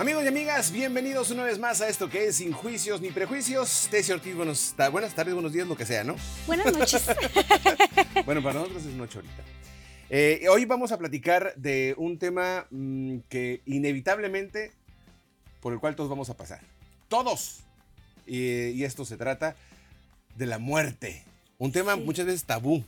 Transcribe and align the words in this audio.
Amigos 0.00 0.24
y 0.24 0.28
amigas, 0.28 0.72
bienvenidos 0.72 1.30
una 1.30 1.44
vez 1.44 1.58
más 1.58 1.82
a 1.82 1.88
esto 1.90 2.08
que 2.08 2.28
es 2.28 2.36
Sin 2.36 2.52
Juicios 2.52 3.02
ni 3.02 3.10
Prejuicios. 3.10 3.86
Tessy 3.90 4.12
Ortiz, 4.12 4.34
buenos, 4.34 4.74
buenas 4.90 5.14
tardes, 5.14 5.34
buenos 5.34 5.52
días, 5.52 5.68
lo 5.68 5.76
que 5.76 5.84
sea, 5.84 6.04
¿no? 6.04 6.16
Buenas 6.46 6.74
noches. 6.74 7.04
bueno, 8.24 8.42
para 8.42 8.60
nosotros 8.60 8.86
es 8.86 8.94
noche 8.94 9.18
ahorita. 9.18 9.42
Eh, 10.08 10.46
hoy 10.50 10.64
vamos 10.64 10.90
a 10.90 10.96
platicar 10.96 11.52
de 11.54 11.94
un 11.98 12.18
tema 12.18 12.66
mm, 12.70 13.18
que 13.28 13.60
inevitablemente 13.66 14.72
por 15.60 15.74
el 15.74 15.80
cual 15.80 15.94
todos 15.96 16.08
vamos 16.08 16.30
a 16.30 16.34
pasar. 16.34 16.62
Todos. 17.08 17.60
y 18.26 18.82
esto 18.82 19.04
se 19.04 19.18
trata 19.18 19.54
de 20.34 20.46
la 20.46 20.56
muerte. 20.56 21.22
Un 21.58 21.72
tema 21.72 21.96
muchas 21.96 22.24
veces 22.24 22.44
tabú 22.44 22.82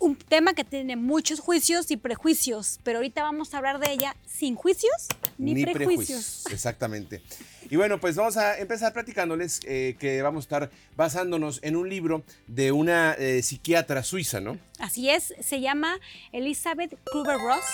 un 0.00 0.16
tema 0.16 0.54
que 0.54 0.64
tiene 0.64 0.96
muchos 0.96 1.40
juicios 1.40 1.90
y 1.90 1.96
prejuicios, 1.96 2.80
pero 2.82 2.98
ahorita 2.98 3.22
vamos 3.22 3.54
a 3.54 3.58
hablar 3.58 3.78
de 3.78 3.92
ella 3.92 4.16
sin 4.26 4.56
juicios 4.56 5.08
ni, 5.38 5.64
prejuicios. 5.64 6.46
Exactamente. 6.50 7.22
Y 7.68 7.76
bueno, 7.76 8.00
pues 8.00 8.16
vamos 8.16 8.36
a 8.36 8.58
empezar 8.58 8.92
platicándoles 8.92 9.60
eh, 9.64 9.96
que 10.00 10.22
vamos 10.22 10.42
a 10.42 10.46
estar 10.46 10.70
basándonos 10.96 11.60
en 11.62 11.76
un 11.76 11.88
libro 11.88 12.24
de 12.46 12.72
una 12.72 13.12
eh, 13.12 13.42
psiquiatra 13.42 14.02
suiza, 14.02 14.40
¿no? 14.40 14.58
Así 14.78 15.10
es, 15.10 15.34
se 15.40 15.60
llama 15.60 16.00
Elizabeth 16.32 16.98
Kluber-Ross, 17.04 17.64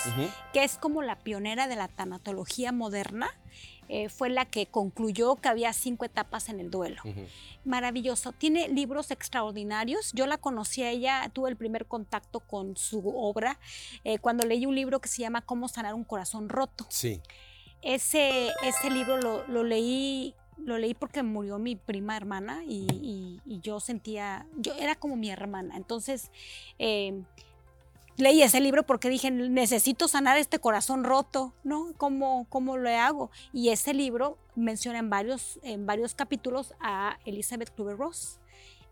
que 0.52 0.64
es 0.64 0.76
como 0.76 1.02
la 1.02 1.16
pionera 1.20 1.68
de 1.68 1.76
la 1.76 1.88
tanatología 1.88 2.72
moderna. 2.72 3.30
Eh, 3.88 4.08
fue 4.08 4.28
la 4.30 4.44
que 4.44 4.66
concluyó 4.66 5.36
que 5.36 5.48
había 5.48 5.72
cinco 5.72 6.04
etapas 6.04 6.48
en 6.48 6.60
el 6.60 6.70
duelo. 6.70 7.02
Maravilloso. 7.64 8.32
Tiene 8.32 8.68
libros 8.68 9.10
extraordinarios. 9.10 10.12
Yo 10.12 10.26
la 10.26 10.38
conocí 10.38 10.82
a 10.82 10.90
ella, 10.90 11.28
tuve 11.32 11.50
el 11.50 11.56
primer 11.56 11.86
contacto 11.86 12.40
con 12.40 12.76
su 12.76 13.02
obra 13.08 13.58
eh, 14.04 14.18
cuando 14.18 14.46
leí 14.46 14.66
un 14.66 14.74
libro 14.74 15.00
que 15.00 15.08
se 15.08 15.22
llama 15.22 15.42
Cómo 15.42 15.68
sanar 15.68 15.94
un 15.94 16.04
corazón 16.04 16.48
roto. 16.48 16.86
Sí. 16.88 17.20
Ese, 17.82 18.50
ese 18.62 18.90
libro 18.90 19.18
lo, 19.46 19.62
leí 19.62 20.34
lo 20.58 20.78
leí 20.78 20.94
porque 20.94 21.22
murió 21.22 21.58
mi 21.58 21.76
prima 21.76 22.16
hermana 22.16 22.62
y, 22.66 23.40
yo 23.62 23.78
sentía, 23.78 24.46
yo 24.56 24.74
era 24.74 24.94
como 24.94 25.16
mi 25.16 25.30
hermana. 25.30 25.76
Entonces, 25.76 26.30
eh, 26.78 27.22
leí 28.16 28.42
ese 28.42 28.60
libro 28.60 28.84
porque 28.84 29.08
dije, 29.08 29.30
necesito 29.30 30.08
sanar 30.08 30.38
este 30.38 30.58
corazón 30.58 31.04
roto, 31.04 31.54
¿no? 31.64 31.92
¿Cómo, 31.96 32.46
cómo 32.48 32.76
lo 32.76 32.88
hago? 32.90 33.30
Y 33.52 33.70
ese 33.70 33.94
libro 33.94 34.38
menciona 34.54 34.98
en 34.98 35.10
varios, 35.10 35.58
en 35.62 35.86
varios 35.86 36.14
capítulos 36.14 36.74
a 36.80 37.18
Elizabeth 37.24 37.74
Kluber-Ross. 37.74 38.40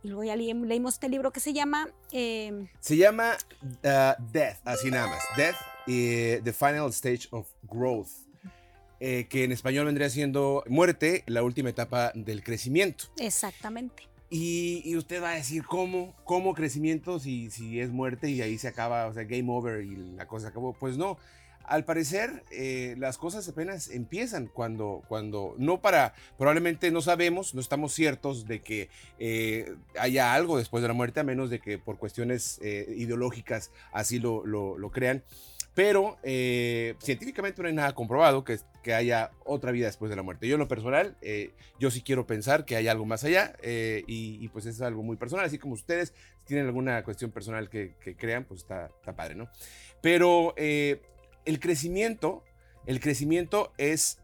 Y 0.03 0.09
luego 0.09 0.25
ya 0.25 0.37
leímos 0.37 0.95
este 0.95 1.09
libro 1.09 1.33
que 1.33 1.41
se 1.41 1.55
llama... 1.55 1.89
Em, 2.13 2.69
se 2.79 2.97
llama 2.97 3.37
uh, 3.63 4.23
Death, 4.33 4.59
así 4.65 4.91
nada 4.91 5.07
más. 5.07 5.23
Death, 5.35 5.57
y 5.87 6.37
The 6.43 6.53
Final 6.53 6.91
Stage 6.91 7.29
of 7.31 7.49
Growth. 7.63 8.11
Eh, 9.01 9.27
que 9.29 9.45
en 9.45 9.53
español 9.53 9.87
vendría 9.87 10.09
siendo 10.09 10.63
muerte, 10.67 11.25
la 11.27 11.43
última 11.43 11.71
etapa 11.71 12.13
del 12.15 12.43
crecimiento. 12.43 13.07
Exactamente. 13.19 14.09
Y, 14.31 14.97
usted 14.97 15.23
va 15.23 15.31
a 15.31 15.35
decir, 15.35 15.65
¿cómo? 15.65 16.15
¿Cómo 16.25 16.55
crecimiento 16.55 17.19
si, 17.19 17.51
si 17.51 17.81
es 17.81 17.91
muerte 17.91 18.31
y 18.31 18.43
ahí 18.43 18.59
se 18.59 18.69
acaba, 18.69 19.07
o 19.07 19.15
sea, 19.15 19.25
game 19.25 19.47
over 19.49 19.85
y 19.85 19.97
la 20.17 20.27
cosa 20.27 20.49
acabó? 20.49 20.73
Pues 20.73 20.97
no. 20.97 21.19
Al 21.67 21.85
parecer, 21.87 22.45
eh, 22.51 22.95
las 22.99 23.17
cosas 23.17 23.49
apenas 23.49 23.89
empiezan 23.89 24.49
cuando, 24.49 25.03
cuando, 25.09 25.55
no 25.57 25.81
para, 25.81 26.15
probablemente 26.37 26.91
no 26.91 27.01
sabemos, 27.01 27.55
no 27.55 27.61
estamos 27.61 27.95
ciertos 27.95 28.47
de 28.47 28.61
que 28.61 28.91
eh, 29.19 29.75
haya 29.99 30.35
algo 30.35 30.59
después 30.59 30.83
de 30.83 30.89
la 30.89 30.95
muerte, 30.95 31.21
a 31.21 31.25
menos 31.25 31.49
de 31.49 31.61
que 31.61 31.79
por 31.79 31.97
cuestiones 31.97 32.61
eh, 32.63 32.93
ideológicas 32.99 33.71
así 33.93 34.19
lo, 34.19 34.45
lo, 34.45 34.77
lo 34.77 34.91
crean. 34.91 35.23
Pero 35.75 36.19
eh, 36.23 36.95
científicamente 37.01 37.61
no 37.61 37.69
hay 37.69 37.75
nada 37.75 37.95
comprobado 37.95 38.45
que, 38.45 38.59
que, 38.83 38.95
haya 38.95 39.33
otra 39.45 39.73
vida 39.73 39.87
después 39.87 40.09
de 40.09 40.17
la 40.17 40.23
muerte. 40.23 40.47
Yo 40.47 40.55
en 40.55 40.61
lo 40.61 40.69
personal, 40.69 41.17
eh, 41.21 41.51
yo 41.81 41.91
sí 41.91 42.01
quiero 42.01 42.27
pensar 42.27 42.65
que 42.65 42.77
hay 42.77 42.87
algo 42.87 43.05
más 43.07 43.25
allá 43.25 43.55
eh, 43.61 44.05
y, 44.07 44.47
pues 44.49 44.67
es 44.67 44.81
algo 44.81 45.03
muy 45.03 45.17
personal. 45.17 45.45
Así 45.45 45.59
como 45.59 45.75
ustedes 45.75 46.15
tienen 46.45 46.67
alguna 46.67 47.03
cuestión 47.03 47.33
personal 47.33 47.69
que, 47.69 47.95
crean, 48.17 48.45
pues 48.45 48.61
está, 48.61 48.87
está, 48.87 49.17
padre, 49.17 49.35
¿no? 49.35 49.49
Pero 50.01 50.55
el 50.57 51.61
crecimiento, 51.61 52.45
el 52.87 53.01
crecimiento 53.01 53.73
es 53.77 54.21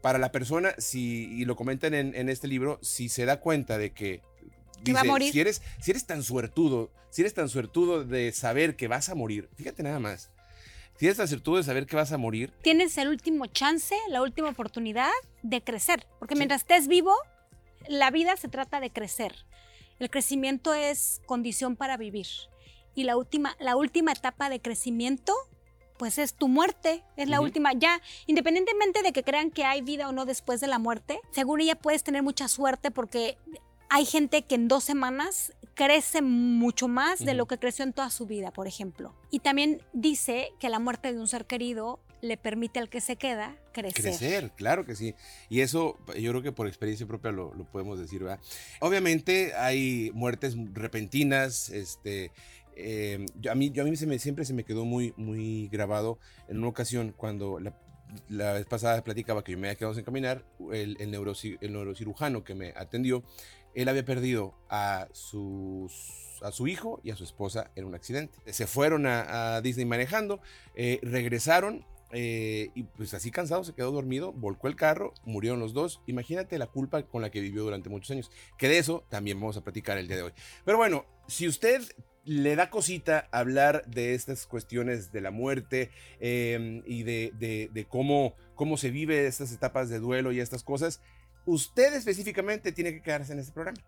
para 0.00 0.18
la 0.18 0.32
persona, 0.32 0.72
si, 0.78 1.30
y 1.38 1.44
lo 1.44 1.56
comentan 1.56 1.92
en, 1.92 2.14
en 2.14 2.30
este 2.30 2.48
libro, 2.48 2.78
si 2.80 3.10
se 3.10 3.26
da 3.26 3.40
cuenta 3.40 3.76
de 3.76 3.92
que 3.92 4.22
Dice, 4.82 5.04
morir. 5.04 5.32
Si 5.32 5.40
eres, 5.40 5.62
si 5.80 5.90
eres 5.90 6.06
tan 6.06 6.22
suertudo, 6.22 6.90
si 7.10 7.22
eres 7.22 7.34
tan 7.34 7.48
suertudo 7.48 8.04
de 8.04 8.32
saber 8.32 8.76
que 8.76 8.88
vas 8.88 9.08
a 9.08 9.14
morir, 9.14 9.48
fíjate 9.56 9.82
nada 9.82 9.98
más. 9.98 10.30
Tienes 11.00 11.16
la 11.16 11.26
certeza 11.26 11.56
de 11.56 11.62
saber 11.62 11.86
que 11.86 11.96
vas 11.96 12.12
a 12.12 12.18
morir. 12.18 12.52
Tienes 12.60 12.98
el 12.98 13.08
último 13.08 13.46
chance, 13.46 13.96
la 14.10 14.20
última 14.20 14.50
oportunidad 14.50 15.08
de 15.42 15.64
crecer. 15.64 16.06
Porque 16.18 16.34
mientras 16.34 16.60
estés 16.60 16.88
vivo, 16.88 17.14
la 17.88 18.10
vida 18.10 18.36
se 18.36 18.48
trata 18.48 18.80
de 18.80 18.90
crecer. 18.90 19.34
El 19.98 20.10
crecimiento 20.10 20.74
es 20.74 21.22
condición 21.24 21.74
para 21.74 21.96
vivir. 21.96 22.26
Y 22.94 23.04
la 23.04 23.16
última, 23.16 23.56
la 23.60 23.76
última 23.76 24.12
etapa 24.12 24.50
de 24.50 24.60
crecimiento, 24.60 25.32
pues 25.96 26.18
es 26.18 26.34
tu 26.34 26.48
muerte. 26.48 27.02
Es 27.16 27.30
la 27.30 27.40
última. 27.40 27.72
Ya, 27.72 28.02
independientemente 28.26 29.00
de 29.02 29.14
que 29.14 29.24
crean 29.24 29.50
que 29.50 29.64
hay 29.64 29.80
vida 29.80 30.06
o 30.06 30.12
no 30.12 30.26
después 30.26 30.60
de 30.60 30.66
la 30.66 30.78
muerte, 30.78 31.18
según 31.30 31.62
ella 31.62 31.76
puedes 31.76 32.04
tener 32.04 32.22
mucha 32.22 32.46
suerte 32.46 32.90
porque 32.90 33.38
hay 33.90 34.06
gente 34.06 34.42
que 34.42 34.54
en 34.54 34.68
dos 34.68 34.84
semanas 34.84 35.52
crece 35.74 36.22
mucho 36.22 36.88
más 36.88 37.18
de 37.18 37.34
lo 37.34 37.46
que 37.46 37.58
creció 37.58 37.84
en 37.84 37.92
toda 37.92 38.08
su 38.10 38.26
vida, 38.26 38.52
por 38.52 38.68
ejemplo. 38.68 39.14
Y 39.30 39.40
también 39.40 39.82
dice 39.92 40.52
que 40.60 40.68
la 40.68 40.78
muerte 40.78 41.12
de 41.12 41.18
un 41.18 41.26
ser 41.26 41.44
querido 41.44 41.98
le 42.20 42.36
permite 42.36 42.78
al 42.78 42.88
que 42.88 43.00
se 43.00 43.16
queda 43.16 43.56
crecer. 43.72 44.02
Crecer, 44.02 44.50
claro 44.52 44.86
que 44.86 44.94
sí. 44.94 45.14
Y 45.48 45.60
eso 45.60 45.98
yo 46.16 46.30
creo 46.30 46.42
que 46.42 46.52
por 46.52 46.68
experiencia 46.68 47.06
propia 47.06 47.32
lo, 47.32 47.52
podemos 47.72 47.98
decir, 47.98 48.22
¿verdad? 48.22 48.40
Obviamente 48.80 49.54
hay 49.54 50.10
muertes 50.14 50.56
repentinas, 50.72 51.68
este... 51.68 52.30
Eh, 52.82 53.26
a 53.50 53.54
mí, 53.54 53.70
yo 53.70 53.82
a 53.82 53.86
mí 53.86 53.94
se 53.96 54.06
me, 54.06 54.18
siempre 54.18 54.46
se 54.46 54.54
me 54.54 54.64
quedó 54.64 54.86
muy, 54.86 55.12
muy 55.18 55.68
grabado 55.68 56.18
en 56.48 56.58
una 56.58 56.68
ocasión 56.68 57.12
cuando 57.14 57.58
la, 57.60 57.74
la 58.28 58.52
vez 58.52 58.64
pasada 58.64 59.02
platicaba 59.02 59.44
que 59.44 59.52
yo 59.52 59.58
me 59.58 59.68
había 59.68 59.76
quedado 59.76 59.94
sin 59.94 60.04
caminar, 60.04 60.44
el, 60.72 60.96
el, 61.00 61.14
el 61.60 61.72
neurocirujano 61.72 62.44
que 62.44 62.54
me 62.54 62.72
atendió 62.76 63.22
él 63.74 63.88
había 63.88 64.04
perdido 64.04 64.54
a, 64.68 65.08
su 65.12 65.88
hijo 66.66 67.00
y 67.02 67.10
a 67.10 67.16
su 67.16 67.24
esposa 67.24 67.70
en 67.76 67.84
un 67.84 67.94
accidente. 67.94 68.38
Se 68.52 68.66
fueron 68.66 69.06
a, 69.06 69.60
Disney 69.62 69.86
manejando, 69.86 70.40
eh, 70.74 70.98
regresaron 71.02 71.86
eh, 72.12 72.70
y 72.74 72.82
pues 72.82 73.14
así 73.14 73.30
cansado 73.30 73.62
se 73.62 73.72
quedó 73.72 73.92
dormido, 73.92 74.32
volcó 74.32 74.66
el 74.68 74.76
carro, 74.76 75.14
murieron 75.24 75.60
los 75.60 75.72
dos. 75.72 76.00
Imagínate 76.06 76.58
la 76.58 76.66
culpa 76.66 77.02
con 77.04 77.22
la 77.22 77.30
que 77.30 77.40
vivió 77.40 77.62
durante 77.62 77.88
muchos 77.88 78.10
años, 78.10 78.30
que 78.58 78.68
de 78.68 78.78
eso 78.78 79.04
también 79.08 79.38
vamos 79.38 79.56
a 79.56 79.62
platicar 79.62 79.98
el 79.98 80.08
día 80.08 80.16
de 80.16 80.22
hoy. 80.24 80.32
Pero 80.64 80.78
bueno, 80.78 81.04
si 81.28 81.46
usted 81.46 81.82
le 82.24 82.54
da 82.54 82.70
cosita 82.70 83.28
hablar 83.32 83.84
de 83.86 84.14
estas 84.14 84.46
cuestiones 84.46 85.10
de 85.10 85.20
la 85.20 85.30
muerte 85.30 85.90
em, 86.20 86.82
y 86.84 87.02
de, 87.02 87.32
de, 87.72 87.84
cómo, 87.86 88.34
cómo 88.54 88.76
se 88.76 88.90
vive 88.90 89.26
estas 89.26 89.52
etapas 89.52 89.88
de 89.88 89.98
duelo 90.00 90.32
y 90.32 90.40
estas 90.40 90.62
cosas, 90.62 91.00
usted 91.46 91.94
específicamente 91.94 92.72
tiene 92.72 92.92
que 92.92 93.02
quedarse 93.02 93.32
en 93.32 93.40
este 93.40 93.52
programa. 93.52 93.80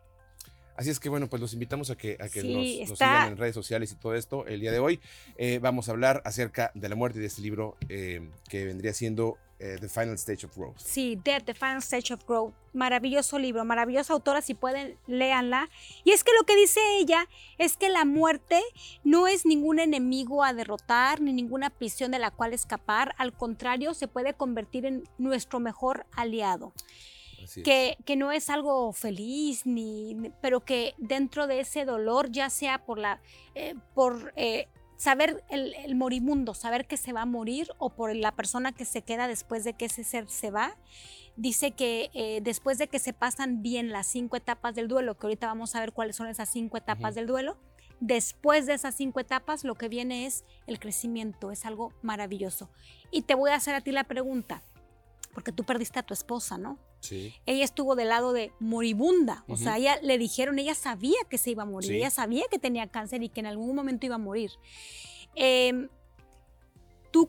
Así 0.77 0.91
es 0.91 0.99
que 0.99 1.09
bueno, 1.09 1.29
pues 1.29 1.41
los 1.41 1.53
invitamos 1.53 1.91
a 1.91 1.97
que, 1.97 2.17
a 2.19 2.29
que 2.29 2.43
nos, 2.43 2.99
sigan 2.99 3.33
en 3.33 3.37
redes 3.37 3.55
sociales 3.55 3.93
y 3.93 3.97
todo 3.97 4.15
esto. 4.15 4.47
El 4.47 4.61
día 4.61 4.73
de 4.73 4.79
hoy 4.79 5.01
eh, 5.37 5.59
vamos 5.61 5.89
a 5.89 5.93
hablar 5.93 6.23
acerca 6.25 6.73
de 6.75 6.89
la 6.89 6.97
muerte 6.97 7.19
de 7.19 7.27
este 7.27 7.43
libro 7.43 7.77
eh, 7.89 8.31
que 8.49 8.65
vendría 8.65 8.95
siendo 8.95 9.37
eh, 9.59 9.77
The 9.79 9.89
Final 9.89 10.15
Stage 10.15 10.47
of 10.47 10.57
Growth. 10.57 10.79
Sí, 10.79 11.19
Death, 11.23 11.45
The 11.45 11.55
Final 11.55 11.79
Stage 11.79 12.15
of 12.15 12.25
Growth. 12.27 12.55
Maravilloso 12.73 13.39
libro, 13.39 13.65
maravillosa 13.67 14.15
autora, 14.15 14.41
si 14.41 14.55
pueden, 14.55 14.97
léanla. 15.07 15.69
Y 16.05 16.13
es 16.13 16.25
que 16.25 16.33
lo 16.37 16.45
que 16.47 16.57
dice 16.57 16.81
ella 16.99 17.29
es 17.59 17.77
que 17.77 17.91
la 17.91 18.07
muerte 18.07 18.61
no 19.05 19.29
es 19.29 19.45
ningún 19.45 19.79
enemigo 19.79 20.43
a 20.43 20.55
derrotar, 20.55 21.21
ni 21.21 21.35
ninguna 21.35 21.69
prisión 21.69 22.11
de 22.13 22.19
la 22.19 22.31
cual 22.31 22.55
escapar. 22.55 23.15
Al 23.19 23.35
contrario, 23.35 23.93
se 23.93 24.09
puede 24.09 24.33
convertir 24.33 24.87
en 24.87 25.05
nuestro 25.19 25.61
mejor 25.61 26.07
aliado 26.13 26.73
que, 27.65 27.97
que, 28.05 28.17
no 28.17 28.33
es 28.33 28.51
algo 28.51 28.93
feliz, 28.93 29.67
ni, 29.67 30.31
pero 30.41 30.61
que 30.61 30.95
dentro 30.99 31.47
de 31.47 31.61
ese 31.61 31.85
dolor, 31.85 32.31
ya 32.31 32.51
sea 32.51 32.85
por, 32.85 32.99
la, 32.99 33.21
eh, 33.55 33.75
por 33.95 34.33
eh, 34.37 34.69
saber 34.97 35.43
el, 35.51 35.75
el, 35.75 35.95
morimundo, 35.95 36.55
saber 36.55 36.87
que 36.87 36.97
se 36.97 37.13
va 37.13 37.23
a 37.23 37.27
morir 37.27 37.69
o 37.79 37.91
por 37.91 38.15
la 38.15 38.33
persona 38.33 38.73
que 38.73 38.85
se 38.85 39.03
queda 39.03 39.29
después 39.29 39.65
de 39.65 39.75
que 39.75 39.87
ese 39.87 40.05
ser 40.05 40.29
se 40.29 40.51
va, 40.51 40.77
dice 41.37 41.73
que 41.73 42.11
eh, 42.15 42.41
después 42.43 42.79
de 42.79 42.89
que 42.89 42.99
se 42.99 43.13
pasan 43.13 43.63
bien 43.63 43.91
las 43.91 44.07
cinco 44.07 44.37
etapas 44.37 44.75
del 44.75 44.89
duelo, 44.89 45.17
que 45.17 45.27
ahorita 45.27 45.47
vamos 45.47 45.75
a 45.75 45.81
ver 45.81 45.93
cuáles 45.93 46.17
son 46.17 46.29
esas 46.29 46.49
cinco 46.49 46.77
etapas 46.77 47.15
del 47.15 47.27
duelo, 47.27 47.57
después 48.01 48.67
de 48.67 48.75
esas 48.75 48.95
cinco 48.95 49.21
etapas 49.21 49.65
lo 49.65 49.75
que 49.75 49.89
viene 49.89 50.27
es 50.27 50.45
el 50.67 50.79
crecimiento, 50.79 51.51
es 51.51 51.65
algo 51.65 51.93
maravilloso. 52.03 52.71
Y 53.11 53.23
te 53.23 53.35
voy 53.35 53.51
a 53.51 53.57
hacer 53.57 53.75
a 53.75 53.81
ti 53.81 53.93
la 53.93 54.05
pregunta, 54.05 54.63
porque 55.35 55.53
tú 55.53 55.65
perdiste 55.65 55.99
a 55.99 56.03
tu 56.03 56.15
esposa, 56.15 56.59
¿no? 56.59 56.79
Sí. 57.03 57.35
Ella 57.45 57.65
estuvo 57.65 57.95
del 57.95 58.09
lado 58.09 58.33
de 58.33 58.53
moribunda, 58.59 59.45
o 59.49 59.57
sea, 59.57 59.77
ella 59.77 59.99
le 60.03 60.17
dijeron, 60.17 60.59
ella 60.59 60.75
sabía 60.75 61.19
que 61.29 61.37
se 61.37 61.51
iba 61.51 61.65
a 61.65 61.67
morir, 61.67 61.93
ella 61.93 62.11
sabía 62.11 62.45
que 62.51 62.59
tenía 62.59 62.87
cáncer 62.87 63.23
y 63.23 63.29
que 63.29 63.41
en 63.41 63.47
algún 63.47 63.77
momento 63.77 64.07
iba 64.07 64.15
a 64.15 64.19
morir. 64.19 64.53
Em, 65.35 65.89
¿Tú 67.11 67.29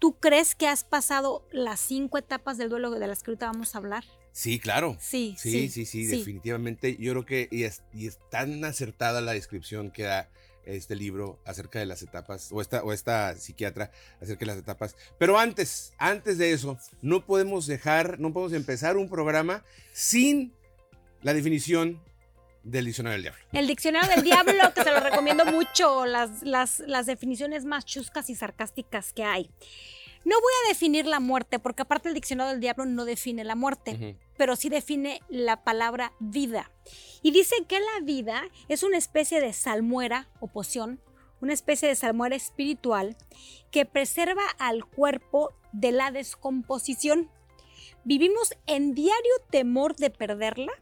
¿Tú 0.00 0.14
crees 0.18 0.54
que 0.54 0.66
has 0.66 0.82
pasado 0.82 1.46
las 1.52 1.78
cinco 1.78 2.16
etapas 2.16 2.56
del 2.56 2.70
duelo 2.70 2.90
de 2.90 3.06
las 3.06 3.22
que 3.22 3.30
ahorita 3.30 3.46
vamos 3.46 3.74
a 3.74 3.78
hablar? 3.78 4.04
Sí, 4.32 4.58
claro. 4.58 4.96
Sí, 4.98 5.36
sí, 5.38 5.68
sí, 5.68 5.84
sí, 5.84 6.06
definitivamente. 6.06 6.96
Yo 6.98 7.12
creo 7.12 7.26
que 7.26 7.48
y 7.50 7.64
es, 7.64 7.82
y 7.92 8.06
es, 8.06 8.18
tan 8.30 8.64
acertada 8.64 9.20
la 9.20 9.32
descripción 9.32 9.90
que 9.90 10.04
da 10.04 10.30
este 10.70 10.96
libro 10.96 11.38
acerca 11.44 11.78
de 11.78 11.86
las 11.86 12.02
etapas, 12.02 12.50
o 12.52 12.60
esta, 12.60 12.82
o 12.82 12.92
esta 12.92 13.36
psiquiatra 13.36 13.90
acerca 14.20 14.40
de 14.40 14.46
las 14.46 14.58
etapas. 14.58 14.96
Pero 15.18 15.38
antes, 15.38 15.92
antes 15.98 16.38
de 16.38 16.52
eso, 16.52 16.78
no 17.02 17.24
podemos 17.24 17.66
dejar, 17.66 18.18
no 18.18 18.32
podemos 18.32 18.52
empezar 18.52 18.96
un 18.96 19.08
programa 19.08 19.64
sin 19.92 20.52
la 21.22 21.34
definición 21.34 22.00
del 22.62 22.86
diccionario 22.86 23.14
del 23.14 23.22
diablo. 23.22 23.40
El 23.52 23.66
diccionario 23.66 24.10
del 24.10 24.22
diablo, 24.22 24.74
que 24.74 24.82
se 24.82 24.90
lo 24.90 25.00
recomiendo 25.00 25.44
mucho, 25.46 26.06
las, 26.06 26.42
las, 26.42 26.80
las 26.80 27.06
definiciones 27.06 27.64
más 27.64 27.84
chuscas 27.84 28.30
y 28.30 28.34
sarcásticas 28.34 29.12
que 29.12 29.24
hay. 29.24 29.50
No 30.24 30.36
voy 30.40 30.52
a 30.64 30.68
definir 30.68 31.06
la 31.06 31.18
muerte, 31.18 31.58
porque 31.58 31.82
aparte 31.82 32.08
el 32.08 32.14
diccionario 32.14 32.52
del 32.52 32.60
diablo 32.60 32.84
no 32.84 33.04
define 33.04 33.42
la 33.42 33.54
muerte, 33.54 34.18
pero 34.36 34.54
sí 34.54 34.68
define 34.68 35.22
la 35.28 35.64
palabra 35.64 36.12
vida. 36.18 36.70
Y 37.22 37.30
dice 37.30 37.54
que 37.66 37.80
la 37.80 38.04
vida 38.04 38.42
es 38.68 38.82
una 38.82 38.98
especie 38.98 39.40
de 39.40 39.52
salmuera 39.52 40.28
o 40.40 40.46
poción, 40.46 41.00
una 41.40 41.54
especie 41.54 41.88
de 41.88 41.96
salmuera 41.96 42.36
espiritual 42.36 43.16
que 43.70 43.86
preserva 43.86 44.42
al 44.58 44.84
cuerpo 44.84 45.54
de 45.72 45.92
la 45.92 46.10
descomposición. 46.10 47.30
Vivimos 48.04 48.54
en 48.66 48.94
diario 48.94 49.32
temor 49.50 49.96
de 49.96 50.10
perderla. 50.10 50.72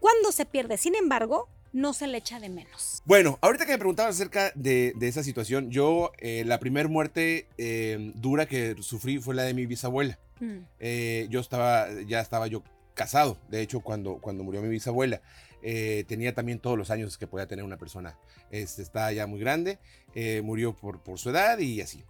Cuando 0.00 0.32
se 0.32 0.46
pierde, 0.46 0.76
sin 0.76 0.94
embargo, 0.96 1.48
no 1.72 1.92
se 1.92 2.06
le 2.06 2.18
echa 2.18 2.40
de 2.40 2.48
menos. 2.48 3.02
Bueno, 3.04 3.38
ahorita 3.40 3.66
que 3.66 3.72
me 3.72 3.78
preguntabas 3.78 4.16
acerca 4.16 4.52
de, 4.54 4.94
esa 5.00 5.22
situación, 5.22 5.70
yo 5.70 6.12
eh, 6.18 6.44
la 6.46 6.58
primera 6.58 6.88
muerte 6.88 7.46
eh, 7.58 8.12
dura 8.14 8.46
que 8.46 8.76
sufrí 8.80 9.18
fue 9.18 9.34
la 9.34 9.42
de 9.42 9.54
mi 9.54 9.66
bisabuela. 9.66 10.18
Mm. 10.40 10.58
Eh, 10.78 11.26
yo 11.30 11.40
estaba, 11.40 11.88
ya 12.06 12.20
estaba 12.20 12.46
yo 12.46 12.62
casado, 12.94 13.38
de 13.48 13.62
hecho, 13.62 13.80
cuando, 13.80 14.18
cuando 14.18 14.44
murió 14.44 14.62
mi 14.62 14.68
bisabuela. 14.68 15.20
tenía 15.62 16.34
también 16.34 16.58
todos 16.58 16.76
los 16.76 16.90
años 16.90 17.18
que 17.18 17.26
podía 17.26 17.46
tener 17.46 17.64
una 17.64 17.76
persona. 17.76 18.16
Este, 18.50 18.82
está 18.82 19.12
ya 19.12 19.26
muy 19.26 19.40
grande, 19.40 19.78
murió 20.42 20.74
por, 20.74 21.02
por 21.02 21.18
su 21.18 21.30
edad 21.30 21.58
y 21.58 21.80
así. 21.80 22.04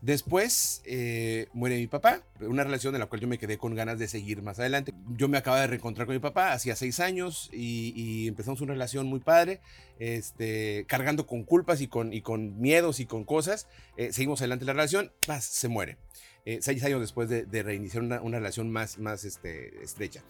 Después 0.00 0.82
eh, 0.84 1.48
muere 1.52 1.76
mi 1.76 1.86
papá, 1.86 2.22
una 2.40 2.64
relación 2.64 2.94
en 2.94 3.00
la 3.00 3.06
cual 3.06 3.20
yo 3.20 3.28
me 3.28 3.38
quedé 3.38 3.58
con 3.58 3.74
ganas 3.74 3.98
de 3.98 4.08
seguir 4.08 4.42
más 4.42 4.58
adelante. 4.58 4.92
Yo 5.16 5.28
me 5.28 5.38
acababa 5.38 5.62
de 5.62 5.68
reencontrar 5.68 6.06
con 6.06 6.14
mi 6.14 6.20
papá 6.20 6.52
hacía 6.52 6.76
seis 6.76 7.00
años 7.00 7.50
y, 7.52 8.28
empezamos 8.28 8.60
una 8.60 8.72
relación 8.72 9.06
muy 9.06 9.20
padre, 9.20 9.60
este, 9.98 10.84
cargando 10.88 11.26
con 11.26 11.44
culpas 11.44 11.80
y 11.80 11.88
con, 11.88 12.12
y 12.12 12.20
con 12.20 12.60
miedos 12.60 13.00
y 13.00 13.06
con 13.06 13.24
cosas. 13.24 13.68
Eh, 13.96 14.12
seguimos 14.12 14.40
adelante 14.40 14.64
la 14.64 14.72
relación, 14.72 15.12
más 15.28 15.44
se 15.44 15.68
muere. 15.68 15.98
Eh, 16.44 16.60
seis 16.62 16.84
años 16.84 17.00
después 17.00 17.28
de, 17.28 17.62
reiniciar 17.62 18.02
una, 18.04 18.20
relación 18.38 18.70
más, 18.70 18.98
más 18.98 19.24
este, 19.24 19.82
estrecha. 19.82 20.22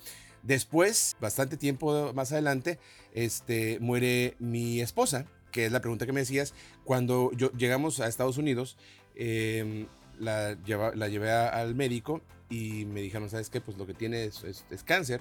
Después, 0.42 1.16
bastante 1.20 1.56
tiempo 1.56 2.12
más 2.14 2.32
adelante, 2.32 2.78
este, 3.12 3.78
muere 3.80 4.36
mi 4.38 4.80
esposa, 4.80 5.26
que 5.52 5.66
es 5.66 5.72
la 5.72 5.80
pregunta 5.80 6.06
que 6.06 6.12
me 6.12 6.20
decías. 6.20 6.54
Cuando 6.84 7.32
yo, 7.32 7.50
llegamos 7.52 8.00
a 8.00 8.06
Estados 8.06 8.38
Unidos, 8.38 8.76
Em, 9.16 9.86
la, 10.18 10.56
la, 10.94 11.08
llevé 11.08 11.30
al 11.30 11.74
médico 11.74 12.20
y 12.50 12.84
me 12.84 13.00
dijeron, 13.00 13.30
¿sabes 13.30 13.50
qué? 13.50 13.60
Pues 13.60 13.76
lo 13.78 13.86
que 13.86 13.94
tiene 13.94 14.24
es, 14.24 14.64
cáncer. 14.84 15.20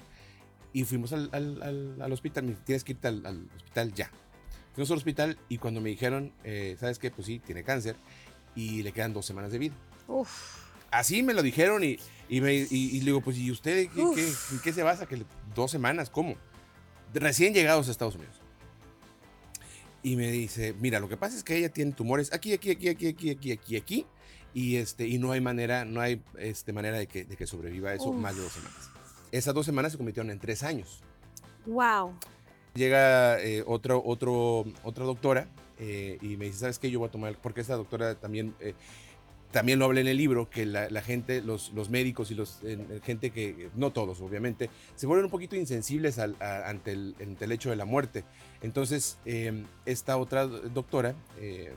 Y 0.72 0.84
fuimos 0.84 1.12
al, 1.12 1.30
al, 1.32 2.12
hospital, 2.12 2.44
me 2.44 2.52
tienes 2.52 2.84
que 2.84 2.92
irte 2.92 3.08
al, 3.08 3.48
hospital 3.56 3.94
ya. 3.94 4.10
Fuimos 4.74 4.90
al 4.90 4.98
hospital 4.98 5.38
y 5.48 5.56
cuando 5.58 5.80
me 5.80 5.88
dijeron, 5.88 6.32
eh, 6.44 6.76
¿sabes 6.78 6.98
qué? 6.98 7.10
Pues 7.10 7.26
sí, 7.26 7.38
tiene 7.38 7.64
cáncer 7.64 7.96
y 8.54 8.82
le 8.82 8.92
quedan 8.92 9.14
dos 9.14 9.24
semanas 9.24 9.50
de 9.50 9.58
vida. 9.58 9.74
Así 10.90 11.22
me 11.22 11.32
lo 11.32 11.42
dijeron 11.42 11.82
y, 11.82 11.98
y, 12.28 12.42
me, 12.42 12.54
y, 12.54 13.00
le 13.00 13.06
digo, 13.06 13.22
pues 13.22 13.38
¿y 13.38 13.50
usted 13.50 13.88
qué, 13.88 14.04
qué, 14.14 14.28
en 14.52 14.60
qué 14.62 14.72
se 14.72 14.82
basa? 14.82 15.06
que 15.06 15.24
¿Dos 15.54 15.70
semanas? 15.70 16.10
¿Cómo? 16.10 16.36
Recién 17.14 17.54
llegados 17.54 17.88
a 17.88 17.90
Estados 17.90 18.16
Unidos 18.16 18.45
y 20.06 20.14
me 20.14 20.30
dice, 20.30 20.72
mira, 20.78 21.00
lo 21.00 21.08
que 21.08 21.16
pasa 21.16 21.36
es 21.36 21.42
que 21.42 21.56
ella 21.56 21.68
tiene 21.68 21.90
tumores 21.90 22.32
aquí, 22.32 22.52
aquí, 22.52 22.70
aquí, 22.70 22.88
aquí, 22.90 23.08
aquí, 23.08 23.30
aquí, 23.30 23.50
aquí, 23.50 23.76
aquí, 23.76 24.06
y, 24.54 24.76
este, 24.76 25.08
y 25.08 25.18
no 25.18 25.32
hay 25.32 25.40
manera, 25.40 25.84
no 25.84 26.00
hay 26.00 26.22
este, 26.38 26.72
manera 26.72 26.96
de 26.96 27.08
que, 27.08 27.24
de 27.24 27.36
que 27.36 27.44
sobreviva 27.44 27.92
eso 27.92 28.12
más 28.12 28.36
de 28.36 28.42
dos 28.42 28.52
semanas. 28.52 28.90
Esas 29.32 29.52
dos 29.52 29.66
semanas 29.66 29.90
se 29.90 29.98
convirtieron 29.98 30.30
en 30.30 30.38
tres 30.38 30.62
años. 30.62 31.02
Wow. 31.66 32.12
Llega 32.74 33.42
eh, 33.42 33.64
otro, 33.66 34.00
otro, 34.06 34.64
otra 34.84 35.04
doctora 35.04 35.48
eh, 35.80 36.18
y 36.22 36.36
me 36.36 36.44
dice, 36.44 36.60
¿sabes 36.60 36.78
qué? 36.78 36.88
Yo 36.88 37.00
voy 37.00 37.08
a 37.08 37.10
tomar, 37.10 37.36
porque 37.42 37.60
esta 37.60 37.74
doctora 37.74 38.14
también 38.14 38.54
eh, 38.60 38.74
también 39.50 39.78
lo 39.78 39.86
habla 39.86 40.00
en 40.00 40.06
el 40.06 40.16
libro, 40.16 40.50
que 40.50 40.66
la, 40.66 40.88
gente, 41.02 41.40
los, 41.40 41.72
los, 41.72 41.90
médicos 41.90 42.30
y 42.30 42.34
los 42.34 42.60
gente 43.04 43.30
que, 43.30 43.70
no 43.74 43.92
todos 43.92 44.20
obviamente, 44.20 44.70
se 44.94 45.06
vuelven 45.06 45.26
un 45.26 45.30
poquito 45.30 45.56
insensibles 45.56 46.18
ante, 46.18 46.92
el, 46.92 47.52
hecho 47.52 47.70
de 47.70 47.76
la 47.76 47.84
muerte. 47.84 48.24
Entonces, 48.62 49.18
em, 49.24 49.64
esta 49.84 50.16
otra 50.16 50.46
doctora, 50.46 51.14
em, 51.40 51.72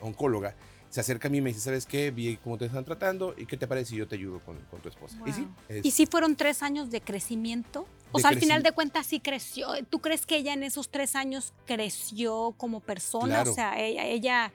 oncóloga, 0.00 0.56
se 0.92 1.00
acerca 1.00 1.28
a 1.28 1.30
mí 1.30 1.38
y 1.38 1.40
me 1.40 1.50
dice, 1.50 1.60
¿sabes 1.60 1.86
qué? 1.86 2.10
Vi 2.10 2.36
cómo 2.36 2.58
te 2.58 2.66
están 2.66 2.84
tratando 2.84 3.34
y 3.38 3.46
qué 3.46 3.56
te 3.56 3.66
parece 3.66 3.90
si 3.90 3.96
yo 3.96 4.06
te 4.06 4.16
ayudo 4.16 4.40
con, 4.40 4.58
tu 4.82 4.88
esposa. 4.90 5.16
Y 5.24 5.32
sí. 5.32 5.48
¿Y 5.82 5.90
si 5.90 6.04
fueron 6.04 6.36
tres 6.36 6.62
años 6.62 6.90
de 6.90 7.00
crecimiento? 7.00 7.86
O 8.10 8.18
sea, 8.18 8.28
al 8.28 8.38
final 8.38 8.62
de 8.62 8.72
cuentas 8.72 9.06
sí 9.06 9.18
creció. 9.18 9.68
¿Tú 9.88 10.00
crees 10.00 10.26
que 10.26 10.36
ella 10.36 10.52
en 10.52 10.62
esos 10.62 10.90
tres 10.90 11.16
años 11.16 11.54
creció 11.64 12.54
como 12.58 12.80
persona? 12.80 13.40
O 13.40 13.54
sea, 13.54 13.80
ella, 13.80 14.04
ella 14.04 14.52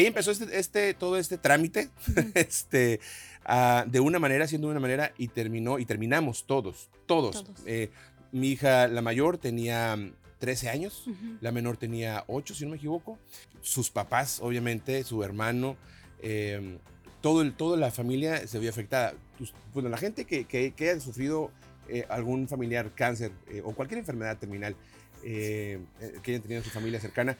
ella 0.00 0.08
empezó 0.08 0.30
este, 0.30 0.58
este, 0.58 0.94
todo 0.94 1.16
este 1.16 1.38
trámite 1.38 1.90
este, 2.34 3.00
ah, 3.44 3.84
de 3.86 4.00
una 4.00 4.18
manera, 4.18 4.44
haciendo 4.44 4.68
de 4.68 4.72
una 4.72 4.80
manera, 4.80 5.12
y 5.18 5.28
terminó, 5.28 5.78
y 5.78 5.84
terminamos 5.84 6.44
todos, 6.46 6.90
todos. 7.06 7.44
Eh, 7.66 7.90
mi 8.32 8.50
hija, 8.50 8.88
la 8.88 9.02
mayor, 9.02 9.38
tenía 9.38 9.98
13 10.38 10.70
años, 10.70 11.06
la 11.40 11.52
menor 11.52 11.76
tenía 11.76 12.24
8, 12.28 12.54
si 12.54 12.64
no 12.64 12.70
me 12.70 12.76
equivoco. 12.76 13.18
Sus 13.60 13.90
papás, 13.90 14.40
obviamente, 14.40 15.04
su 15.04 15.22
hermano, 15.22 15.76
em, 16.22 16.78
todo 17.20 17.42
el, 17.42 17.52
toda 17.52 17.76
la 17.76 17.90
familia 17.90 18.46
se 18.46 18.58
vio 18.58 18.70
afectada. 18.70 19.14
Pues, 19.36 19.52
bueno, 19.74 19.88
la 19.88 19.98
gente 19.98 20.24
que, 20.24 20.44
que, 20.44 20.72
que 20.72 20.90
haya 20.90 21.00
sufrido 21.00 21.50
eh, 21.88 22.06
algún 22.08 22.48
familiar 22.48 22.94
cáncer 22.94 23.32
eh, 23.48 23.60
o 23.64 23.74
cualquier 23.74 23.98
enfermedad 23.98 24.38
terminal 24.38 24.76
que 25.22 25.78
hayan 26.26 26.40
tenido 26.40 26.60
en 26.60 26.64
su 26.64 26.70
familia 26.70 26.98
cercana, 26.98 27.36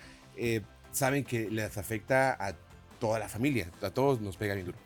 saben 0.92 1.25
que 1.25 1.50
les 1.50 1.76
afecta 1.78 2.37
a 2.38 2.54
toda 2.98 3.19
la 3.19 3.28
familia, 3.28 3.70
a 3.82 3.90
todos 3.90 4.20
nos 4.20 4.37
pega 4.37 4.54
bien 4.54 4.66
duro. 4.66 4.78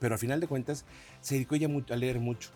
Pero 0.00 0.14
al 0.14 0.18
final 0.18 0.40
de 0.40 0.46
cuentas 0.46 0.84
se 1.20 1.34
dedicó 1.34 1.54
ella 1.54 1.68
a 1.90 1.96
leer 1.96 2.20
mucho. 2.20 2.50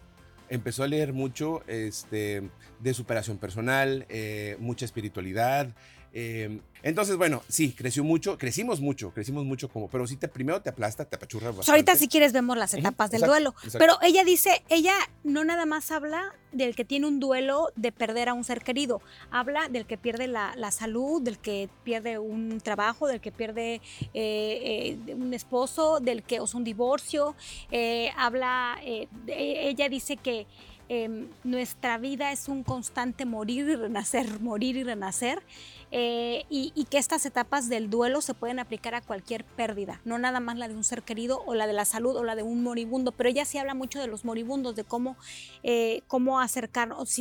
Empezó 0.51 0.83
a 0.83 0.87
leer 0.87 1.13
mucho 1.13 1.63
este, 1.67 2.49
de 2.81 2.95
superación 2.95 3.39
personal, 3.39 4.07
eh, 4.09 4.57
mucha 4.59 4.85
espiritualidad, 4.85 5.75
Em, 6.13 6.61
entonces, 6.83 7.17
bueno, 7.17 7.43
sí, 7.49 7.73
creció 7.73 8.05
mucho, 8.05 8.39
crecimos 8.39 8.81
mucho, 8.81 9.13
crecimos 9.13 9.45
mucho 9.45 9.69
como, 9.69 9.89
pero 9.89 10.07
sí 10.07 10.17
te 10.17 10.29
primero 10.29 10.63
te 10.63 10.71
aplasta, 10.71 11.05
te 11.05 11.17
apachurra 11.17 11.53
pues 11.53 11.69
ahorita 11.69 11.97
si 11.97 12.07
quieres 12.09 12.33
vemos 12.33 12.57
las 12.57 12.73
etapas 12.73 13.11
del 13.11 13.23
duelo, 13.23 13.55
pero 13.79 13.99
ella 14.01 14.25
dice, 14.25 14.63
ella 14.69 14.95
no 15.25 15.45
nada 15.45 15.67
más 15.67 15.91
habla 15.91 16.35
del 16.53 16.75
que 16.77 16.85
tiene 16.85 17.07
un 17.07 17.21
duelo 17.21 17.73
de 17.75 17.91
perder 17.91 18.29
a 18.29 18.35
un 18.35 18.45
ser 18.45 18.63
querido, 18.63 19.03
habla 19.31 19.69
del 19.69 19.87
que 19.87 19.99
pierde 19.99 20.29
la, 20.29 20.71
salud, 20.71 21.21
del 21.21 21.39
que 21.39 21.69
pierde 21.83 22.19
un 22.19 22.61
trabajo, 22.61 23.09
del 23.09 23.21
que 23.21 23.33
pierde 23.33 23.81
eh, 24.15 24.97
eh, 25.09 25.15
un 25.15 25.35
esposo, 25.35 25.99
del 26.01 26.23
que 26.23 26.37
es 26.37 26.55
un 26.55 26.63
divorcio, 26.63 27.35
eh, 27.71 28.13
habla, 28.17 28.79
ella 29.27 29.89
dice 29.89 30.17
que 30.17 30.47
Em, 30.91 31.29
nuestra 31.45 31.99
vida 31.99 32.33
es 32.33 32.49
un 32.49 32.65
constante 32.65 33.27
morir 33.27 33.69
y 33.69 33.77
renacer, 33.77 34.27
morir 34.41 34.77
y 34.77 34.85
renacer, 34.85 35.43
eh, 35.91 36.45
y, 36.49 36.87
que 36.91 36.97
estas 36.97 37.27
etapas 37.27 37.69
del 37.69 37.91
duelo 37.91 38.23
se 38.23 38.33
pueden 38.33 38.59
aplicar 38.59 38.95
a 38.95 39.03
cualquier 39.03 39.45
pérdida, 39.45 40.01
no 40.05 40.19
nada 40.19 40.41
más 40.41 40.57
la 40.57 40.69
de 40.69 40.75
un 40.75 40.85
ser 40.85 41.03
querido 41.03 41.43
o 41.47 41.55
la 41.55 41.67
de 41.67 41.75
la 41.75 41.85
salud 41.85 42.17
o 42.17 42.25
la 42.25 42.37
de 42.37 42.43
un 42.43 42.63
moribundo, 42.63 43.13
pero 43.13 43.29
ella 43.29 43.45
sí 43.45 43.59
habla 43.59 43.75
mucho 43.75 43.99
de 44.01 44.07
los 44.07 44.25
moribundos, 44.25 44.77
de 44.77 44.85
cómo, 44.85 45.17
eh, 45.63 46.03
cómo 46.07 46.41
acercarnos, 46.41 47.15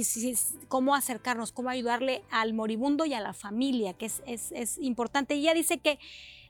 cómo 0.69 0.95
acercarnos, 0.95 1.51
cómo 1.51 1.69
ayudarle 1.69 2.23
al 2.29 2.53
moribundo 2.53 3.05
y 3.05 3.13
a 3.13 3.19
la 3.19 3.33
familia, 3.33 3.93
que 3.93 4.05
es, 4.05 4.21
es, 4.25 4.77
importante. 4.77 5.33
ella 5.33 5.53
dice 5.53 5.79
que 5.79 5.99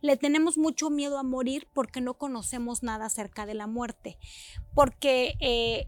le 0.02 0.18
tenemos 0.18 0.58
mucho 0.58 0.92
miedo 0.92 1.18
a 1.18 1.24
morir 1.24 1.68
porque 1.74 2.02
no 2.02 2.16
conocemos 2.16 2.84
nada 2.84 3.08
acerca 3.08 3.48
de 3.48 3.56
la 3.56 3.66
muerte, 3.66 4.18
porque 4.74 5.36
eh, 5.40 5.88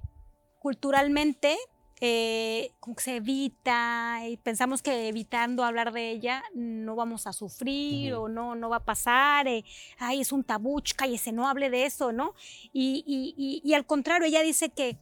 culturalmente 0.59 1.57
eh, 2.01 2.71
como 2.79 2.95
que 2.95 3.03
se 3.03 3.15
evita 3.17 4.21
y 4.25 4.37
pensamos 4.37 4.81
que 4.81 5.09
evitando 5.09 5.65
hablar 5.65 5.91
de 5.91 6.11
ella 6.11 6.43
no 6.53 6.95
vamos 6.95 7.27
a 7.27 7.33
sufrir 7.33 8.13
o 8.13 8.29
no, 8.29 8.55
no 8.55 8.69
va 8.69 8.77
a 8.77 8.85
pasar, 8.85 9.49
eh, 9.49 9.65
ay, 9.97 10.21
es 10.21 10.31
un 10.31 10.45
tabú, 10.45 10.81
cállese, 10.95 11.33
no 11.33 11.49
hable 11.49 11.69
de 11.69 11.85
eso, 11.85 12.13
¿no? 12.13 12.35
Y, 12.71 13.03
y, 13.63 13.73
al 13.73 13.85
contrario, 13.85 14.29
ella 14.29 14.43
dice 14.43 14.69
que 14.69 14.97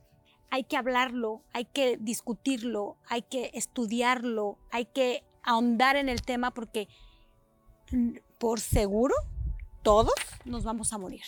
hay 0.50 0.64
que 0.64 0.76
hablarlo, 0.76 1.44
hay 1.54 1.66
que 1.66 1.98
discutirlo, 1.98 2.98
hay 3.08 3.22
que 3.22 3.52
estudiarlo, 3.54 4.58
hay 4.72 4.86
que 4.86 5.24
ahondar 5.44 5.98
en 5.98 6.10
el 6.10 6.24
tema 6.24 6.50
porque 6.50 6.88
mm, 7.92 8.18
por 8.40 8.60
seguro 8.60 9.14
todos 9.84 10.16
nos 10.46 10.64
vamos 10.64 10.94
a 10.94 10.98
morir. 10.98 11.26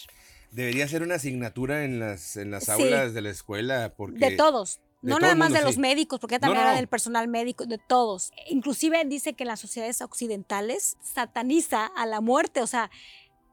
Debería 0.52 0.88
ser 0.88 1.04
una 1.04 1.16
asignatura 1.16 1.84
en 1.84 2.00
las, 2.00 2.36
en 2.38 2.52
las 2.52 2.70
aulas 2.70 3.14
de 3.14 3.22
la 3.22 3.30
escuela. 3.30 3.94
Porque 3.96 4.32
de 4.32 4.36
todos. 4.36 4.80
no 5.02 5.20
nada 5.20 5.36
más 5.36 5.54
de 5.54 5.62
los 5.62 5.78
médicos, 5.78 6.20
porque 6.20 6.40
también 6.40 6.62
era 6.62 6.76
del 6.76 6.88
personal 6.88 7.28
médico, 7.28 7.66
de 7.66 7.78
todos. 7.78 8.32
Inclusive 8.48 9.04
dice 9.06 9.34
que 9.34 9.44
en 9.44 9.50
las 9.50 9.60
sociedades 9.60 10.02
occidentales 10.02 10.98
sataniza 11.02 11.86
a 11.86 12.06
la 12.06 12.22
muerte, 12.22 12.62
o 12.62 12.68
sea, 12.68 12.90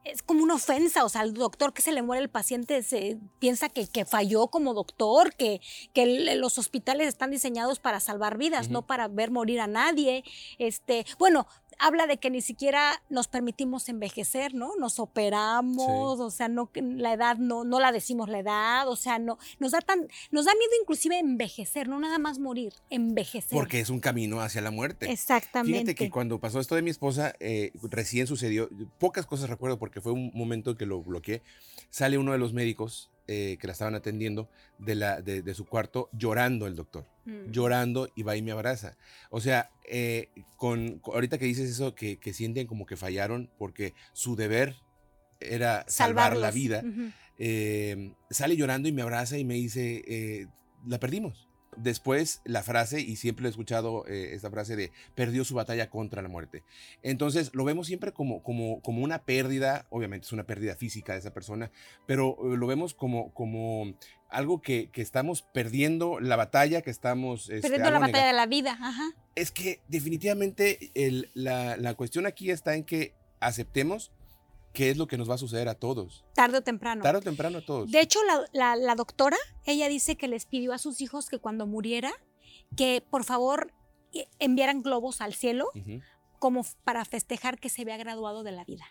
es 0.07 0.23
como 0.23 0.43
una 0.43 0.55
ofensa, 0.55 1.05
o 1.05 1.09
sea, 1.09 1.23
al 1.23 1.35
doctor 1.35 1.73
que 1.73 1.83
se 1.83 1.93
le 1.93 2.03
muere 2.03 2.23
el 2.23 2.31
paciente 2.31 2.83
se 2.83 3.19
piensa 3.39 3.69
que, 3.69 3.87
que 3.89 4.05
falló 4.05 4.49
como 4.49 4.73
doctor, 4.73 5.35
que, 5.35 5.61
que 5.93 6.37
los 6.37 6.59
hospitales 6.59 7.09
están 7.09 7.31
diseñados 7.31 7.81
para 7.81 8.01
salvar 8.01 8.39
vidas, 8.39 8.71
no 8.71 8.87
para 8.87 9.09
ver 9.09 9.31
morir 9.31 9.61
a 9.61 9.67
nadie. 9.67 10.23
Este, 10.59 11.05
bueno, 11.19 11.47
habla 11.79 12.07
de 12.07 12.19
que 12.19 12.31
ni 12.31 12.41
siquiera 12.41 13.03
nos 13.09 13.29
permitimos 13.29 13.89
envejecer, 13.89 14.55
¿no? 14.55 14.77
Nos 14.79 14.99
operamos, 14.99 16.21
o 16.21 16.31
sea, 16.31 16.49
no 16.49 16.71
la 16.75 17.13
edad 17.13 17.37
no 17.37 17.65
no 17.65 17.81
la 17.81 17.93
decimos 17.93 18.29
la 18.29 18.39
edad, 18.39 18.89
o 18.89 18.97
sea, 18.97 19.19
no 19.19 19.39
nos 19.59 19.73
da 19.73 19.81
tan 19.81 20.09
nos 20.31 20.45
da 20.45 20.53
miedo 20.55 20.73
inclusive 20.81 21.19
envejecer, 21.19 21.89
no 21.89 21.99
nada 21.99 22.19
más 22.19 22.39
morir, 22.39 22.73
envejecer. 22.91 23.57
Porque 23.57 23.81
es 23.81 23.91
un 23.91 24.01
camino 24.01 24.41
hacia 24.41 24.61
la 24.61 24.71
muerte. 24.71 25.11
Exactamente. 25.11 25.79
Fíjate 25.79 25.95
que 25.95 26.11
cuando 26.11 26.39
pasó 26.41 26.61
esto 26.61 26.75
de 26.75 26.83
mi 26.83 26.91
esposa, 26.91 27.35
eh, 27.41 27.73
recién 27.91 28.27
sucedió, 28.27 28.69
pocas 28.99 29.27
cosas 29.27 29.51
recuerdo 29.51 29.79
porque 29.79 30.01
fue 30.01 30.13
un 30.13 30.31
momento 30.35 30.77
que 30.77 30.87
lo 30.87 31.03
bloqueé. 31.03 31.43
Sale 31.91 32.19
uno 32.19 32.33
de 32.33 32.39
los 32.39 32.53
médicos 32.53 33.11
eh, 33.29 33.57
que 33.61 33.67
la 33.67 33.73
estaban 33.73 33.95
atendiendo 33.95 34.49
de, 34.79 34.95
la, 34.95 35.21
de, 35.21 35.55
su 35.55 35.65
cuarto 35.65 36.09
llorando 36.13 36.67
el 36.67 36.77
doctor, 36.77 37.07
mm. 37.25 37.51
llorando 37.51 38.09
y 38.15 38.23
va 38.23 38.37
y 38.37 38.43
me 38.43 38.53
abraza. 38.53 38.97
O 39.31 39.41
sea, 39.41 39.71
eh, 39.89 40.31
con, 40.57 41.01
ahorita 41.05 41.39
que 41.39 41.47
dices 41.47 41.71
eso, 41.71 41.95
que, 41.95 42.19
sienten 42.33 42.67
como 42.67 42.87
que 42.87 42.97
fallaron 42.97 43.51
porque 43.59 43.95
su 44.13 44.37
deber 44.37 44.77
era 45.41 45.85
salvar 45.89 46.37
la 46.37 46.51
vida, 46.51 46.83
eh, 47.39 48.13
sale 48.31 48.57
llorando 48.57 48.89
y 48.89 48.93
me 48.93 49.03
abraza 49.03 49.39
y 49.39 49.45
me 49.45 49.55
dice, 49.55 50.49
la 50.87 50.99
perdimos 50.99 51.46
después 51.77 52.41
la 52.45 52.63
frase, 52.63 53.01
y 53.01 53.17
siempre 53.17 53.47
he 53.47 53.51
escuchado 53.51 54.07
eh, 54.07 54.31
esta 54.35 54.51
frase 54.51 54.77
de 54.77 54.93
perdió 55.15 55.45
su 55.45 55.55
batalla 55.55 55.89
contra 55.91 56.23
la 56.23 56.29
muerte. 56.29 56.63
Entonces 57.03 57.51
lo 57.55 57.65
vemos 57.65 57.87
siempre 57.87 58.13
como, 58.13 58.43
como, 58.43 58.81
como 58.81 59.03
una 59.03 59.23
pérdida, 59.23 59.87
obviamente 59.91 60.27
es 60.27 60.33
una 60.33 60.45
pérdida 60.45 60.77
física 60.77 61.13
de 61.13 61.21
esa 61.21 61.33
persona, 61.33 61.71
pero 62.07 62.37
eh, 62.41 62.57
lo 62.57 62.67
vemos 62.67 62.95
como, 62.95 63.33
como 63.33 63.95
algo 64.29 64.61
que, 64.61 64.91
estamos 64.95 65.43
perdiendo 65.43 66.21
la 66.21 66.37
batalla, 66.37 66.83
que 66.83 66.91
estamos... 66.91 67.49
Este, 67.49 67.69
perdiendo 67.69 67.91
la 67.91 67.99
batalla 67.99 68.27
de 68.27 68.33
la 68.33 68.47
vida, 68.47 68.79
Es 69.35 69.53
que 69.53 69.81
definitivamente 69.89 70.91
la, 71.35 71.77
la 71.77 71.95
cuestión 71.95 72.27
aquí 72.27 72.51
está 72.51 72.75
en 72.75 72.85
que 72.85 73.15
aceptemos 73.41 74.11
qué 74.77 74.91
es 74.91 74.99
lo 74.99 75.07
que 75.07 75.17
nos 75.17 75.29
va 75.29 75.37
a 75.37 75.39
suceder 75.39 75.71
a 75.71 75.75
todos. 75.75 76.23
Tarde 76.35 76.59
o 76.59 76.63
temprano. 76.63 77.03
Tarde 77.03 77.21
o 77.21 77.23
temprano 77.23 77.59
a 77.59 77.61
todos. 77.63 77.91
De 77.91 77.99
hecho, 78.01 78.19
la, 78.53 78.95
doctora, 78.95 79.39
ella 79.65 79.89
dice 79.89 80.17
que 80.17 80.29
les 80.29 80.45
pidió 80.45 80.75
a 80.75 80.79
sus 80.79 81.01
hijos 81.01 81.31
que 81.31 81.39
cuando 81.39 81.67
muriera, 81.67 82.13
que 82.77 83.03
por 83.09 83.25
favor 83.25 83.73
eh, 84.13 84.29
enviaran 84.39 84.83
globos 84.83 85.23
al 85.23 85.33
cielo 85.33 85.71
como 86.47 86.65
para 86.85 87.05
festejar 87.05 87.59
que 87.59 87.69
se 87.69 87.83
había 87.83 87.97
graduado 87.97 88.45
de 88.45 88.53
la 88.53 88.63
vida. 88.63 88.85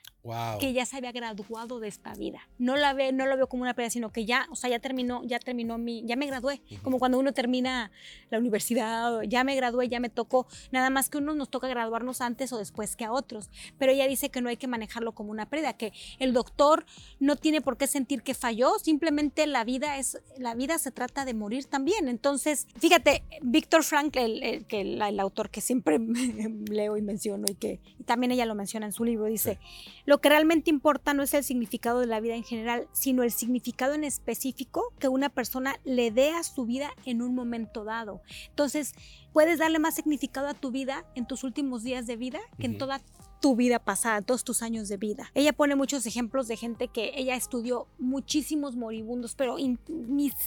Que 0.59 0.73
ya 0.73 0.85
se 0.85 0.97
había 0.97 1.13
graduado 1.13 1.79
de 1.79 1.87
esta 1.87 2.13
vida. 2.13 2.41
No 2.57 2.75
la 2.75 2.91
ve, 2.91 3.13
no 3.13 3.27
lo 3.27 3.37
veo 3.37 3.47
como 3.47 3.63
una 3.63 3.73
pérdida, 3.73 3.91
sino 3.91 4.11
que 4.11 4.25
ya, 4.25 4.45
o 4.51 4.57
sea, 4.57 4.69
ya 4.69 4.79
terminó, 4.79 5.23
ya 5.23 5.39
terminó 5.39 5.77
mi, 5.77 6.03
ya 6.05 6.17
me 6.17 6.25
gradué. 6.25 6.61
Como 6.83 6.99
cuando 6.99 7.17
uno 7.17 7.31
termina 7.31 7.91
la 8.29 8.39
universidad, 8.39 9.21
ya 9.21 9.45
me 9.45 9.55
gradué, 9.55 9.87
ya 9.87 10.01
me 10.01 10.09
tocó. 10.09 10.47
Nada 10.71 10.89
más 10.89 11.07
que 11.07 11.17
uno 11.17 11.33
nos 11.33 11.49
toca 11.49 11.69
graduarnos 11.69 12.19
antes 12.19 12.51
o 12.51 12.57
después 12.57 12.97
que 12.97 13.05
a 13.05 13.13
otros. 13.13 13.49
Pero 13.77 13.93
ella 13.93 14.05
dice 14.05 14.29
que 14.29 14.41
no 14.41 14.49
hay 14.49 14.57
que 14.57 14.67
manejarlo 14.67 15.13
como 15.13 15.31
una 15.31 15.47
pérdida, 15.47 15.77
que 15.77 15.93
el 16.19 16.33
doctor 16.33 16.85
no 17.21 17.37
tiene 17.37 17.61
por 17.61 17.77
qué 17.77 17.87
sentir 17.87 18.21
que 18.21 18.33
falló, 18.33 18.79
simplemente 18.79 19.47
la 19.47 19.63
vida 19.63 19.97
es, 19.97 20.21
la 20.37 20.55
vida 20.55 20.77
se 20.77 20.91
trata 20.91 21.23
de 21.23 21.33
morir 21.33 21.67
también. 21.67 22.09
Entonces, 22.09 22.67
fíjate, 22.79 23.23
Víctor 23.41 23.85
Frank, 23.85 24.17
el, 24.17 24.65
el, 24.69 25.19
autor 25.21 25.49
que 25.49 25.61
siempre 25.61 25.99
leo 26.69 26.97
y 26.97 27.01
menciono 27.01 27.44
y 27.49 27.55
que 27.55 27.79
también 28.05 28.31
ella 28.31 28.45
lo 28.45 28.55
menciona 28.55 28.85
en 28.85 28.91
su 28.91 29.03
libro, 29.03 29.25
dice, 29.25 29.59
lo 30.05 30.19
que 30.19 30.29
realmente 30.29 30.69
importa 30.69 31.13
no 31.13 31.23
es 31.23 31.33
el 31.33 31.43
significado 31.43 31.99
de 31.99 32.07
la 32.07 32.19
vida 32.19 32.35
en 32.35 32.43
general, 32.43 32.87
sino 32.91 33.23
el 33.23 33.31
significado 33.31 33.93
en 33.93 34.03
específico 34.03 34.93
que 34.99 35.07
una 35.07 35.29
persona 35.29 35.79
le 35.83 36.11
dé 36.11 36.31
a 36.31 36.43
su 36.43 36.65
vida 36.65 36.91
en 37.05 37.21
un 37.21 37.35
momento 37.35 37.83
dado. 37.83 38.21
Entonces, 38.49 38.93
puedes 39.33 39.59
darle 39.59 39.79
más 39.79 39.95
significado 39.95 40.47
a 40.47 40.53
tu 40.53 40.71
vida 40.71 41.05
en 41.15 41.25
tus 41.27 41.43
últimos 41.43 41.83
días 41.83 42.07
de 42.07 42.15
vida 42.15 42.39
que 42.59 42.67
en 42.67 42.77
toda 42.77 43.01
tu 43.41 43.55
vida 43.55 43.79
pasada, 43.79 44.21
todos 44.21 44.43
tus 44.43 44.61
años 44.61 44.87
de 44.87 44.97
vida. 44.97 45.29
Ella 45.35 45.53
pone 45.53 45.75
muchos 45.75 46.05
ejemplos 46.05 46.47
de 46.47 46.57
gente 46.57 46.87
que 46.87 47.11
ella 47.15 47.35
estudió 47.35 47.87
muchísimos 47.99 48.75
moribundos, 48.75 49.35
pero 49.35 49.57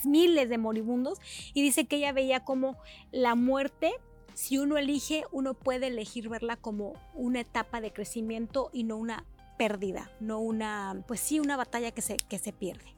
miles 0.05 0.49
de 0.49 0.59
moribundos, 0.59 1.19
y 1.55 1.63
dice 1.63 1.87
que 1.87 1.97
ella 1.97 2.13
veía 2.13 2.45
como 2.45 2.77
la 3.13 3.35
muerte 3.35 3.93
si 4.39 4.57
uno 4.57 4.79
elige, 4.79 5.25
uno 5.33 5.55
puede 5.55 5.89
elegir 5.89 6.29
verla 6.29 6.55
como 6.55 6.95
una 7.13 7.41
etapa 7.41 7.81
de 7.81 7.93
crecimiento 7.93 8.71
y 8.73 8.85
no 8.85 8.97
una 8.97 9.25
pérdida, 9.59 10.13
no 10.21 10.39
una, 10.39 11.03
pues 11.09 11.19
sí, 11.19 11.41
una 11.41 11.57
batalla 11.57 11.91
que 11.91 12.03
se, 12.03 12.17
que 12.17 12.39
se 12.39 12.53
pierde. 12.53 12.95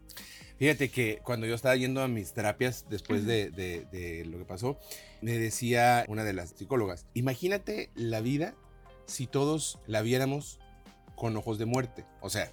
Fíjate 0.59 0.91
que 0.91 1.21
cuando 1.25 1.47
yo 1.47 1.55
estaba 1.55 1.75
yendo 1.77 2.03
a 2.03 2.09
mis 2.09 2.35
terapias 2.35 2.85
después 2.91 3.25
de, 3.25 3.51
de, 3.51 4.27
lo 4.27 4.37
que 4.37 4.45
pasó, 4.45 4.79
me 5.23 5.39
decía 5.39 6.05
una 6.09 6.25
de 6.25 6.35
las 6.35 6.51
psicólogas, 6.51 7.07
imagínate 7.15 7.89
la 7.95 8.21
vida 8.21 8.55
si 9.07 9.27
todos 9.27 9.79
la 9.87 10.03
viéramos 10.03 10.61
con 11.15 11.35
ojos 11.39 11.59
de 11.59 11.65
muerte. 11.65 12.05
O 12.21 12.29
sea, 12.29 12.51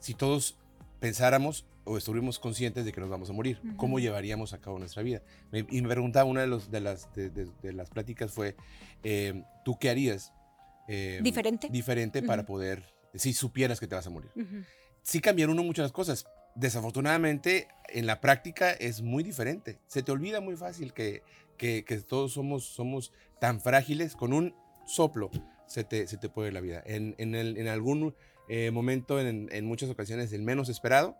si 0.00 0.14
todos 0.14 0.56
pensáramos 0.98 1.66
o 1.84 1.98
estuviéramos 1.98 2.38
conscientes 2.38 2.84
de 2.84 2.92
que 2.92 3.00
nos 3.00 3.10
vamos 3.10 3.30
a 3.30 3.32
morir, 3.32 3.60
¿cómo 3.76 3.98
llevaríamos 3.98 4.52
a 4.52 4.60
cabo 4.60 4.78
nuestra 4.78 5.02
vida? 5.02 5.22
y 5.52 5.82
me 5.82 5.88
preguntaba 5.88 6.24
una 6.24 6.42
de, 6.42 6.46
los, 6.46 6.70
de, 6.70 6.80
las, 6.80 7.12
de, 7.14 7.72
las 7.72 7.90
pláticas 7.90 8.32
fue, 8.32 8.56
eh, 9.02 9.44
¿tú 9.64 9.78
qué 9.78 9.90
harías? 9.90 10.32
Eh, 10.88 11.20
diferente. 11.22 11.68
Diferente 11.70 12.22
para 12.22 12.44
poder 12.44 12.82
si 13.14 13.32
supieras 13.32 13.80
que 13.80 13.86
te 13.86 13.94
vas 13.94 14.06
a 14.06 14.10
morir. 14.10 14.30
Sí 15.02 15.20
cambiaron 15.20 15.54
uno 15.54 15.64
muchas 15.64 15.92
cosas. 15.92 16.26
Desafortunadamente, 16.54 17.68
en 17.88 18.06
la 18.06 18.20
práctica 18.20 18.70
es 18.72 19.02
muy 19.02 19.22
diferente. 19.22 19.78
Se 19.86 20.02
te 20.02 20.12
olvida 20.12 20.40
muy 20.40 20.56
fácil 20.56 20.92
que, 20.92 21.22
que, 21.56 21.82
todos 22.06 22.32
somos, 22.32 22.64
somos 22.64 23.12
tan 23.40 23.60
frágiles. 23.60 24.16
Con 24.16 24.32
un 24.32 24.54
soplo 24.86 25.30
se 25.66 25.84
te, 25.84 26.06
se 26.06 26.16
te 26.16 26.28
puede 26.28 26.52
la 26.52 26.60
vida. 26.60 26.82
En, 26.86 27.14
en, 27.18 27.34
el, 27.34 27.56
en 27.56 27.68
algún 27.68 28.14
eh, 28.48 28.70
momento, 28.70 29.20
en, 29.20 29.48
en, 29.52 29.64
muchas 29.64 29.90
ocasiones, 29.90 30.32
el 30.32 30.42
menos 30.42 30.68
esperado, 30.68 31.16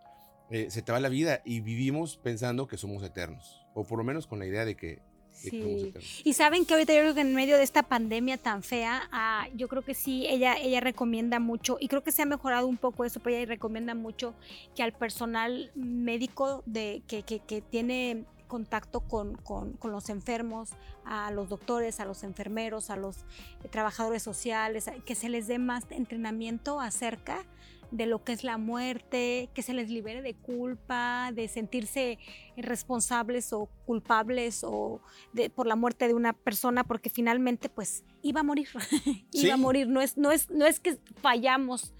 eh, 0.51 0.71
se 0.71 0.83
te 0.83 0.93
va 0.93 1.01
la 1.01 1.09
vida 1.09 1.41
y 1.45 1.61
vivimos 1.61 2.17
pensando 2.17 2.67
que 2.67 2.77
somos 2.77 3.03
eternos. 3.03 3.67
O 3.75 3.85
por 3.85 3.99
lo 3.99 4.05
menos 4.05 4.27
con 4.27 4.39
la 4.39 4.47
idea 4.47 4.65
de 4.65 4.77
que 4.77 5.01
Sí. 5.35 5.93
Y 6.23 6.33
saben 6.35 6.65
que 6.65 6.75
ahorita 6.75 6.95
yo 6.95 7.01
creo 7.01 7.15
que 7.15 7.21
en 7.21 7.35
medio 7.35 7.57
de 7.57 7.65
esta 7.65 7.83
pandemia 7.83 8.39
tan 8.39 8.63
fea, 8.63 9.09
ah, 9.11 9.49
yo 9.55 9.69
creo 9.69 9.83
que 9.83 9.95
sí, 9.95 10.27
ella, 10.29 10.55
ella 10.57 10.81
recomienda 10.81 11.41
mucho, 11.41 11.77
y 11.81 11.89
creo 11.89 12.03
que 12.03 12.13
se 12.13 12.23
ha 12.23 12.27
mejorado 12.27 12.67
un 12.67 12.77
poco 12.77 13.05
eso, 13.05 13.21
pero 13.21 13.37
ella 13.37 13.47
recomienda 13.47 13.95
mucho 13.95 14.35
que 14.75 14.83
al 14.83 14.93
personal 14.93 15.71
médico 15.75 16.63
de, 16.67 17.03
que, 17.09 17.25
que, 17.25 17.41
que 17.41 17.61
tiene 17.61 18.25
contacto 18.47 19.01
con, 19.01 19.35
con, 19.35 19.73
con, 19.73 19.91
los 19.91 20.09
enfermos, 20.09 20.71
a 21.05 21.31
los 21.33 21.49
doctores, 21.49 21.99
a 21.99 22.05
los 22.05 22.23
enfermeros, 22.23 22.89
a 22.91 22.97
los 22.97 23.25
trabajadores 23.71 24.23
sociales, 24.23 24.89
que 25.05 25.15
se 25.15 25.29
les 25.29 25.49
dé 25.49 25.59
más 25.59 25.85
entrenamiento 25.91 26.81
acerca 26.81 27.45
de 27.97 28.07
lo 28.07 28.25
que 28.25 28.33
es 28.33 28.43
la 28.43 28.59
muerte, 28.59 29.49
que 29.55 29.63
se 29.63 29.73
les 29.73 29.89
libere 29.89 30.21
de 30.21 30.35
culpa, 30.35 31.31
de 31.33 31.47
sentirse 31.47 32.19
responsables 32.57 33.53
o 33.53 33.69
culpables 33.87 34.65
o 34.65 35.01
de, 35.33 35.49
por 35.49 35.69
la 35.69 35.77
muerte 35.77 36.09
de 36.09 36.15
una 36.15 36.33
persona, 36.33 36.83
porque 36.83 37.09
finalmente 37.09 37.69
pues 37.69 38.05
iba 38.21 38.41
a 38.41 38.43
morir, 38.43 38.69
iba 39.33 39.55
a 39.55 39.57
morir, 39.57 39.87
no 39.87 40.01
es, 40.01 40.17
no, 40.17 40.33
es, 40.33 40.51
no 40.51 40.67
es 40.67 40.81
que 40.81 40.99
fallamos, 41.23 41.95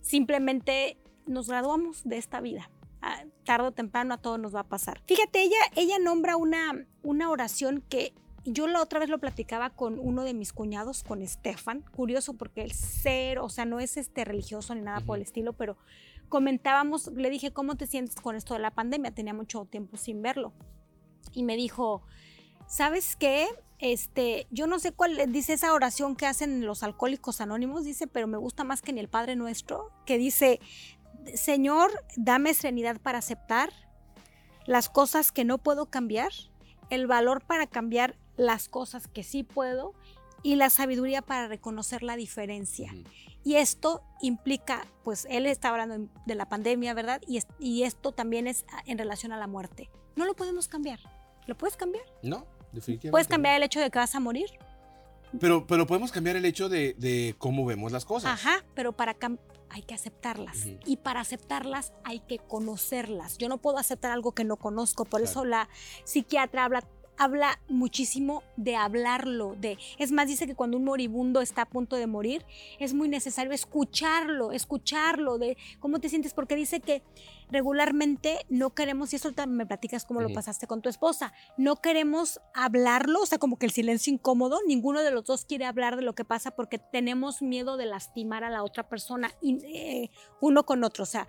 simplemente 0.00 0.98
nos 1.26 1.48
graduamos 1.48 2.02
de 2.04 2.18
esta 2.18 2.40
vida. 2.40 2.68
Ah, 3.00 3.22
tarde 3.44 3.68
o 3.68 3.72
temprano 3.72 4.14
a 4.14 4.18
todos 4.18 4.40
nos 4.40 4.52
va 4.52 4.60
a 4.60 4.68
pasar. 4.68 5.00
Fíjate, 5.06 5.40
ella, 5.40 5.60
ella 5.76 6.00
nombra 6.00 6.36
una, 6.36 6.84
una 7.04 7.30
oración 7.30 7.84
que 7.88 8.12
yo 8.52 8.66
la 8.66 8.82
otra 8.82 9.00
vez 9.00 9.08
lo 9.08 9.18
platicaba 9.18 9.70
con 9.70 9.98
uno 9.98 10.22
de 10.24 10.34
mis 10.34 10.52
cuñados, 10.52 11.02
con 11.02 11.22
Estefan, 11.22 11.82
curioso 11.92 12.34
porque 12.34 12.62
el 12.62 12.72
ser, 12.72 13.38
o 13.38 13.48
sea, 13.48 13.64
no 13.64 13.80
es 13.80 13.96
este 13.96 14.24
religioso 14.24 14.74
ni 14.74 14.82
nada 14.82 15.00
por 15.00 15.16
el 15.16 15.22
estilo, 15.22 15.52
pero 15.52 15.76
comentábamos, 16.28 17.08
le 17.08 17.30
dije, 17.30 17.52
¿cómo 17.52 17.76
te 17.76 17.86
sientes 17.86 18.16
con 18.16 18.36
esto 18.36 18.54
de 18.54 18.60
la 18.60 18.70
pandemia? 18.70 19.12
Tenía 19.12 19.34
mucho 19.34 19.64
tiempo 19.64 19.96
sin 19.96 20.22
verlo. 20.22 20.52
Y 21.32 21.42
me 21.42 21.56
dijo, 21.56 22.02
¿sabes 22.66 23.16
qué? 23.16 23.46
Este, 23.78 24.46
yo 24.50 24.66
no 24.66 24.78
sé 24.78 24.92
cuál 24.92 25.32
dice 25.32 25.52
esa 25.52 25.72
oración 25.72 26.16
que 26.16 26.26
hacen 26.26 26.66
los 26.66 26.82
alcohólicos 26.82 27.40
anónimos, 27.40 27.84
dice, 27.84 28.06
pero 28.06 28.26
me 28.26 28.38
gusta 28.38 28.64
más 28.64 28.82
que 28.82 28.92
ni 28.92 29.00
el 29.00 29.08
Padre 29.08 29.36
Nuestro, 29.36 29.92
que 30.04 30.18
dice, 30.18 30.60
Señor, 31.34 31.90
dame 32.16 32.54
serenidad 32.54 33.00
para 33.00 33.18
aceptar 33.18 33.70
las 34.66 34.88
cosas 34.88 35.32
que 35.32 35.44
no 35.44 35.58
puedo 35.58 35.86
cambiar, 35.86 36.32
el 36.90 37.06
valor 37.06 37.42
para 37.42 37.66
cambiar 37.66 38.16
las 38.38 38.68
cosas 38.70 39.06
que 39.08 39.22
sí 39.22 39.42
puedo 39.42 39.92
y 40.42 40.56
la 40.56 40.70
sabiduría 40.70 41.20
para 41.20 41.48
reconocer 41.48 42.02
la 42.02 42.16
diferencia. 42.16 42.94
Y 43.44 43.56
esto 43.56 44.02
implica, 44.22 44.86
pues 45.04 45.26
él 45.30 45.44
está 45.46 45.68
hablando 45.68 46.08
de 46.26 46.34
la 46.34 46.48
pandemia, 46.48 46.94
¿verdad? 46.94 47.20
Y, 47.26 47.36
es- 47.38 47.46
y 47.58 47.82
esto 47.82 48.12
también 48.12 48.46
es 48.46 48.64
ah, 48.72 48.82
en 48.86 48.96
relación 48.98 49.32
a 49.32 49.36
la 49.36 49.46
muerte. 49.46 49.90
No 50.16 50.24
lo 50.24 50.34
podemos 50.34 50.68
cambiar. 50.68 51.00
¿Lo 51.46 51.56
puedes 51.56 51.76
cambiar? 51.76 52.04
No, 52.22 52.46
definitivamente. 52.72 53.10
¿Puedes 53.10 53.28
no. 53.28 53.34
cambiar 53.34 53.56
el 53.56 53.62
hecho 53.64 53.80
de 53.80 53.90
que 53.90 53.98
vas 53.98 54.14
a 54.14 54.20
morir? 54.20 54.48
Pero, 55.40 55.66
pero 55.66 55.86
podemos 55.86 56.10
cambiar 56.10 56.36
el 56.36 56.44
hecho 56.44 56.68
de, 56.68 56.94
de 56.98 57.34
cómo 57.38 57.64
vemos 57.66 57.92
las 57.92 58.04
cosas. 58.04 58.32
Ajá, 58.32 58.64
pero 58.74 58.92
para 58.92 59.16
hay 59.70 59.82
que 59.82 59.94
aceptarlas. 59.94 60.66
Y 60.86 60.96
para 60.98 61.20
aceptarlas 61.20 61.92
hay 62.04 62.20
que 62.20 62.38
conocerlas. 62.38 63.36
Yo 63.38 63.48
no 63.48 63.58
puedo 63.58 63.76
aceptar 63.78 64.10
algo 64.10 64.32
que 64.32 64.44
no 64.44 64.56
conozco. 64.56 65.04
Por 65.04 65.20
Claro. 65.20 65.30
eso 65.30 65.44
la 65.44 65.68
psiquiatra 66.04 66.64
habla 66.64 66.82
habla 67.18 67.60
muchísimo 67.68 68.42
de 68.56 68.76
hablarlo, 68.76 69.56
de 69.58 69.78
es 69.98 70.12
más 70.12 70.28
dice 70.28 70.46
que 70.46 70.54
cuando 70.54 70.76
un 70.76 70.84
moribundo 70.84 71.40
está 71.40 71.62
a 71.62 71.68
punto 71.68 71.96
de 71.96 72.06
morir 72.06 72.44
es 72.78 72.94
muy 72.94 73.08
necesario 73.08 73.52
escucharlo, 73.52 74.52
escucharlo 74.52 75.38
de 75.38 75.56
cómo 75.80 75.98
te 75.98 76.08
sientes 76.08 76.32
porque 76.32 76.56
dice 76.56 76.80
que 76.80 77.02
regularmente 77.50 78.44
no 78.48 78.70
queremos 78.70 79.12
y 79.12 79.16
eso 79.16 79.30
me 79.48 79.66
platicas 79.66 80.04
cómo 80.04 80.20
lo 80.20 80.32
pasaste 80.32 80.66
con 80.66 80.82
tu 80.82 80.88
esposa, 80.88 81.32
no 81.56 81.76
queremos 81.76 82.40
hablarlo, 82.54 83.22
o 83.22 83.26
sea, 83.26 83.38
como 83.38 83.58
que 83.58 83.66
el 83.66 83.72
silencio 83.72 84.12
incómodo, 84.12 84.58
ninguno 84.66 85.00
de 85.00 85.10
los 85.10 85.24
dos 85.24 85.44
quiere 85.44 85.64
hablar 85.64 85.96
de 85.96 86.02
lo 86.02 86.14
que 86.14 86.24
pasa 86.24 86.50
porque 86.50 86.78
tenemos 86.78 87.42
miedo 87.42 87.76
de 87.76 87.86
lastimar 87.86 88.44
a 88.44 88.50
la 88.50 88.62
otra 88.62 88.88
persona 88.88 89.32
y, 89.40 89.64
eh, 89.64 90.10
uno 90.40 90.64
con 90.64 90.84
otro, 90.84 91.04
o 91.04 91.06
sea, 91.06 91.26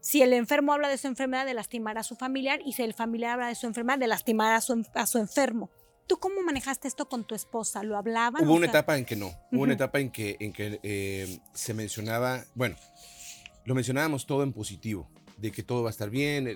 si 0.00 0.22
el 0.22 0.32
enfermo 0.32 0.72
habla 0.72 0.88
de 0.88 0.98
su 0.98 1.06
enfermedad, 1.06 1.44
de 1.46 1.54
lastimar 1.54 1.98
a 1.98 2.02
su 2.02 2.16
familiar, 2.16 2.60
y 2.64 2.72
si 2.72 2.82
el 2.82 2.94
familiar 2.94 3.32
habla 3.34 3.48
de 3.48 3.54
su 3.54 3.66
enfermedad, 3.66 3.98
de 3.98 4.06
lastimar 4.06 4.54
a 4.54 4.60
su, 4.60 4.84
a 4.94 5.06
su 5.06 5.18
enfermo. 5.18 5.70
¿Tú 6.06 6.18
cómo 6.18 6.42
manejaste 6.42 6.88
esto 6.88 7.08
con 7.08 7.24
tu 7.24 7.34
esposa? 7.34 7.82
¿Lo 7.84 7.96
hablaban? 7.96 8.44
Hubo 8.44 8.54
una 8.54 8.66
sea, 8.66 8.80
etapa 8.80 8.98
en 8.98 9.04
que 9.04 9.14
no. 9.16 9.32
Hubo 9.52 9.62
una 9.62 9.74
etapa 9.74 10.00
en 10.00 10.10
que, 10.10 10.36
en 10.40 10.52
que 10.52 10.80
eh, 10.82 11.38
se 11.54 11.72
mencionaba, 11.74 12.44
bueno, 12.54 12.74
lo 13.64 13.74
mencionábamos 13.76 14.26
todo 14.26 14.42
en 14.42 14.52
positivo, 14.52 15.08
de 15.36 15.52
que 15.52 15.62
todo 15.62 15.82
va 15.84 15.90
a 15.90 15.92
estar 15.92 16.10
bien. 16.10 16.48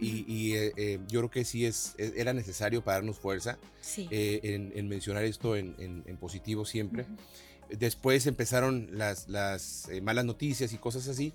Y, 0.00 0.24
y, 0.26 0.54
eh, 0.54 0.72
eh, 0.76 0.98
yo 1.08 1.20
creo 1.20 1.30
que 1.30 1.44
sí 1.44 1.66
es, 1.66 1.94
era 1.98 2.32
necesario 2.32 2.82
para 2.82 2.96
darnos 2.98 3.18
fuerza 3.18 3.58
Sí. 3.82 4.08
en, 4.10 4.72
en 4.74 4.88
mencionar 4.88 5.24
esto 5.24 5.56
en, 5.56 5.74
en- 5.78 6.04
en 6.06 6.16
positivo 6.16 6.64
siempre. 6.64 7.04
Después 7.68 8.26
empezaron 8.26 8.88
las, 8.92 9.28
las 9.28 9.88
malas 10.02 10.24
noticias 10.24 10.72
y 10.72 10.78
cosas 10.78 11.06
así, 11.08 11.32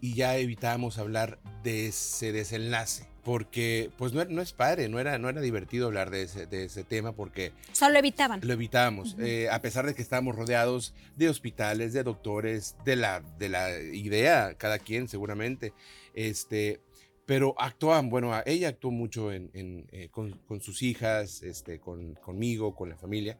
y 0.00 0.14
ya 0.14 0.36
evitábamos 0.36 0.98
hablar 0.98 1.38
de 1.62 1.88
ese 1.88 2.32
desenlace. 2.32 3.06
Porque, 3.24 3.90
pues, 3.98 4.14
no, 4.14 4.24
no 4.24 4.40
es 4.40 4.52
padre, 4.54 4.88
no 4.88 4.98
era, 4.98 5.18
no 5.18 5.28
era 5.28 5.42
divertido 5.42 5.86
hablar 5.86 6.08
de 6.10 6.22
ese, 6.22 6.46
de 6.46 6.64
ese 6.64 6.82
tema, 6.82 7.12
porque 7.12 7.52
O 7.70 7.74
sea, 7.74 7.90
lo 7.90 7.98
evitaban. 7.98 8.40
lo 8.42 8.52
evitábamos, 8.54 9.12
Ujú. 9.14 9.22
eh, 9.22 9.50
a 9.50 9.60
pesar 9.60 9.84
de 9.84 9.94
que 9.94 10.00
estábamos 10.00 10.34
rodeados 10.34 10.94
de 11.14 11.28
hospitales, 11.28 11.92
de 11.92 12.04
doctores, 12.04 12.76
de 12.86 12.96
la, 12.96 13.20
de 13.20 13.50
la 13.50 13.78
idea, 13.80 14.54
cada 14.56 14.78
quien 14.78 15.08
seguramente, 15.08 15.74
este, 16.14 16.80
pero 17.26 17.54
actuaban, 17.58 18.08
bueno, 18.08 18.32
ella 18.46 18.68
actuó 18.68 18.90
mucho 18.92 19.30
en, 19.30 19.50
en, 19.52 19.86
eh, 19.92 20.08
con, 20.10 20.30
con 20.46 20.62
sus 20.62 20.80
hijas, 20.82 21.42
este, 21.42 21.80
con, 21.80 22.14
conmigo, 22.14 22.74
con 22.74 22.88
la 22.88 22.96
familia, 22.96 23.38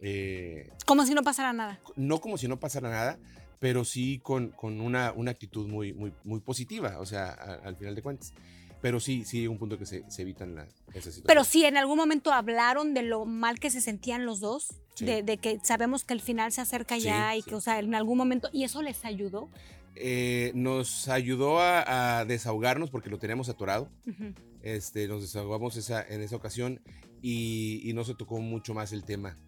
eh, 0.00 0.68
Como 0.84 1.06
si 1.06 1.14
no 1.14 1.22
pasara 1.22 1.54
nada. 1.54 1.80
no 1.96 2.20
como 2.20 2.36
si 2.36 2.48
no 2.48 2.60
pasara 2.60 2.90
nada, 2.90 3.18
pero 3.62 3.84
sí 3.84 4.18
con, 4.18 4.48
con 4.48 4.80
una, 4.80 5.12
una 5.12 5.30
actitud 5.30 5.68
muy, 5.68 5.92
muy, 5.92 6.12
muy 6.24 6.40
positiva, 6.40 6.98
o 6.98 7.06
sea, 7.06 7.28
a- 7.30 7.60
al 7.64 7.76
final 7.76 7.94
de 7.94 8.02
cuentas. 8.02 8.34
Pero 8.80 8.98
sí, 8.98 9.24
sí, 9.24 9.46
un 9.46 9.56
punto 9.58 9.78
que 9.78 9.86
se, 9.86 10.02
se 10.10 10.22
evitan 10.22 10.56
la, 10.56 10.62
esas 10.88 11.14
situaciones. 11.14 11.22
Pero 11.28 11.44
sí, 11.44 11.64
en 11.64 11.76
algún 11.76 11.96
momento 11.96 12.32
hablaron 12.32 12.92
de 12.92 13.02
lo 13.02 13.24
mal 13.24 13.60
que 13.60 13.70
se 13.70 13.80
sentían 13.80 14.26
los 14.26 14.40
dos, 14.40 14.74
Sí. 14.94 15.04
de, 15.06 15.22
de 15.22 15.38
que 15.38 15.60
sabemos 15.62 16.02
que 16.04 16.12
el 16.14 16.20
final 16.20 16.50
se 16.50 16.60
acerca 16.60 16.96
Sí, 16.96 17.02
ya 17.02 17.36
y 17.36 17.42
sí. 17.42 17.50
que, 17.50 17.54
o 17.54 17.60
sea, 17.60 17.78
en 17.78 17.94
algún 17.94 18.18
momento, 18.18 18.50
y 18.52 18.64
eso 18.64 18.82
les 18.82 19.04
ayudó. 19.04 19.48
Eh, 19.94 20.50
nos 20.56 21.06
ayudó 21.08 21.60
a, 21.60 22.18
a 22.18 22.24
desahogarnos 22.24 22.90
porque 22.90 23.10
lo 23.10 23.18
teníamos 23.20 23.48
atorado. 23.48 23.88
Ujú. 24.08 24.34
Este, 24.64 25.06
nos 25.06 25.22
desahogamos 25.22 25.76
esa, 25.76 26.02
en 26.02 26.20
esa 26.20 26.34
ocasión 26.34 26.80
y, 27.22 27.80
y 27.88 27.92
no 27.92 28.02
se 28.02 28.14
tocó 28.16 28.40
mucho 28.40 28.74
más 28.74 28.92
el 28.92 29.04
tema. 29.04 29.38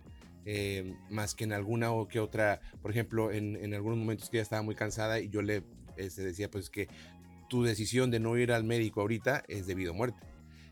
Eh, 0.46 0.94
más 1.11 1.35
que 1.35 1.44
en 1.44 1.52
alguna 1.52 1.92
o 1.92 2.09
que 2.09 2.20
otra, 2.20 2.61
por 2.83 2.90
ejemplo, 2.90 3.33
en, 3.33 3.57
en 3.57 3.74
algunos 3.74 3.98
momentos 3.98 4.30
que 4.30 4.38
ella 4.38 4.42
estaba 4.42 4.62
muy 4.62 4.74
cansada 4.74 5.20
y 5.20 5.28
yo 5.28 5.42
le 5.42 5.62
este, 5.96 6.22
decía 6.22 6.50
pues 6.50 6.70
que 6.70 6.88
tu 7.48 7.62
decisión 7.62 8.11
de 8.11 8.20
no 8.20 8.37
ir 8.37 8.52
al 8.52 8.64
médico 8.64 9.00
ahorita 9.00 9.44
es 9.48 9.66
debido 9.66 9.92
a 9.92 9.94
muerte. 9.94 10.20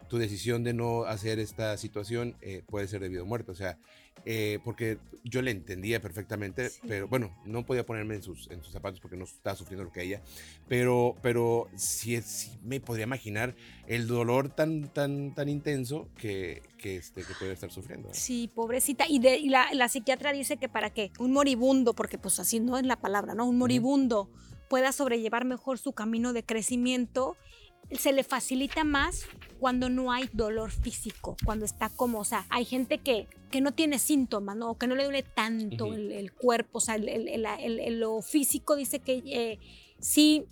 Tu 0.09 0.19
decisión 0.19 0.63
de 0.63 0.75
no 0.75 1.05
hacer 1.05 1.39
esta 1.39 1.77
situación 1.77 2.37
eh, 2.41 2.63
puede 2.67 2.87
ser 2.87 3.01
debido 3.01 3.23
a 3.23 3.27
muerte. 3.27 3.51
O 3.51 3.55
sea, 3.55 3.79
eh, 4.25 4.59
porque 4.65 4.99
yo 5.25 5.41
le 5.41 5.53
entendía 5.53 6.01
perfectamente, 6.01 6.71
Sí. 6.71 6.81
pero 6.89 7.07
bueno, 7.07 7.37
no 7.45 7.65
podía 7.65 7.87
ponerme 7.87 8.17
en 8.17 8.23
sus, 8.23 8.51
en 8.51 8.61
sus 8.63 8.73
zapatos 8.73 8.99
porque 9.01 9.17
no 9.17 9.25
estaba 9.25 9.55
sufriendo 9.57 9.85
lo 9.85 9.93
que 9.93 10.03
ella, 10.03 10.21
pero, 10.69 11.17
pero 11.23 11.69
sí, 11.77 12.21
sí 12.23 12.59
me 12.65 12.81
podría 12.81 13.05
imaginar 13.05 13.55
el 13.87 14.09
dolor 14.09 14.49
tan, 14.49 14.89
tan, 14.93 15.35
tan 15.35 15.49
intenso 15.49 16.09
que, 16.17 16.63
que, 16.79 16.97
este, 16.97 17.23
que 17.23 17.53
estar 17.53 17.71
sufriendo. 17.71 18.09
¿eh? 18.09 18.15
Sí, 18.15 18.51
pobrecita. 18.53 19.05
Y, 19.09 19.21
de, 19.21 19.37
y 19.39 19.49
la, 19.49 19.73
la 19.75 19.89
psiquiatra 19.89 20.33
dice 20.33 20.57
que 20.57 20.69
para 20.69 20.91
que 20.91 21.13
un 21.21 21.33
moribundo, 21.33 21.95
porque 21.95 22.19
pues 22.19 22.41
así 22.41 22.59
no 22.59 22.77
es 22.77 22.85
la 22.85 22.97
palabra, 23.01 23.35
¿no? 23.35 23.47
Un 23.47 23.59
moribundo 23.59 24.29
pueda 24.69 24.91
sobrellevar 24.93 25.45
mejor 25.45 25.79
su 25.79 25.93
camino 25.93 26.33
de 26.33 26.45
crecimiento, 26.45 27.37
se 27.97 28.13
le 28.13 28.25
facilita 28.25 28.85
más 28.85 29.25
cuando 29.61 29.89
no 29.89 30.11
hay 30.13 30.29
dolor 30.33 30.71
físico, 30.71 31.37
cuando 31.45 31.65
está 31.65 31.89
como, 31.91 32.21
o 32.21 32.25
sea, 32.25 32.47
hay 32.51 32.65
gente 32.65 32.99
que, 32.99 33.29
que 33.51 33.61
no 33.61 33.73
tiene 33.73 33.99
síntomas, 33.99 34.57
¿no? 34.57 34.71
O 34.71 34.79
que 34.79 34.87
no 34.87 34.95
le 34.97 35.05
duele 35.05 35.23
tanto 35.23 35.93
el, 35.95 36.11
el 36.13 36.33
cuerpo, 36.33 36.79
o 36.79 36.81
sea, 36.81 36.97
el- 36.97 38.01
lo 38.01 38.23
físico 38.23 38.75
dice 38.77 38.99
que 39.01 39.23
eh, 39.27 39.59
sí, 40.01 40.47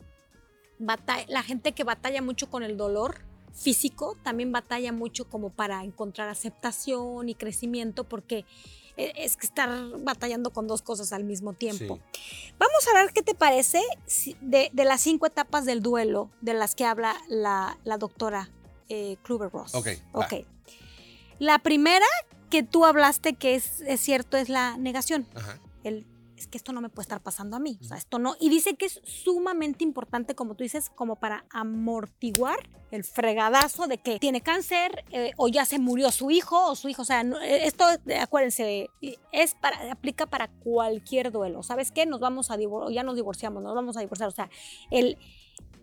la 1.29 1.43
gente 1.43 1.73
que 1.73 1.85
batalla 1.85 2.23
mucho 2.23 2.49
con 2.49 2.63
el 2.63 2.77
dolor 2.77 3.17
físico 3.53 4.17
también 4.23 4.53
batalla 4.53 4.93
mucho 4.93 5.29
como 5.29 5.51
para 5.51 5.83
encontrar 5.85 6.29
aceptación 6.29 7.29
y 7.29 7.35
crecimiento 7.35 8.05
porque 8.05 8.45
es 9.17 9.37
que 9.37 9.47
estar 9.47 9.69
batallando 9.99 10.51
con 10.51 10.67
dos 10.67 10.83
cosas 10.83 11.13
al 11.13 11.25
mismo 11.25 11.53
tiempo. 11.53 11.99
Sí. 12.13 12.53
Vamos 12.59 12.89
a 12.89 12.95
ver 12.95 13.13
qué 13.13 13.23
te 13.23 13.35
parece 13.35 13.81
de, 14.41 14.71
de 14.73 14.85
las 14.85 15.01
cinco 15.01 15.27
etapas 15.27 15.65
del 15.65 15.83
duelo 15.83 16.31
de 16.41 16.55
las 16.55 16.75
que 16.75 16.85
habla 16.85 17.17
la, 17.29 17.79
la 17.85 17.99
doctora 17.99 18.51
eh, 18.89 19.17
Kluber-Ross. 19.23 19.75
Ok, 19.75 19.89
va. 20.15 20.27
Ok. 20.27 20.47
La 21.39 21.59
primera 21.59 22.07
que 22.51 22.63
tú 22.63 22.85
hablaste 22.85 23.35
que 23.35 23.55
es, 23.55 23.81
es 23.83 24.01
cierto 24.01 24.37
es 24.37 24.49
la 24.49 24.77
negación. 24.77 25.27
Ajá. 25.35 25.59
El, 25.85 26.07
es 26.41 26.47
que 26.47 26.57
esto 26.57 26.73
no 26.73 26.81
me 26.81 26.89
puede 26.89 27.05
estar 27.05 27.21
pasando 27.23 27.57
a 27.57 27.61
mí. 27.61 27.79
O 27.81 27.85
sea, 27.85 27.97
esto 27.99 28.19
no. 28.19 28.35
Y 28.41 28.49
dice 28.49 28.75
que 28.75 28.87
es 28.87 29.01
sumamente 29.05 29.85
importante, 29.85 30.35
como 30.35 30.55
tú 30.55 30.65
dices, 30.65 30.89
como 30.91 31.17
para 31.17 31.45
amortiguar 31.51 32.59
el 32.91 33.05
fregadazo 33.05 33.87
de 33.87 33.99
que 33.99 34.19
tiene 34.19 34.41
cáncer 34.41 35.05
eh, 35.11 35.33
o 35.37 35.49
ya 35.49 35.65
se 35.65 35.79
murió 35.79 36.11
su 36.11 36.31
hijo 36.31 36.71
o 36.71 36.75
su 36.77 36.89
hijo. 36.89 37.03
O 37.03 37.05
sea, 37.05 37.23
no- 37.25 37.41
eh, 37.41 37.67
esto, 37.67 37.85
eh, 38.07 38.17
acuérdense, 38.19 38.89
es 39.33 39.55
para, 39.55 39.93
aplica 39.93 40.27
para 40.27 40.49
cualquier 40.49 41.31
duelo. 41.31 41.63
¿Sabes 41.63 41.93
qué? 41.93 42.07
Nos 42.07 42.21
vamos 42.21 42.51
a 42.51 42.57
divorciar, 42.57 42.95
ya 42.95 43.03
nos 43.03 43.17
divorciamos, 43.17 43.63
nos 43.63 43.75
vamos 43.75 43.97
a 43.97 44.01
divorciar. 44.01 44.29
O 44.29 44.33
sea, 44.33 44.49
el, 44.91 45.19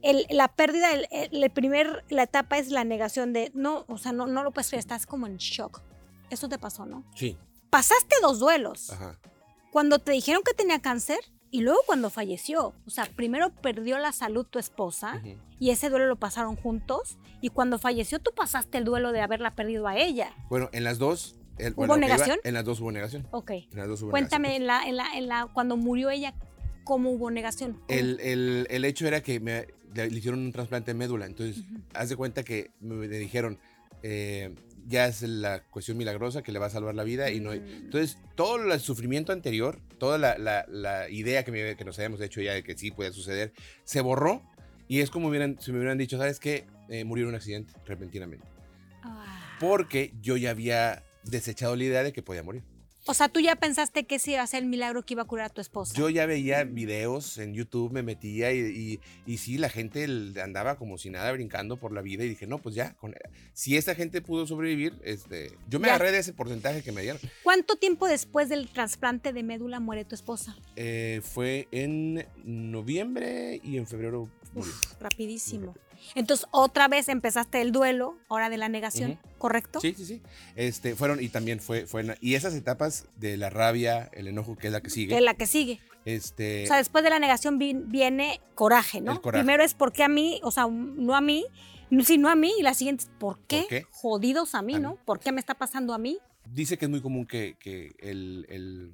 el- 0.01 0.25
la 0.29 0.47
pérdida, 0.47 0.91
el, 0.91 1.07
el- 1.11 1.43
el 1.43 1.49
primer, 1.51 2.03
la 2.09 2.23
etapa 2.23 2.57
es 2.57 2.69
la 2.71 2.83
negación 2.83 3.31
de, 3.31 3.51
no, 3.53 3.85
o 3.87 3.97
sea, 3.97 4.11
no, 4.11 4.25
no 4.27 4.43
lo 4.43 4.51
puedes 4.51 4.69
creer, 4.69 4.79
estás 4.79 5.05
como 5.05 5.27
en 5.27 5.37
shock. 5.37 5.81
Eso 6.29 6.49
te 6.49 6.57
pasó, 6.57 6.85
¿no? 6.85 7.03
Sí. 7.15 7.37
Pasaste 7.69 8.15
dos 8.21 8.39
duelos 8.39 8.89
Ajá. 8.91 9.19
Cuando 9.71 9.99
te 9.99 10.11
dijeron 10.11 10.41
que 10.45 10.53
tenía 10.53 10.79
cáncer 10.79 11.19
y 11.51 11.61
luego 11.61 11.79
cuando 11.85 12.09
falleció. 12.09 12.73
O 12.85 12.89
sea, 12.89 13.05
primero 13.15 13.51
perdió 13.61 13.97
la 13.99 14.11
salud 14.11 14.45
tu 14.45 14.59
esposa 14.59 15.21
y 15.59 15.69
ese 15.69 15.89
duelo 15.89 16.07
lo 16.07 16.15
pasaron 16.17 16.55
juntos 16.55 17.17
y 17.41 17.49
cuando 17.49 17.79
falleció 17.79 18.19
tú 18.19 18.31
pasaste 18.35 18.77
el 18.77 18.83
duelo 18.85 19.11
de 19.11 19.21
haberla 19.21 19.55
perdido 19.55 19.87
a 19.87 19.97
ella. 19.97 20.33
Bueno, 20.49 20.69
en 20.73 20.83
las 20.83 20.97
dos. 20.97 21.35
el- 21.57 21.73
¿Hubo 21.73 21.87
bueno, 21.87 21.93
que 21.95 21.99
iba- 22.05 22.07
negación? 22.15 22.39
en 22.43 22.53
las 22.53 22.65
dos 22.65 22.79
hubo 22.81 22.91
negación. 22.91 23.27
Ok. 23.31 23.51
En 23.51 23.67
las 23.77 23.87
dos 23.87 24.01
hubo 24.01 24.11
Cuéntame 24.11 24.49
negación. 24.59 24.61
en 24.61 24.67
la, 24.67 24.87
en 24.87 24.95
la, 24.97 25.17
en 25.17 25.27
la, 25.27 25.47
cuando 25.53 25.75
murió 25.77 26.09
ella, 26.09 26.33
¿cómo 26.83 27.11
hubo 27.11 27.31
negación? 27.31 27.73
¿Cómo? 27.73 27.85
El, 27.87 28.19
el, 28.19 28.67
el 28.69 28.85
hecho 28.85 29.07
era 29.07 29.21
que 29.21 29.39
me, 29.39 29.67
le 29.95 30.07
hicieron 30.07 30.39
un 30.41 30.51
trasplante 30.51 30.91
de 30.91 30.97
médula. 30.99 31.25
Entonces, 31.25 31.63
haz 31.93 32.09
de 32.09 32.15
cuenta 32.15 32.43
que 32.43 32.71
me, 32.79 32.95
me 32.95 33.07
dijeron, 33.17 33.57
eh, 34.03 34.53
ya 34.87 35.07
es 35.07 35.21
la 35.21 35.63
cuestión 35.63 35.97
milagrosa 35.97 36.41
que 36.41 36.51
le 36.51 36.59
va 36.59 36.67
a 36.67 36.69
salvar 36.69 36.95
la 36.95 37.03
vida 37.03 37.29
y 37.31 37.39
no 37.39 37.51
hay- 37.51 37.59
Mm. 37.59 37.85
Entonces, 37.85 38.17
todo 38.35 38.55
el 38.71 38.79
sufrimiento 38.79 39.31
anterior, 39.33 39.79
toda 39.99 40.17
la, 40.17 40.37
la- 40.37 40.65
la 40.69 41.09
idea 41.09 41.43
que, 41.43 41.51
me- 41.51 41.75
que 41.75 41.83
nos 41.85 41.97
habíamos 41.99 42.21
hecho 42.21 42.41
ya 42.41 42.53
de 42.53 42.63
que 42.63 42.77
sí 42.77 42.91
podía 42.91 43.11
suceder, 43.11 43.53
se 43.83 44.01
borró 44.01 44.41
y 44.87 45.01
es 45.01 45.09
como 45.09 45.27
hubieran, 45.27 45.57
si 45.59 45.71
me 45.71 45.77
hubieran 45.79 45.97
dicho, 45.97 46.17
¿sabes 46.17 46.39
qué? 46.39 46.65
Eh, 46.89 47.03
murió 47.03 47.25
en 47.25 47.29
un 47.29 47.35
accidente 47.35 47.73
repentinamente. 47.85 48.47
Ah. 49.03 49.57
Porque 49.59 50.13
yo 50.21 50.37
ya 50.37 50.51
había 50.51 51.03
desechado 51.23 51.75
la 51.75 51.83
idea 51.83 52.03
de 52.03 52.13
que 52.13 52.21
podía 52.23 52.43
morir. 52.43 52.63
O 53.09 53.13
sea, 53.13 53.29
tú 53.29 53.39
ya 53.39 53.55
pensaste 53.55 54.05
que 54.05 54.15
ese 54.15 54.31
iba 54.31 54.41
a 54.41 54.47
ser 54.47 54.63
el 54.63 54.69
milagro 54.69 55.03
que 55.03 55.13
iba 55.13 55.21
a 55.23 55.25
curar 55.25 55.45
a 55.45 55.49
tu 55.49 55.61
esposa. 55.61 55.93
Yo 55.97 56.09
ya 56.09 56.25
veía 56.25 56.63
videos 56.65 57.37
en 57.37 57.53
YouTube, 57.53 57.91
me 57.91 58.03
metía 58.03 58.51
y, 58.51 58.59
y, 58.59 58.99
y 59.31 59.37
sí, 59.37 59.57
la 59.57 59.69
gente 59.69 60.05
andaba 60.43 60.77
como 60.77 60.97
si 60.97 61.09
nada 61.09 61.31
brincando 61.31 61.77
por 61.77 61.93
la 61.93 62.01
vida 62.01 62.23
y 62.25 62.29
dije, 62.29 62.47
no, 62.47 62.57
pues 62.57 62.75
ya, 62.75 62.93
con- 62.95 63.15
si 63.53 63.77
esta 63.77 63.95
gente 63.95 64.21
pudo 64.21 64.45
sobrevivir, 64.45 64.93
este, 65.03 65.51
yo 65.69 65.79
me 65.79 65.87
Ya. 65.87 65.95
agarré 65.95 66.11
de 66.11 66.19
ese 66.19 66.33
porcentaje 66.33 66.83
que 66.83 66.91
me 66.91 67.01
dieron. 67.01 67.21
¿Cuánto 67.43 67.77
tiempo 67.77 68.07
después 68.07 68.49
del 68.49 68.67
trasplante 68.67 69.31
de 69.33 69.43
médula 69.43 69.79
muere 69.79 70.03
tu 70.05 70.13
esposa? 70.15 70.57
Eh, 70.75 71.21
fue 71.23 71.67
en 71.71 72.25
noviembre 72.43 73.59
y 73.63 73.77
en 73.77 73.87
febrero 73.87 74.29
murió. 74.53 74.71
Uf, 74.71 74.93
rapidísimo. 74.99 75.75
Entonces, 76.15 76.47
otra 76.51 76.87
vez 76.87 77.09
empezaste 77.09 77.61
el 77.61 77.71
duelo, 77.71 78.17
ahora 78.29 78.49
de 78.49 78.57
la 78.57 78.69
negación. 78.69 79.19
¿correcto? 79.37 79.79
Sí, 79.79 79.93
sí, 79.95 80.05
sí. 80.05 80.21
Este, 80.55 80.95
fueron, 80.95 81.21
y 81.21 81.29
también 81.29 81.59
fue, 81.59 81.85
fue, 81.85 82.17
y 82.21 82.33
esas 82.35 82.55
etapas 82.55 83.05
de 83.17 83.37
la 83.37 83.49
rabia, 83.51 84.09
el 84.13 84.27
enojo, 84.27 84.55
que 84.57 84.67
es 84.67 84.73
la 84.73 84.81
que 84.81 84.89
sigue, 84.89 85.09
Que 85.09 85.17
es 85.17 85.23
la 85.23 85.35
que 85.35 85.45
sigue. 85.45 85.79
este, 86.05 86.63
O 86.63 86.67
sea, 86.67 86.77
después 86.77 87.03
de 87.03 87.11
la 87.11 87.19
negación 87.19 87.59
vi- 87.59 87.75
viene 87.75 88.41
coraje, 88.55 88.99
¿no? 89.01 89.11
El 89.11 89.21
coraje. 89.21 89.43
Primero 89.43 89.63
es 89.63 89.73
por 89.75 89.91
qué 89.93 90.03
a 90.03 90.07
mí, 90.09 90.39
o 90.43 90.49
sea, 90.49 90.67
no 90.67 91.15
a 91.15 91.21
mí, 91.21 91.45
sino 92.03 92.29
a 92.29 92.35
mí, 92.35 92.51
y 92.59 92.63
la 92.63 92.73
siguiente 92.73 93.03
es 93.03 93.11
¿por 93.19 93.37
qué? 93.47 93.65
qué? 93.69 93.85
Jodidos 93.91 94.55
a 94.55 94.61
mí, 94.63 94.73
A 94.75 94.79
¿no? 94.79 94.91
mí. 94.93 94.97
¿Por 95.05 95.19
qué 95.19 95.31
me 95.31 95.39
está 95.39 95.53
pasando 95.53 95.93
a 95.93 95.97
mí? 95.97 96.17
dice 96.53 96.77
que 96.77 96.85
es 96.85 96.89
muy 96.91 97.01
común 97.01 97.25
que, 97.27 97.55
que 97.59 97.93
el, 97.99 98.45
el 98.49 98.91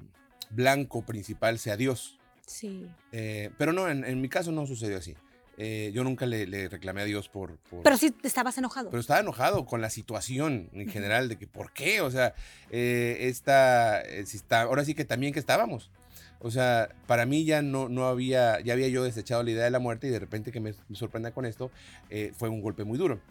blanco 0.50 1.04
principal 1.06 1.60
sea 1.60 1.78
Dios. 1.78 2.18
Sí. 2.46 2.88
Eh, 3.12 3.52
pero 3.58 3.72
no, 3.74 3.88
en, 3.88 4.04
en 4.04 4.20
mi 4.22 4.28
caso 4.28 4.52
no 4.52 4.66
sucedió 4.68 4.98
así. 4.98 5.16
Eh, 5.58 5.92
yo 5.94 6.04
nunca 6.04 6.26
le, 6.26 6.48
le 6.48 6.68
reclamé 6.68 7.02
a 7.02 7.06
Dios 7.06 7.30
por... 7.30 7.58
por- 7.70 7.84
Pero 7.84 7.96
sí 7.98 8.14
estabas 8.24 8.58
enojado. 8.58 8.90
pero 8.90 9.00
estaba 9.00 9.20
enojado 9.20 9.66
con 9.66 9.82
la 9.82 9.90
situación 9.92 10.70
en 10.74 10.90
general 10.90 11.30
de 11.30 11.38
que 11.38 11.46
por 11.46 11.72
qué, 11.74 12.02
o 12.02 12.10
sea, 12.10 12.34
eh, 12.72 13.18
esta, 13.22 14.02
eh, 14.02 14.26
si 14.26 14.38
está, 14.38 14.62
ahora 14.64 14.84
sí 14.84 14.96
que 14.96 15.06
también 15.06 15.32
que 15.32 15.40
estábamos. 15.40 15.92
O 16.40 16.50
sea, 16.52 16.90
para 17.08 17.26
mí 17.28 17.46
ya 17.46 17.62
no, 17.62 17.88
no 17.88 18.08
había, 18.08 18.60
ya 18.62 18.74
había 18.74 18.88
yo 18.88 19.04
desechado 19.04 19.44
la 19.44 19.52
idea 19.52 19.64
de 19.64 19.70
la 19.72 19.80
muerte 19.80 20.08
y 20.08 20.10
de 20.10 20.20
repente 20.20 20.52
que 20.52 20.60
me, 20.60 20.74
me 20.90 20.96
sorprenda 20.96 21.32
con 21.32 21.46
esto, 21.46 21.70
eh, 22.10 22.34
fue 22.36 22.50
un 22.50 22.60
golpe 22.62 22.84
muy 22.84 22.98
duro. 22.98 23.22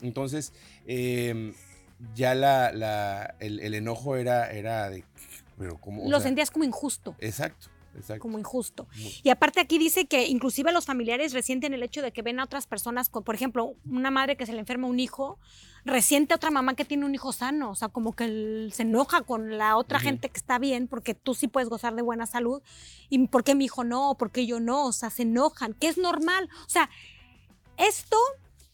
Entonces, 0.00 0.52
eh, 0.86 1.54
ya 2.14 2.34
la, 2.34 2.72
la- 2.72 3.36
el, 3.40 3.60
el 3.60 3.74
enojo 3.74 4.16
era, 4.16 4.50
era 4.50 4.90
de, 4.90 5.04
pero 5.56 5.78
como... 5.78 6.10
Lo 6.10 6.20
sentías 6.20 6.50
como 6.50 6.64
injusto, 6.64 7.14
Exacto, 7.20 7.68
exacto. 7.94 8.22
como 8.22 8.38
injusto. 8.38 8.86
Muy- 8.96 9.14
Y 9.22 9.30
aparte 9.30 9.60
aquí 9.60 9.78
dice 9.78 10.06
que 10.06 10.26
inclusive 10.26 10.72
los 10.72 10.86
familiares 10.86 11.32
resienten 11.32 11.74
el 11.74 11.82
hecho 11.82 12.02
de 12.02 12.12
que 12.12 12.22
ven 12.22 12.40
a 12.40 12.44
otras 12.44 12.66
personas, 12.66 13.08
con, 13.08 13.24
por 13.24 13.34
ejemplo, 13.34 13.74
una 13.90 14.10
madre 14.10 14.36
que 14.36 14.46
se 14.46 14.52
le 14.52 14.60
enferma 14.60 14.86
un 14.86 15.00
hijo, 15.00 15.38
resiente 15.84 16.32
a 16.32 16.36
otra 16.36 16.50
mamá 16.50 16.74
que 16.74 16.84
tiene 16.84 17.04
un 17.04 17.14
hijo 17.14 17.32
sano, 17.32 17.70
o 17.70 17.74
sea, 17.74 17.88
como 17.88 18.14
que 18.14 18.24
él 18.24 18.72
se 18.74 18.82
enoja 18.82 19.22
con 19.22 19.58
la 19.58 19.76
otra 19.76 19.98
gente 19.98 20.28
que 20.28 20.38
está 20.38 20.58
bien, 20.58 20.86
porque 20.86 21.14
tú 21.14 21.34
sí 21.34 21.48
puedes 21.48 21.68
gozar 21.68 21.94
de 21.96 22.02
buena 22.02 22.26
salud, 22.26 22.62
y 23.08 23.26
por 23.28 23.42
qué 23.42 23.54
mi 23.54 23.64
hijo 23.64 23.82
no, 23.82 24.14
por 24.18 24.30
qué 24.30 24.46
yo 24.46 24.60
no, 24.60 24.86
o 24.86 24.92
sea, 24.92 25.10
se 25.10 25.22
enojan, 25.22 25.74
que 25.74 25.88
es 25.88 25.98
normal, 25.98 26.48
o 26.66 26.68
sea, 26.70 26.88
esto 27.78 28.16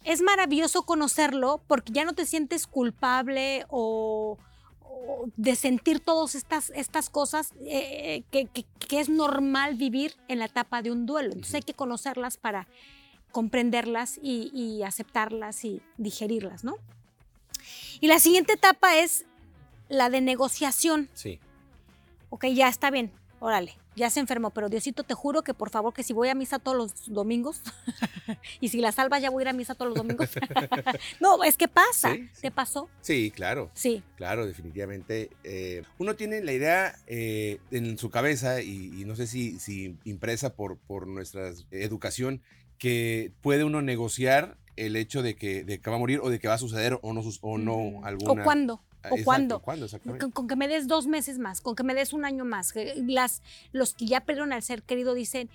es 0.05 0.23
maravilloso 0.23 0.83
conocerlo 0.83 1.63
porque 1.67 1.93
ya 1.93 2.05
no 2.05 2.15
te 2.15 2.27
sientes 2.27 2.67
culpable 2.67 3.65
o 3.69 4.39
de 5.37 5.57
sentir 5.57 6.01
todas 6.01 6.35
estas, 6.35 6.71
estas 6.71 7.11
cosas 7.11 7.53
eh, 7.61 8.23
que, 8.31 8.47
que- 8.47 8.65
que 8.89 9.01
es 9.01 9.09
normal 9.09 9.75
vivir 9.75 10.15
en 10.29 10.39
la 10.39 10.47
etapa 10.47 10.83
de 10.83 10.91
un 10.91 11.07
duelo. 11.07 11.29
Entonces 11.33 11.55
hay 11.57 11.63
que 11.63 11.75
conocerlas 11.75 12.37
para 12.37 12.67
comprenderlas 13.33 14.19
y, 14.23 14.51
y 14.55 14.83
aceptarlas 14.83 15.65
y 15.65 15.83
digerirlas, 15.99 16.65
¿no? 16.65 16.77
Y 18.01 18.07
la 18.07 18.19
siguiente 18.21 18.55
etapa 18.55 18.97
es 18.99 19.25
la 19.89 20.09
de 20.11 20.21
negociación. 20.21 21.09
Sí. 21.15 21.39
Ok, 22.31 22.47
ya 22.47 22.69
está 22.69 22.91
bien, 22.91 23.13
órale, 23.41 23.75
ya 23.99 24.09
se 24.11 24.21
enfermó, 24.21 24.51
pero 24.51 24.69
Diosito, 24.69 25.03
te 25.03 25.15
juro 25.15 25.43
que 25.43 25.53
por 25.53 25.71
favor 25.71 25.93
que 25.93 26.03
si 26.03 26.13
voy 26.13 26.29
a 26.29 26.35
misa 26.35 26.59
todos 26.59 26.77
los 26.77 27.13
domingos 27.13 27.61
y 28.61 28.69
si 28.69 28.81
la 28.81 28.93
salva 28.93 29.19
ya 29.19 29.31
voy 29.31 29.43
a 29.43 29.45
ir 29.45 29.49
a 29.49 29.53
misa 29.53 29.75
todos 29.75 29.91
los 29.91 29.99
domingos. 29.99 30.31
no, 31.21 31.45
es 31.45 31.57
que 31.57 31.69
pasa, 31.69 32.15
Sí, 32.15 32.29
sí. 32.33 32.43
¿te 32.43 32.51
pasó? 32.51 32.89
Sí, 33.03 33.31
claro. 33.35 33.71
Sí, 33.75 34.03
Claro, 34.17 34.47
definitivamente. 34.47 35.31
Eh, 35.45 35.83
uno 35.99 36.17
tiene 36.17 36.43
la 36.43 36.53
idea 36.53 36.97
eh, 37.07 37.59
en 37.71 37.99
su 37.99 38.11
cabeza 38.11 38.63
y, 38.63 38.93
y 39.01 39.05
no 39.05 39.15
sé 39.17 39.27
si, 39.27 39.59
si 39.59 39.97
impresa 40.05 40.55
por, 40.55 40.77
por 40.79 41.07
nuestra 41.07 41.53
educación 41.71 42.43
que 42.79 43.33
puede 43.43 43.65
uno 43.65 43.83
negociar 43.83 44.57
el 44.77 44.97
hecho 44.97 45.23
de 45.23 45.35
que, 45.35 45.65
de 45.65 45.81
que 45.81 45.91
va 45.91 45.97
a 45.97 45.99
morir 45.99 46.21
o 46.23 46.31
de 46.31 46.39
que 46.39 46.49
va 46.49 46.55
a 46.55 46.59
suceder 46.59 46.99
o 47.03 47.13
no, 47.13 47.23
o 47.41 47.59
no 47.59 48.05
alguna... 48.05 48.43
¿O 48.43 48.45
cuándo? 48.45 48.81
¿O 49.05 49.09
Exacto, 49.17 49.25
cuándo? 49.25 49.61
¿Cuándo? 49.61 49.87
Con, 50.19 50.31
con 50.33 50.49
que 50.49 50.57
me 50.57 50.69
des 50.69 50.87
dos 50.89 51.07
meses 51.07 51.39
más, 51.39 51.61
con 51.61 51.75
que 51.77 51.83
me 51.85 51.95
des 51.95 52.13
un 52.13 52.25
año 52.25 52.45
más. 52.45 52.73
Las, 52.97 53.43
los 53.73 53.95
que 53.95 54.07
ya 54.07 54.21
perdieron 54.21 54.53
al 54.53 54.63
ser 54.63 54.83
querido 54.83 55.15
dicen 55.15 55.49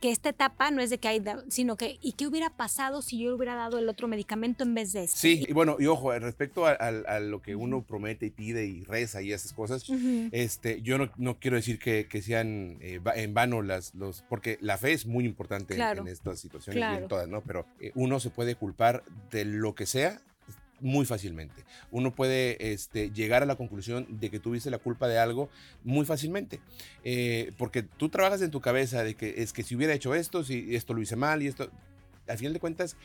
que 0.00 0.12
esta 0.12 0.28
etapa 0.28 0.70
no 0.70 0.80
es 0.80 0.90
de 0.90 0.98
que 0.98 1.08
hay, 1.08 1.20
sino 1.48 1.76
que, 1.76 1.98
¿y 2.00 2.12
qué 2.12 2.28
hubiera 2.28 2.50
pasado 2.50 3.02
si 3.02 3.18
yo 3.18 3.34
hubiera 3.34 3.56
dado 3.56 3.78
el 3.78 3.88
otro 3.88 4.06
medicamento 4.06 4.62
en 4.62 4.72
vez 4.72 4.92
de 4.92 5.02
este? 5.04 5.18
Sí, 5.18 5.44
y 5.48 5.52
bueno, 5.52 5.76
y 5.80 5.86
ojo, 5.86 6.12
eh, 6.12 6.20
respecto 6.20 6.66
a, 6.66 6.70
a- 6.70 7.16
a 7.16 7.18
lo 7.18 7.42
que 7.42 7.56
uno 7.56 7.82
promete 7.82 8.26
y 8.26 8.30
pide 8.30 8.64
y 8.64 8.84
reza 8.84 9.22
y 9.22 9.32
esas 9.32 9.52
cosas, 9.52 9.84
este, 10.30 10.82
yo 10.82 10.98
no, 10.98 11.10
no 11.16 11.38
quiero 11.40 11.56
decir 11.56 11.80
que, 11.80 12.06
que 12.08 12.22
sean 12.22 12.78
eh, 12.80 13.00
en 13.16 13.34
vano 13.34 13.60
las, 13.62 13.92
los, 13.96 14.22
porque 14.28 14.56
la 14.60 14.78
fe 14.78 14.92
es 14.92 15.04
muy 15.06 15.24
importante 15.24 15.74
en- 15.74 15.78
Claro, 15.78 16.02
en, 16.02 16.08
estas 16.08 16.38
situaciones 16.38 16.80
y 16.80 16.96
en 17.02 17.08
todas, 17.08 17.26
¿no? 17.28 17.40
Pero 17.40 17.66
eh, 17.80 17.90
uno 17.96 18.20
se 18.20 18.30
puede 18.30 18.54
culpar 18.54 19.02
de 19.32 19.44
lo 19.46 19.74
que 19.74 19.86
sea 19.86 20.20
muy 20.80 21.06
fácilmente. 21.06 21.64
Uno 21.90 22.14
puede 22.14 22.72
este, 22.72 23.10
llegar 23.10 23.42
a 23.42 23.46
la 23.46 23.56
conclusión 23.56 24.06
de 24.20 24.30
que 24.30 24.38
tuviste 24.38 24.70
la 24.70 24.78
culpa 24.78 25.08
de 25.08 25.18
algo 25.18 25.48
muy 25.84 26.04
fácilmente. 26.04 26.60
Eh, 27.04 27.52
porque 27.56 27.82
tú 27.82 28.08
trabajas 28.08 28.42
en 28.42 28.50
tu 28.50 28.60
cabeza 28.60 29.02
de 29.02 29.14
que 29.14 29.42
es 29.42 29.52
que 29.52 29.62
si 29.62 29.76
hubiera 29.76 29.94
hecho 29.94 30.14
esto, 30.14 30.44
si 30.44 30.74
esto 30.74 30.94
lo 30.94 31.00
hice 31.00 31.16
mal 31.16 31.42
y 31.42 31.46
esto, 31.46 31.70
al 32.26 32.38
final 32.38 32.52
de 32.52 32.60
cuentas, 32.60 32.96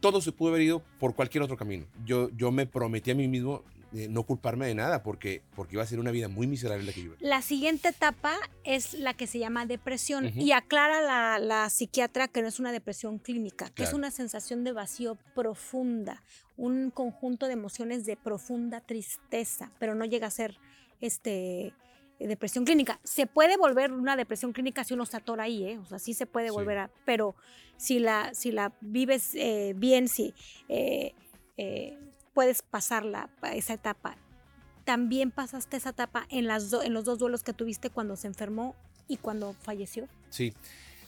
todo 0.00 0.20
se 0.20 0.32
pudo 0.32 0.50
haber 0.50 0.62
ido 0.62 0.82
por 0.98 1.14
cualquier 1.14 1.42
otro 1.42 1.56
camino. 1.56 1.86
Yo, 2.04 2.30
yo 2.36 2.50
me 2.50 2.66
prometí 2.66 3.10
a 3.10 3.14
mí 3.14 3.28
mismo 3.28 3.64
eh, 3.92 4.06
no 4.08 4.22
culparme 4.24 4.66
de 4.66 4.74
nada 4.74 5.02
porque, 5.02 5.42
porque 5.56 5.74
iba 5.76 5.82
a 5.82 5.86
ser 5.86 5.98
una 6.00 6.10
vida 6.10 6.28
muy 6.28 6.46
miserable 6.46 6.84
la 6.84 6.92
que 6.92 7.00
yo 7.00 7.06
iba. 7.06 7.16
La 7.20 7.42
siguiente 7.42 7.88
etapa 7.88 8.34
es 8.64 8.94
la 8.94 9.14
que 9.14 9.26
se 9.26 9.38
llama 9.38 9.66
depresión 9.66 10.30
y 10.38 10.52
aclara 10.52 11.00
la, 11.00 11.38
la 11.38 11.68
psiquiatra 11.70 12.28
que 12.28 12.42
no 12.42 12.48
es 12.48 12.60
una 12.60 12.72
depresión 12.72 13.18
clínica, 13.18 13.68
que 13.70 13.82
es 13.82 13.92
una 13.92 14.10
sensación 14.10 14.62
de 14.64 14.72
vacío 14.72 15.16
profunda, 15.34 16.22
un 16.56 16.90
conjunto 16.90 17.46
de 17.46 17.54
emociones 17.54 18.06
de 18.06 18.16
profunda 18.16 18.80
tristeza, 18.80 19.72
pero 19.78 19.94
no 19.94 20.04
llega 20.04 20.26
a 20.28 20.30
ser 20.30 20.56
este 21.00 21.72
depresión 22.18 22.64
clínica. 22.66 23.00
Se 23.02 23.26
puede 23.26 23.56
volver 23.56 23.92
una 23.92 24.14
depresión 24.14 24.52
clínica 24.52 24.84
si 24.84 24.92
uno 24.94 25.06
se 25.06 25.16
atora 25.16 25.44
ahí, 25.44 25.64
¿eh? 25.64 25.78
o 25.78 25.86
sea, 25.86 25.98
sí 25.98 26.12
se 26.14 26.26
puede 26.26 26.48
Sí. 26.48 26.52
volver 26.54 26.78
a, 26.78 26.90
pero 27.06 27.34
si 27.78 27.98
la, 27.98 28.34
si 28.34 28.52
la 28.52 28.72
vives 28.82 29.34
eh, 29.34 29.72
bien, 29.74 30.06
si 30.06 30.34
eh, 30.68 31.14
eh, 31.56 31.98
puedes 32.40 32.62
pasarla, 32.62 33.28
pa- 33.40 33.52
esa 33.52 33.74
etapa 33.74 34.16
también 34.86 35.30
pasaste 35.30 35.76
esa 35.76 35.90
etapa 35.90 36.26
en, 36.30 36.46
las 36.46 36.70
do- 36.70 36.82
en 36.82 36.94
los 36.94 37.04
dos 37.04 37.18
duelos 37.18 37.42
que 37.42 37.52
tuviste 37.52 37.90
cuando 37.90 38.16
se 38.16 38.28
enfermó 38.28 38.74
y 39.08 39.18
cuando 39.18 39.52
falleció. 39.52 40.08
Sí. 40.30 40.54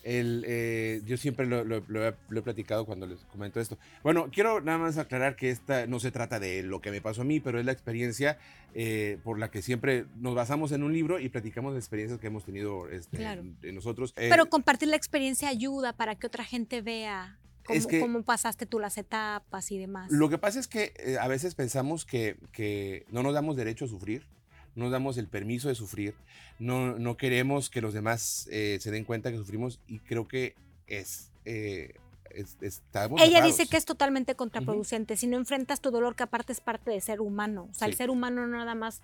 El, 0.05 0.45
eh, 0.47 1.01
yo 1.07 1.17
siempre 1.17 1.47
lo, 1.47 1.65
lo- 1.65 1.83
lo 1.89 2.07
he, 2.07 2.15
lo 2.29 2.41
he 2.41 2.43
platicado 2.43 2.85
cuando 2.85 3.07
les 3.07 3.21
comento 3.25 3.61
esto. 3.61 3.79
Bueno, 4.03 4.29
quiero 4.31 4.61
nada 4.61 4.77
más 4.77 4.99
aclarar 4.99 5.37
que 5.37 5.49
esta 5.51 5.87
no 5.87 6.01
se 6.01 6.11
trata 6.11 6.39
de 6.39 6.63
lo 6.63 6.81
que 6.83 6.91
me 6.91 7.01
pasó 7.01 7.23
a 7.23 7.25
mí, 7.25 7.41
pero 7.41 7.59
es 7.59 7.65
la 7.65 7.73
experiencia 7.73 8.37
eh, 8.75 9.19
por 9.25 9.39
la 9.39 9.51
que 9.51 9.63
siempre 9.63 10.05
nos 10.21 10.35
basamos 10.35 10.71
en 10.73 10.83
un 10.83 10.93
libro 10.93 11.19
y 11.19 11.31
platicamos 11.31 11.73
de 11.73 11.79
experiencias 11.79 12.21
que 12.21 12.27
hemos 12.27 12.45
tenido 12.45 12.91
este, 12.91 13.17
Claro. 13.17 13.43
de 13.63 13.73
nosotros. 13.73 14.13
Eh, 14.17 14.29
Pero 14.29 14.47
compartir 14.51 14.89
la 14.89 14.97
experiencia 14.97 15.49
ayuda 15.49 15.95
para 15.95 16.15
que 16.15 16.27
otra 16.27 16.45
gente 16.45 16.83
vea 16.83 17.39
cómo, 17.67 17.79
Es 17.79 17.87
que- 17.87 18.01
cómo 18.01 18.23
pasaste 18.23 18.67
tú 18.67 18.79
las 18.79 18.99
etapas 18.99 19.71
y 19.71 19.79
demás. 19.79 20.11
Lo 20.11 20.29
que 20.29 20.39
pasa 20.39 20.59
es 20.61 20.69
que 20.69 20.93
eh, 20.97 21.19
a 21.21 21.29
veces 21.29 21.55
pensamos 21.55 22.05
que, 22.05 22.37
que 22.53 23.05
no 23.11 23.23
nos 23.23 23.35
damos 23.35 23.57
derecho 23.57 23.85
a 23.85 23.89
sufrir, 23.89 24.27
no 24.75 24.85
nos 24.85 24.93
damos 24.93 25.19
el 25.19 25.29
permiso 25.29 25.69
de 25.69 25.75
sufrir, 25.75 26.15
no, 26.59 26.99
no 26.99 27.17
queremos 27.17 27.69
que 27.71 27.81
los 27.81 27.93
demás 27.95 28.49
eh, 28.51 28.79
se 28.81 28.91
den 28.91 29.05
cuenta 29.05 29.31
que 29.31 29.37
sufrimos 29.37 29.81
y 29.87 29.99
creo 30.01 30.27
que 30.29 30.55
es... 30.87 31.31
eh, 31.45 31.95
es- 32.35 32.57
estamos 32.61 33.21
Ella 33.21 33.43
dice 33.43 33.67
que 33.67 33.77
es 33.77 33.85
totalmente 33.85 34.35
contraproducente. 34.35 35.17
Si 35.17 35.27
no 35.27 35.37
enfrentas 35.37 35.81
tu 35.81 35.91
dolor, 35.91 36.15
que 36.17 36.23
aparte 36.23 36.53
es 36.53 36.61
parte 36.61 36.91
de 36.91 37.01
ser 37.01 37.21
humano. 37.21 37.69
O 37.71 37.75
sea, 37.75 37.87
el 37.89 37.95
Sí. 37.95 37.99
ser 37.99 38.11
humano 38.11 38.47
no 38.47 38.57
nada 38.59 38.75
más 38.75 39.03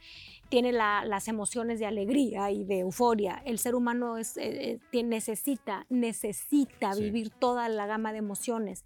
tiene 0.49 0.73
la- 0.73 1.05
las 1.05 1.29
emociones 1.29 1.79
de 1.79 1.87
alegría 1.87 2.51
y 2.51 2.65
de 2.65 2.81
euforia. 2.81 3.43
El 3.45 3.59
ser 3.59 3.75
humano 3.75 4.19
es, 4.19 4.37
eh, 4.37 4.81
eh, 4.93 5.03
necesita, 5.03 5.87
necesita 5.89 6.95
Sí. 6.95 7.03
vivir 7.03 7.31
toda 7.31 7.69
la 7.69 7.87
gama 7.87 8.13
de 8.13 8.19
emociones. 8.19 8.85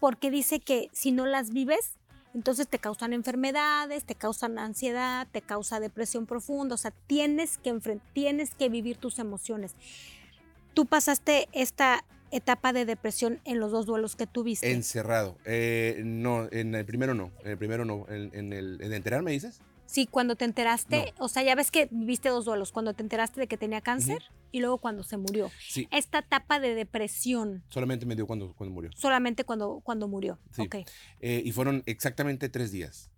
Porque 0.00 0.30
dice 0.30 0.60
que 0.60 0.88
si 0.92 1.10
no 1.12 1.24
las 1.26 1.50
vives, 1.50 1.94
entonces 2.34 2.68
te 2.68 2.78
causan 2.78 3.12
enfermedades, 3.14 4.04
te 4.04 4.14
causan 4.14 4.58
ansiedad, 4.58 5.26
te 5.32 5.40
causa 5.40 5.80
depresión 5.80 6.26
profunda. 6.26 6.74
O 6.74 6.78
sea, 6.78 6.90
tienes 7.06 7.56
que, 7.58 7.98
tienes 8.12 8.54
que 8.54 8.68
vivir 8.68 8.98
tus 8.98 9.18
emociones. 9.18 9.74
Tú 10.74 10.84
pasaste 10.84 11.48
esta 11.52 12.04
etapa 12.30 12.72
de 12.72 12.84
depresión 12.84 13.40
en 13.44 13.60
los 13.60 13.72
dos 13.72 13.86
duelos 13.86 14.16
que 14.16 14.26
tuviste. 14.26 14.72
Encerrado. 14.72 15.36
Eh, 15.44 16.00
no, 16.04 16.48
en 16.52 16.74
el 16.74 16.84
primero 16.84 17.14
no. 17.14 17.30
En 17.44 17.50
el 17.52 17.58
primero 17.58 17.84
no. 17.84 18.06
En, 18.08 18.30
en 18.34 18.52
el, 18.52 18.78
en 18.82 18.92
enterarme, 18.92 19.32
dices. 19.32 19.60
Sí, 19.86 20.06
cuando 20.06 20.34
te 20.34 20.44
enteraste, 20.44 21.14
No. 21.18 21.24
o 21.26 21.28
sea, 21.28 21.44
ya 21.44 21.54
ves 21.54 21.70
que 21.70 21.86
viviste 21.92 22.28
dos 22.28 22.44
duelos, 22.44 22.72
cuando 22.72 22.92
te 22.94 23.04
enteraste 23.04 23.40
de 23.40 23.46
que 23.46 23.56
tenía 23.56 23.80
cáncer 23.80 24.20
y 24.50 24.58
luego 24.58 24.78
cuando 24.78 25.04
se 25.04 25.16
murió. 25.16 25.48
Sí, 25.60 25.86
Esta 25.92 26.18
etapa 26.18 26.58
de 26.58 26.74
depresión, 26.74 27.62
solamente 27.68 28.04
me 28.04 28.16
dio 28.16 28.26
cuando, 28.26 28.52
cuando 28.54 28.74
murió. 28.74 28.90
solamente 28.96 29.44
cuando, 29.44 29.80
cuando 29.84 30.08
murió. 30.08 30.40
Sí. 30.50 30.62
Ok. 30.62 30.74
Eh, 31.20 31.40
y 31.44 31.52
fueron 31.52 31.84
exactamente 31.86 32.48
tres 32.48 32.72
días. 32.72 33.10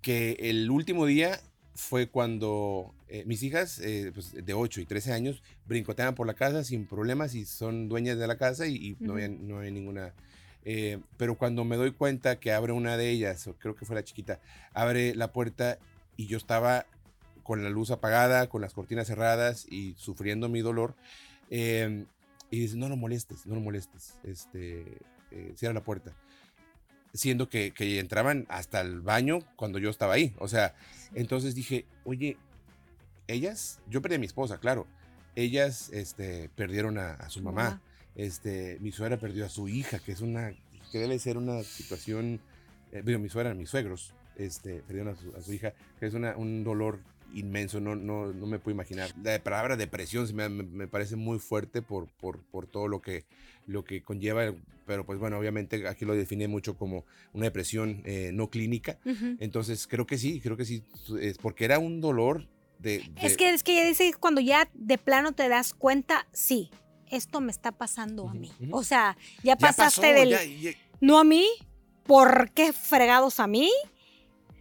Que 0.00 0.36
el 0.38 0.70
último 0.70 1.06
día 1.06 1.40
fue 1.74 2.08
cuando 2.08 2.94
eh, 3.08 3.24
mis 3.24 3.42
hijas, 3.42 3.78
eh, 3.78 4.10
pues, 4.12 4.32
de 4.32 4.54
8 4.54 4.80
y 4.80 4.86
13 4.86 5.12
años, 5.12 5.42
brincoteaban 5.66 6.14
por 6.14 6.26
la 6.26 6.34
casa 6.34 6.64
sin 6.64 6.86
problemas 6.86 7.34
y 7.34 7.44
son 7.46 7.88
dueñas 7.88 8.18
de 8.18 8.26
la 8.26 8.36
casa 8.36 8.66
y, 8.66 8.74
y 8.74 8.96
no, 9.00 9.14
había 9.14 9.28
ninguna... 9.28 10.12
eh, 10.64 10.98
pero 11.16 11.36
cuando 11.36 11.64
me 11.64 11.76
doy 11.76 11.92
cuenta 11.92 12.40
que 12.40 12.52
abre 12.52 12.72
una 12.72 12.96
de 12.96 13.10
ellas, 13.10 13.46
o 13.46 13.54
creo 13.54 13.76
que 13.76 13.84
fue 13.84 13.94
la 13.94 14.04
chiquita, 14.04 14.40
abre 14.74 15.14
la 15.14 15.32
puerta 15.32 15.78
y 16.16 16.26
yo 16.26 16.36
estaba 16.36 16.86
con 17.44 17.62
la 17.62 17.70
luz 17.70 17.92
apagada, 17.92 18.48
con 18.48 18.60
las 18.60 18.74
cortinas 18.74 19.06
cerradas 19.06 19.66
y 19.70 19.94
sufriendo 19.96 20.48
mi 20.48 20.60
dolor. 20.60 20.94
eh, 21.50 22.06
y 22.48 22.60
dice, 22.60 22.76
no 22.76 22.88
lo 22.88 22.96
molestes, 22.96 23.44
no 23.46 23.56
lo 23.56 23.60
molestes, 23.60 24.20
este, 24.22 24.98
cierra 25.56 25.74
la 25.74 25.82
puerta 25.82 26.14
siendo 27.12 27.48
que, 27.48 27.72
que 27.72 27.98
entraban 27.98 28.46
hasta 28.48 28.80
el 28.80 29.00
baño 29.00 29.40
cuando 29.56 29.78
yo 29.78 29.90
estaba 29.90 30.14
ahí. 30.14 30.34
O 30.38 30.48
sea, 30.48 30.74
entonces 31.14 31.54
dije, 31.54 31.86
oye, 32.04 32.36
ellas, 33.28 33.80
yo 33.88 34.00
perdí 34.02 34.16
a 34.16 34.18
mi 34.18 34.26
esposa, 34.26 34.58
claro. 34.58 34.86
Ellas 35.34 35.90
este, 35.92 36.48
perdieron 36.56 36.98
a, 36.98 37.12
a 37.14 37.28
su 37.30 37.42
mamá. 37.42 37.82
Este, 38.14 38.78
mi 38.80 38.92
suegra 38.92 39.18
perdió 39.18 39.44
a 39.44 39.48
su 39.50 39.68
hija, 39.68 39.98
que 39.98 40.12
es 40.12 40.20
una, 40.22 40.52
que 40.90 40.98
debe 40.98 41.18
ser 41.18 41.36
una 41.36 41.62
situación, 41.62 42.40
eh, 42.92 43.02
digo, 43.04 43.18
mi 43.18 43.28
suegra, 43.28 43.52
mis 43.54 43.68
suegros, 43.68 44.14
este, 44.36 44.80
perdieron 44.86 45.12
a 45.12 45.16
su, 45.16 45.36
a 45.36 45.42
su 45.42 45.52
hija, 45.52 45.74
que 46.00 46.06
es 46.06 46.14
una, 46.14 46.36
un 46.36 46.64
dolor 46.64 47.00
inmenso, 47.34 47.80
no, 47.80 47.94
no, 47.96 48.32
no 48.32 48.46
me 48.46 48.58
puedo 48.58 48.74
imaginar. 48.74 49.10
La 49.22 49.38
palabra 49.42 49.76
depresión 49.76 50.26
se 50.26 50.32
me, 50.32 50.48
me- 50.48 50.86
parece 50.88 51.16
muy 51.16 51.38
fuerte 51.38 51.82
por, 51.82 52.08
por, 52.08 52.40
por 52.44 52.66
todo 52.66 52.88
lo 52.88 53.02
que, 53.02 53.24
lo 53.66 53.84
que 53.84 54.00
conlleva, 54.02 54.54
pero 54.86 55.04
pues 55.04 55.18
bueno, 55.18 55.36
obviamente 55.38 55.86
aquí 55.86 56.06
lo 56.06 56.14
define 56.14 56.48
mucho 56.48 56.78
como 56.78 57.04
una 57.34 57.44
depresión 57.44 58.00
eh, 58.06 58.30
no 58.32 58.48
clínica. 58.48 58.98
Ujú. 59.04 59.36
Entonces 59.40 59.86
creo 59.86 60.06
que 60.06 60.16
sí, 60.16 60.40
creo 60.40 60.56
que 60.56 60.64
sí, 60.64 60.82
es 61.20 61.36
porque 61.36 61.66
era 61.66 61.78
un 61.78 62.00
dolor 62.00 62.46
de... 62.86 63.10
Es 63.22 63.36
que 63.36 63.50
es 63.50 63.62
que 63.62 63.72
ella 63.78 63.86
dice 63.88 64.10
que 64.12 64.18
cuando 64.18 64.40
ya 64.40 64.68
de 64.74 64.98
plano 64.98 65.32
te 65.32 65.48
das 65.48 65.74
cuenta, 65.74 66.26
sí, 66.32 66.70
esto 67.08 67.40
me 67.40 67.50
está 67.52 67.72
pasando 67.72 68.28
a 68.28 68.34
mí. 68.34 68.50
O 68.72 68.82
sea, 68.82 69.16
ya 69.38 69.42
ya 69.54 69.56
pasaste 69.56 70.00
pasó, 70.00 70.14
del 70.14 70.30
ya- 70.30 70.44
ya- 70.44 70.76
no 71.00 71.18
a 71.18 71.24
mí, 71.24 71.46
¿por 72.04 72.50
qué 72.52 72.72
fregados 72.72 73.38
a 73.40 73.46
mí? 73.46 73.70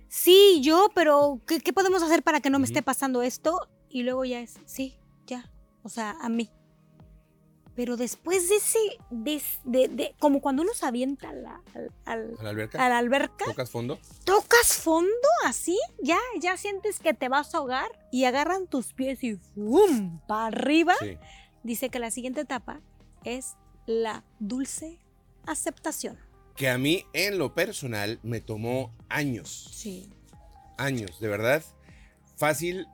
Sí, 0.07 0.61
yo, 0.61 0.89
pero 0.93 1.41
¿qué, 1.47 1.59
qué 1.59 1.73
podemos 1.73 2.01
hacer 2.03 2.23
para 2.23 2.39
que 2.39 2.49
no 2.49 2.59
me 2.59 2.65
esté 2.65 2.81
pasando 2.81 3.21
esto? 3.21 3.67
Y 3.89 4.03
luego 4.03 4.23
ya 4.25 4.39
es, 4.39 4.55
sí, 4.65 4.97
ya, 5.27 5.51
o 5.83 5.89
sea, 5.89 6.15
a 6.21 6.29
mí. 6.29 6.49
Pero 7.75 7.97
después 7.97 8.47
de 8.49 8.55
ese, 8.55 8.79
de, 9.09 9.41
de- 9.65 9.87
de- 9.89 10.15
como 10.19 10.39
cuando 10.39 10.61
uno 10.61 10.73
se 10.73 10.85
avienta 10.85 11.29
a 11.29 11.33
la, 11.33 11.61
al- 11.73 11.91
al- 12.05 12.35
a 12.39 12.43
la 12.43 12.49
alberca, 12.49 12.85
a 12.85 12.89
la 12.89 12.97
alberca, 12.97 13.45
tocas 13.45 13.69
fondo. 13.69 13.99
tocas 14.23 14.75
fondo 14.77 15.09
así, 15.45 15.77
ya, 16.01 16.17
ya 16.39 16.55
sientes 16.55 16.99
que 16.99 17.13
te 17.13 17.27
vas 17.27 17.53
a 17.53 17.57
ahogar 17.57 17.87
y 18.11 18.23
agarran 18.25 18.67
tus 18.67 18.93
pies 18.93 19.23
y 19.23 19.35
¡fum! 19.35 20.19
para 20.27 20.45
arriba. 20.47 20.93
Sí. 21.01 21.17
Dice 21.63 21.89
que 21.89 21.99
la 21.99 22.11
siguiente 22.11 22.41
etapa 22.41 22.79
es 23.25 23.55
la 23.87 24.23
dulce 24.39 24.99
aceptación. 25.45 26.17
que 26.55 26.69
a 26.69 26.77
mí 26.77 27.03
en 27.11 27.37
lo 27.37 27.53
personal 27.53 28.19
me 28.23 28.39
tomó 28.39 28.93
años, 29.09 29.69
Sí. 29.73 30.09
años, 30.77 31.19
de 31.19 31.27
verdad. 31.27 31.61
Fácil, 32.37 32.87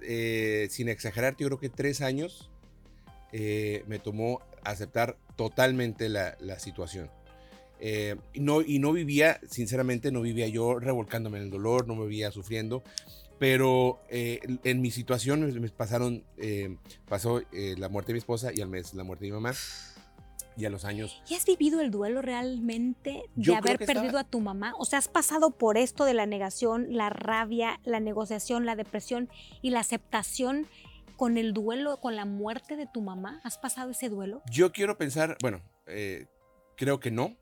eh, 0.00 0.68
sin 0.70 0.88
exagerarte, 0.88 1.42
yo 1.44 1.48
creo 1.48 1.58
que 1.60 1.68
tres 1.68 2.00
años 2.00 2.50
eh, 3.32 3.84
me 3.86 3.98
tomó 3.98 4.40
aceptar 4.64 5.16
totalmente 5.36 6.08
la, 6.08 6.36
la 6.40 6.58
situación. 6.58 7.10
Eh, 7.80 8.16
y, 8.32 8.40
no, 8.40 8.60
y 8.62 8.78
no 8.80 8.92
vivía, 8.92 9.40
sinceramente, 9.48 10.10
no 10.10 10.20
vivía 10.20 10.48
yo 10.48 10.78
revolcándome 10.78 11.38
en 11.38 11.44
el 11.44 11.50
dolor, 11.50 11.86
no 11.86 11.94
me 11.94 12.06
vivía 12.06 12.30
sufriendo, 12.32 12.82
pero 13.38 14.00
eh, 14.10 14.40
en 14.64 14.80
mi 14.80 14.90
situación 14.90 15.40
me, 15.42 15.52
me 15.60 15.68
pasaron, 15.68 16.24
pasó 17.08 17.40
la 17.52 17.88
muerte 17.88 18.08
de 18.08 18.14
mi 18.14 18.18
esposa 18.18 18.50
y 18.52 18.60
al 18.60 18.68
mes 18.68 18.94
la 18.94 19.04
muerte 19.04 19.24
de 19.26 19.30
mi 19.30 19.34
mamá. 19.36 19.54
Y 20.56 20.64
a 20.64 20.70
los 20.70 20.84
años 20.84 21.22
¿Y 21.28 21.34
has 21.34 21.46
vivido 21.46 21.80
el 21.80 21.92
duelo 21.92 22.20
realmente 22.20 23.10
de 23.10 23.22
Yo 23.36 23.54
haber 23.54 23.78
perdido 23.78 24.06
estaba- 24.06 24.20
a 24.22 24.24
tu 24.24 24.40
mamá? 24.40 24.72
O 24.76 24.84
sea, 24.84 24.98
has 24.98 25.06
pasado 25.06 25.50
por 25.52 25.78
esto 25.78 26.04
de 26.04 26.14
la 26.14 26.26
negación, 26.26 26.86
la 26.96 27.10
rabia, 27.10 27.78
la 27.84 28.00
negociación, 28.00 28.66
la 28.66 28.74
depresión 28.74 29.28
y 29.62 29.70
la 29.70 29.78
aceptación 29.78 30.66
con 31.18 31.36
el 31.36 31.52
duelo, 31.52 31.98
con 32.00 32.14
la 32.16 32.24
muerte 32.24 32.76
de 32.76 32.86
tu 32.86 33.02
mamá. 33.02 33.40
¿Has 33.44 33.58
pasado 33.58 33.90
ese 33.90 34.08
duelo? 34.08 34.40
Yo 34.50 34.70
quiero 34.72 34.96
pensar, 34.96 35.36
bueno, 35.42 35.60
eh, 35.88 36.26
creo 36.76 37.00
que 37.00 37.10
no, 37.10 37.36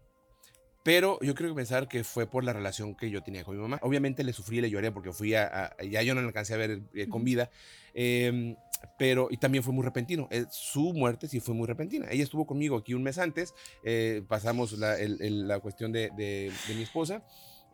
pero 0.82 1.18
yo 1.20 1.34
creo 1.34 1.50
que 1.50 1.56
pensar 1.56 1.86
que 1.86 2.02
fue 2.02 2.26
por 2.26 2.42
la 2.42 2.54
relación 2.54 2.94
que 2.96 3.10
yo 3.10 3.22
tenía 3.22 3.44
con 3.44 3.54
mi 3.54 3.60
mamá. 3.60 3.78
Obviamente 3.82 4.24
le 4.24 4.32
sufrí, 4.32 4.60
le 4.62 4.70
lloré 4.70 4.90
porque 4.92 5.12
fui 5.12 5.34
a, 5.34 5.44
a- 5.78 5.82
ya 5.84 6.02
yo 6.02 6.14
no 6.14 6.22
la 6.22 6.28
alcancé 6.28 6.54
a 6.54 6.56
ver 6.56 6.80
eh, 6.94 7.06
con 7.08 7.22
vida, 7.22 7.50
eh, 7.92 8.56
pero 8.98 9.28
y 9.30 9.36
también 9.36 9.62
fue 9.62 9.74
muy 9.74 9.84
repentino. 9.84 10.26
Eh, 10.30 10.46
su 10.50 10.94
muerte 10.94 11.28
sí 11.28 11.40
fue 11.40 11.54
muy 11.54 11.66
repentina. 11.66 12.06
Ella 12.10 12.24
estuvo 12.24 12.46
conmigo 12.46 12.76
aquí 12.78 12.94
un 12.94 13.02
mes 13.02 13.18
antes, 13.18 13.52
eh, 13.84 14.22
pasamos 14.26 14.72
la, 14.72 14.98
el- 14.98 15.20
el- 15.20 15.46
la 15.48 15.60
cuestión 15.60 15.92
de, 15.92 16.10
de- 16.16 16.50
de 16.66 16.74
mi 16.74 16.82
esposa. 16.82 17.22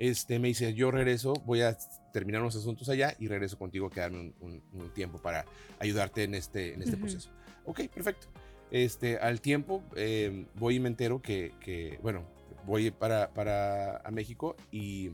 Este, 0.03 0.41
me 0.41 0.49
dice, 0.49 0.75
yo 0.75 0.91
regreso, 0.91 1.33
voy 1.47 1.61
a 1.61 1.79
terminar 2.13 2.41
unos 2.43 2.57
asuntos 2.57 2.89
allá 2.89 3.15
y 3.21 3.29
regreso 3.29 3.57
contigo 3.57 3.87
a 3.87 3.91
quedarme 3.91 4.19
un, 4.19 4.35
un- 4.41 4.63
un 4.81 4.91
tiempo 4.93 5.19
para 5.19 5.45
ayudarte 5.79 6.25
en 6.25 6.35
este, 6.35 6.75
en 6.75 6.83
este 6.83 6.97
Ujú. 6.97 7.03
proceso. 7.03 7.31
Ok, 7.67 7.83
perfecto. 7.95 8.27
Este, 8.73 9.19
al 9.19 9.41
tiempo 9.41 9.85
eh, 9.95 10.47
voy 10.57 10.75
y 10.75 10.81
me 10.81 10.89
entero 10.89 11.23
que, 11.23 11.53
que, 11.61 12.01
bueno, 12.03 12.25
voy 12.67 12.91
para, 12.91 13.31
para 13.33 13.99
a 13.99 14.11
México 14.11 14.57
y, 14.73 15.11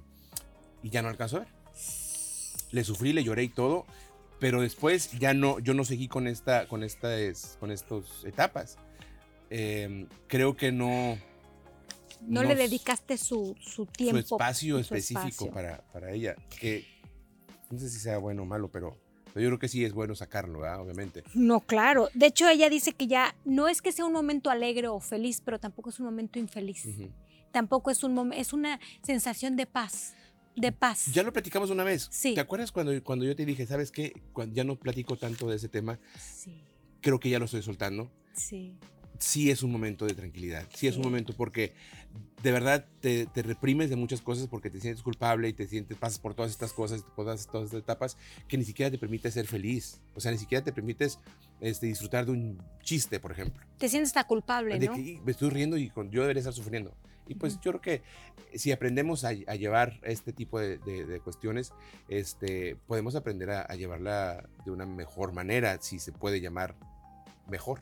y 0.83 0.89
ya 0.89 1.03
no 1.03 1.11
alcanzo 1.11 1.37
a 1.37 1.41
ver. 1.41 1.49
Le 2.73 2.83
sufrí, 2.83 3.13
le 3.13 3.23
lloré 3.25 3.43
y 3.43 3.49
todo, 3.51 3.85
pero 4.41 4.63
después 4.63 5.13
ya 5.19 5.35
no, 5.35 5.59
yo 5.59 5.75
no 5.75 5.85
seguí 5.85 6.09
con 6.09 6.27
esta, 6.27 6.67
con 6.67 6.83
estas, 6.83 7.59
con 7.61 7.71
estas 7.73 8.25
etapas. 8.25 8.79
Eh, 9.51 10.07
creo 10.29 10.57
que 10.57 10.73
no. 10.73 11.19
No, 12.21 12.43
le 12.43 12.55
dedicaste 12.55 13.17
su, 13.19 13.57
su 13.61 13.87
tiempo. 13.87 14.21
su 14.23 14.35
espacio 14.37 14.75
su 14.77 14.95
específico 14.95 15.29
espacio. 15.29 15.53
Para, 15.53 15.83
para 15.93 16.13
ella. 16.13 16.37
Que 16.61 16.85
no 17.71 17.79
sé 17.79 17.89
si 17.89 17.99
sea 17.99 18.19
bueno 18.19 18.43
o 18.43 18.47
malo, 18.47 18.71
pero, 18.71 18.97
yo 19.35 19.47
creo 19.47 19.59
que 19.59 19.69
sí 19.69 19.85
es 19.85 19.93
bueno 19.93 20.15
sacarlo, 20.15 20.61
¿verdad? 20.61 20.81
obviamente. 20.81 21.23
No, 21.35 21.61
claro. 21.61 22.09
De 22.15 22.27
hecho, 22.27 22.49
ella 22.49 22.69
dice 22.71 22.93
que 22.93 23.07
ya 23.07 23.35
no 23.45 23.69
es 23.69 23.83
que 23.83 23.93
sea 23.93 24.05
un 24.05 24.13
momento 24.13 24.51
alegre 24.51 24.89
o 24.89 24.99
feliz, 25.01 25.43
pero 25.45 25.59
tampoco 25.61 25.91
es 25.91 26.01
un 26.01 26.07
momento 26.07 26.39
infeliz. 26.39 26.85
Tampoco 27.53 27.91
es 27.91 28.03
un 28.03 28.33
es 28.33 28.53
una 28.53 28.81
sensación 29.03 29.57
de 29.57 29.67
paz. 29.67 30.15
De 30.57 30.73
paz. 30.73 31.07
Ya 31.13 31.23
lo 31.23 31.33
platicamos 31.33 31.71
una 31.71 31.85
vez. 31.85 32.09
Sí. 32.11 32.35
¿Te 32.35 32.41
acuerdas 32.41 32.73
cuando, 32.73 32.93
cuando 33.05 33.25
yo 33.25 33.37
te 33.37 33.47
dije, 33.47 33.65
sabes 33.65 33.93
qué? 33.93 34.13
Cuando 34.33 34.57
ya 34.57 34.65
no 34.65 34.75
platico 34.77 35.17
tanto 35.17 35.49
de 35.49 35.55
ese 35.57 35.69
tema, 35.69 36.01
Sí, 36.19 36.65
creo 37.01 37.21
que 37.21 37.31
ya 37.31 37.39
lo 37.39 37.45
estoy 37.45 37.63
soltando. 37.63 38.11
sí. 38.35 38.75
Sí 39.19 39.51
es 39.51 39.63
un 39.63 39.73
momento 39.73 40.07
de 40.07 40.15
tranquilidad. 40.15 40.67
Sí, 40.75 40.87
es 40.87 40.97
un 40.97 41.03
momento 41.03 41.33
porque 41.37 41.75
de 42.43 42.53
verdad 42.53 42.87
te, 43.01 43.27
te 43.27 43.43
reprimes 43.43 43.91
de 43.91 43.97
muchas 43.97 44.21
cosas 44.23 44.47
porque 44.47 44.71
te 44.71 44.81
sientes 44.81 45.03
culpable 45.03 45.49
y 45.49 45.53
te 45.53 45.67
sientes, 45.67 45.97
pasas 45.99 46.21
por 46.21 46.35
todas 46.35 46.53
estas 46.53 46.73
cosas, 46.73 47.05
todas, 47.17 47.47
todas 47.49 47.67
estas 47.67 47.81
etapas 47.81 48.17
que 48.47 48.57
ni 48.57 48.65
siquiera 48.65 48.91
te 48.91 48.99
permite 48.99 49.31
ser 49.33 49.47
feliz. 49.47 50.01
O 50.15 50.21
sea, 50.21 50.31
ni 50.31 50.39
siquiera 50.39 50.63
te 50.65 50.73
permites 50.73 51.19
este, 51.61 51.87
disfrutar 51.87 52.27
de 52.27 52.33
un 52.33 52.63
chiste, 52.83 53.19
por 53.19 53.33
ejemplo. 53.33 53.67
Te 53.79 53.89
sientes 53.89 54.13
culpable, 54.27 54.79
de 54.79 54.87
¿no? 54.87 54.95
que 54.95 55.01
"Y, 55.01 55.21
me 55.25 55.33
estoy 55.33 55.51
riendo 55.51 55.77
y 55.77 55.91
con- 55.91 56.11
yo 56.11 56.21
debería 56.23 56.41
estar 56.41 56.55
sufriendo. 56.55 56.95
Y 57.27 57.35
pues 57.35 57.55
Ujú. 57.55 57.63
yo 57.65 57.71
creo 57.73 57.81
que 57.83 58.03
si 58.57 58.71
aprendemos 58.73 59.25
a, 59.25 59.29
a 59.31 59.55
llevar 59.57 59.99
este 60.05 60.33
tipo 60.33 60.61
de, 60.61 60.79
de- 60.79 61.05
de 61.05 61.21
cuestiones, 61.21 61.73
este, 62.09 62.77
podemos 62.87 63.17
aprender 63.17 63.51
a, 63.51 63.63
a 63.63 63.75
llevarla 63.75 64.49
de 64.65 64.71
una 64.71 64.87
mejor 64.87 65.33
manera, 65.33 65.77
si 65.83 65.99
se 65.99 66.13
puede 66.13 66.41
llamar 66.41 66.77
mejor. 67.49 67.81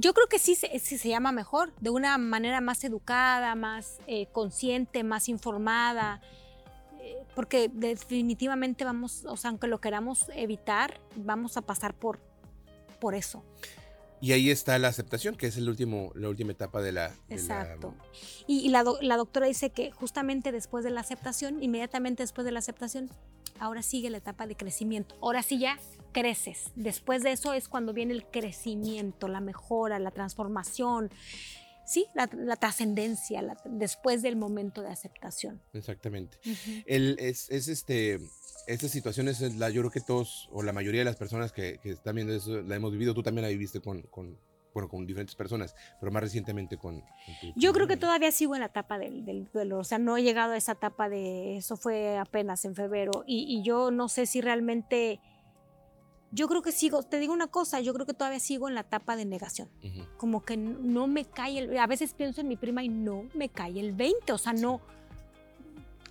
Yo 0.00 0.14
creo 0.14 0.28
que 0.28 0.38
sí 0.38 0.54
se, 0.54 0.78
sí 0.78 0.96
se 0.96 1.08
llama 1.08 1.32
mejor, 1.32 1.72
de 1.80 1.90
una 1.90 2.16
manera 2.18 2.60
más 2.60 2.84
educada, 2.84 3.54
más 3.56 3.98
eh, 4.06 4.26
consciente, 4.32 5.02
más 5.02 5.28
informada, 5.28 6.20
eh, 7.00 7.16
porque 7.34 7.68
definitivamente 7.72 8.84
vamos, 8.84 9.24
o 9.24 9.36
sea, 9.36 9.50
aunque 9.50 9.66
lo 9.66 9.80
queramos 9.80 10.26
evitar, 10.34 11.00
vamos 11.16 11.56
a 11.56 11.62
pasar 11.62 11.94
por, 11.94 12.20
por 13.00 13.14
eso. 13.16 13.42
Y 14.20 14.32
ahí 14.32 14.50
está 14.50 14.78
la 14.80 14.88
aceptación, 14.88 15.36
que 15.36 15.46
es 15.46 15.56
el 15.56 15.68
último, 15.68 16.10
la 16.16 16.28
última 16.28 16.50
etapa 16.52 16.80
de 16.80 16.90
la... 16.92 17.08
de 17.08 17.14
la- 17.28 17.34
Exacto. 17.36 17.94
Y, 18.48 18.60
y 18.60 18.68
la, 18.68 18.82
do- 18.84 18.98
la 19.00 19.16
doctora 19.16 19.46
dice 19.46 19.70
que 19.70 19.90
justamente 19.92 20.50
después 20.52 20.82
de 20.84 20.90
la 20.90 21.00
aceptación, 21.00 21.62
inmediatamente 21.62 22.22
después 22.24 22.44
de 22.44 22.50
la 22.52 22.58
aceptación, 22.58 23.10
ahora 23.60 23.82
sigue 23.82 24.10
la 24.10 24.18
etapa 24.18 24.46
de 24.46 24.56
crecimiento. 24.56 25.16
Ahora 25.20 25.42
sí 25.42 25.58
ya 25.58 25.78
creces. 26.12 26.70
Después 26.74 27.22
de 27.22 27.32
eso 27.32 27.52
es 27.52 27.68
cuando 27.68 27.92
viene 27.92 28.14
el 28.14 28.24
crecimiento, 28.24 29.28
la 29.28 29.40
mejora, 29.40 29.98
la 29.98 30.10
transformación. 30.10 31.10
sí, 31.88 32.06
la, 32.14 32.28
la 32.32 32.56
trascendencia 32.56 33.42
después 33.64 34.22
del 34.22 34.36
momento 34.36 34.82
de 34.82 34.88
aceptación. 34.88 35.60
Exactamente. 35.72 36.38
Ujú. 36.44 36.82
El, 36.86 37.16
es, 37.18 37.50
es 37.50 37.68
este, 37.68 38.20
estas 38.66 38.90
situaciones, 38.90 39.40
es 39.40 39.56
la, 39.56 39.70
yo 39.70 39.80
creo 39.80 39.90
que 39.90 40.00
todos, 40.00 40.48
o 40.52 40.62
la 40.62 40.72
mayoría 40.72 41.00
de 41.00 41.06
las 41.06 41.16
personas 41.16 41.50
que, 41.52 41.78
que 41.82 41.90
están 41.90 42.14
viendo 42.14 42.34
eso, 42.34 42.60
la 42.62 42.76
hemos 42.76 42.92
vivido. 42.92 43.14
Tú 43.14 43.22
también 43.22 43.42
la 43.42 43.48
viviste 43.48 43.80
con, 43.80 44.02
con, 44.02 44.38
bueno, 44.74 44.88
con 44.88 45.06
diferentes 45.06 45.34
personas, 45.34 45.74
pero 45.98 46.12
más 46.12 46.22
recientemente 46.22 46.76
con, 46.76 47.00
con 47.00 47.08
tu- 47.40 47.52
Yo 47.56 47.70
tu 47.70 47.74
creo 47.74 47.86
que 47.86 47.96
todavía 47.96 48.30
sigo 48.32 48.54
en 48.54 48.60
la 48.60 48.66
etapa 48.66 48.98
del, 48.98 49.24
del 49.24 49.48
duelo, 49.52 49.78
o 49.78 49.84
sea, 49.84 49.98
no 49.98 50.16
he 50.16 50.22
llegado 50.22 50.52
a 50.52 50.56
esa 50.56 50.72
etapa 50.72 51.08
de 51.08 51.56
eso 51.56 51.76
fue 51.76 52.16
apenas 52.18 52.64
en 52.64 52.74
febrero 52.74 53.24
y, 53.26 53.44
y 53.48 53.62
yo 53.62 53.90
no 53.90 54.08
sé 54.08 54.26
si 54.26 54.40
realmente, 54.40 55.20
yo 56.30 56.46
creo 56.48 56.60
que 56.62 56.72
sigo, 56.72 57.02
te 57.02 57.18
digo 57.18 57.32
una 57.32 57.46
cosa, 57.48 57.80
yo 57.80 57.94
creo 57.94 58.04
que 58.06 58.14
todavía 58.14 58.38
sigo 58.40 58.68
en 58.68 58.74
la 58.74 58.82
etapa 58.82 59.16
de 59.16 59.24
negación, 59.24 59.68
Ujú. 59.82 60.06
como 60.18 60.44
que 60.44 60.54
n- 60.54 60.76
no 60.80 61.06
me 61.06 61.24
cae 61.24 61.58
el, 61.58 61.78
a 61.78 61.86
veces 61.86 62.12
pienso 62.14 62.40
en 62.42 62.48
mi 62.48 62.56
prima 62.56 62.84
y 62.84 62.88
no 62.88 63.24
me 63.34 63.48
cae 63.48 63.80
el 63.80 63.92
20, 63.94 64.32
o 64.32 64.38
sea, 64.38 64.52
no, 64.52 64.80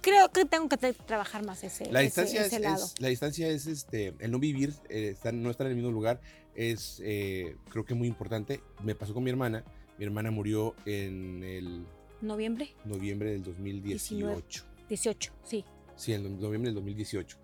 creo 0.02 0.30
que 0.32 0.46
tengo 0.46 0.70
que 0.70 0.78
tra- 0.78 0.96
trabajar 1.06 1.46
más 1.46 1.64
ese, 1.64 1.92
La 1.92 2.00
ese- 2.02 2.06
distancia, 2.22 2.46
ese 2.46 2.56
es, 2.56 2.62
lado. 2.62 2.86
es- 2.86 2.96
la 3.00 3.08
distancia 3.10 3.48
es 3.48 3.68
este, 3.68 4.14
el 4.20 4.32
no 4.32 4.40
vivir, 4.40 4.74
eh, 4.90 5.16
estar- 5.16 5.34
no 5.34 5.50
estar 5.52 5.68
en 5.68 5.72
el 5.72 5.76
mismo 5.78 5.92
lugar, 5.92 6.20
es 6.58 7.02
eh, 7.06 7.56
creo 7.70 7.86
que 7.86 7.94
muy 7.94 8.08
importante. 8.08 8.62
Me 8.84 8.96
pasó 8.96 9.14
con 9.14 9.24
mi 9.24 9.30
hermana. 9.30 9.64
Mi 9.98 10.06
hermana 10.06 10.32
murió 10.32 10.76
en 10.86 11.44
el 11.44 11.86
Noviembre 12.22 12.74
noviembre 12.84 13.32
del 13.32 13.44
2018. 13.44 14.66
18, 14.90 15.34
sí. 15.44 15.64
Sí, 15.96 16.14
en 16.14 16.40
noviembre 16.40 16.70
del 16.70 16.76
2018. 16.76 17.38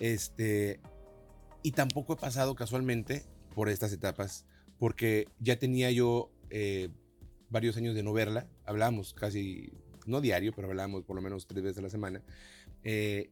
Este, 0.00 0.80
y 1.62 1.72
tampoco 1.72 2.14
he 2.14 2.16
pasado 2.16 2.54
casualmente 2.54 3.24
por 3.54 3.68
estas 3.68 3.92
etapas, 3.92 4.46
porque 4.78 5.28
ya 5.40 5.58
tenía 5.58 5.90
yo 5.90 6.30
eh, 6.50 6.88
varios 7.50 7.76
años 7.76 7.94
de 7.94 8.02
no 8.02 8.12
verla. 8.12 8.48
Hablábamos 8.64 9.12
casi, 9.12 9.72
no 10.06 10.20
diario, 10.20 10.52
pero 10.54 10.68
hablábamos 10.68 11.04
por 11.04 11.16
lo 11.16 11.22
menos 11.22 11.46
tres 11.46 11.62
veces 11.62 11.78
a 11.78 11.82
la 11.82 11.90
semana. 11.90 12.22
Eh, 12.82 13.30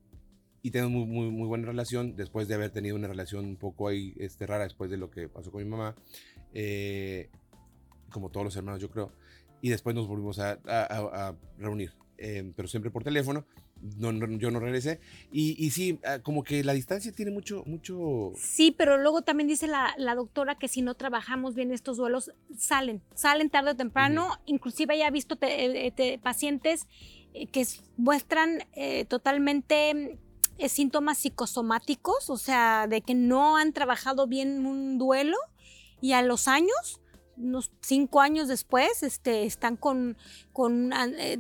y 0.63 0.71
tenemos 0.71 0.93
muy, 0.93 1.07
muy, 1.07 1.31
muy 1.31 1.49
buena 1.49 1.67
relación 1.67 2.15
después 2.17 2.47
de 2.49 2.55
haber 2.55 2.71
tenido 2.71 2.97
una 2.97 3.09
relación 3.09 3.45
un 3.45 3.57
poco 3.57 3.89
ahí 3.89 4.15
este, 4.19 4.47
rara 4.47 4.65
después 4.65 4.91
de 4.91 4.97
lo 4.97 5.11
que 5.11 5.29
pasó 5.29 5.51
con 5.51 5.63
mi 5.63 5.69
mamá. 5.69 5.95
eh, 6.55 7.29
como 8.11 8.29
todos 8.31 8.45
los 8.45 8.57
hermanos, 8.57 8.81
yo 8.81 8.91
creo. 8.91 9.11
Y 9.63 9.71
después 9.71 9.95
nos 9.97 10.07
volvimos 10.07 10.39
a, 10.39 10.59
a- 10.67 10.83
a- 10.83 11.29
a 11.29 11.37
reunir, 11.59 11.93
eh, 12.19 12.53
pero 12.55 12.69
siempre 12.69 12.91
por 12.91 13.03
teléfono. 13.05 13.47
No, 13.99 14.13
no- 14.13 14.27
yo 14.39 14.51
no 14.51 14.61
regresé. 14.61 15.01
Y, 15.33 15.57
y 15.65 15.71
sí, 15.71 15.99
ah, 16.05 16.19
como 16.23 16.45
que 16.45 16.63
la 16.63 16.73
distancia 16.75 17.11
tiene 17.11 17.31
mucho, 17.33 17.65
mucho... 17.67 18.33
Sí, 18.37 18.71
pero 18.71 18.99
luego 18.99 19.23
también 19.23 19.49
dice 19.49 19.67
la, 19.67 19.95
la 19.97 20.15
doctora 20.15 20.57
que 20.57 20.69
si 20.69 20.83
no 20.83 20.95
trabajamos 20.95 21.55
bien 21.55 21.73
estos 21.73 21.97
duelos, 21.97 22.31
salen, 22.57 23.03
salen 23.15 23.49
tarde 23.51 23.71
o 23.71 23.77
temprano. 23.77 24.29
Inclusive 24.47 24.97
ya 24.99 25.09
he 25.09 25.11
visto 25.11 25.37
te- 25.37 25.87
eh, 25.87 25.91
te- 25.91 26.19
pacientes 26.19 26.87
eh, 27.35 27.47
que 27.47 27.67
muestran 27.97 28.59
eh, 28.75 29.05
totalmente 29.07 30.19
eh, 30.59 30.69
síntomas 30.69 31.19
psicosomáticos, 31.19 32.31
o 32.31 32.37
sea, 32.37 32.87
de 32.89 33.01
que 33.01 33.15
no 33.15 33.57
han 33.57 33.73
trabajado 33.73 34.27
bien 34.27 34.67
un 34.67 34.99
duelo 34.99 35.37
y 36.01 36.13
a 36.13 36.23
los 36.23 36.49
años 36.49 36.99
unos 37.39 37.73
cinco 37.81 38.21
años 38.21 38.47
después 38.47 39.03
este, 39.03 39.45
están 39.45 39.77
con, 39.77 40.19
con 40.53 40.93
an- 40.93 41.15
eh, 41.19 41.39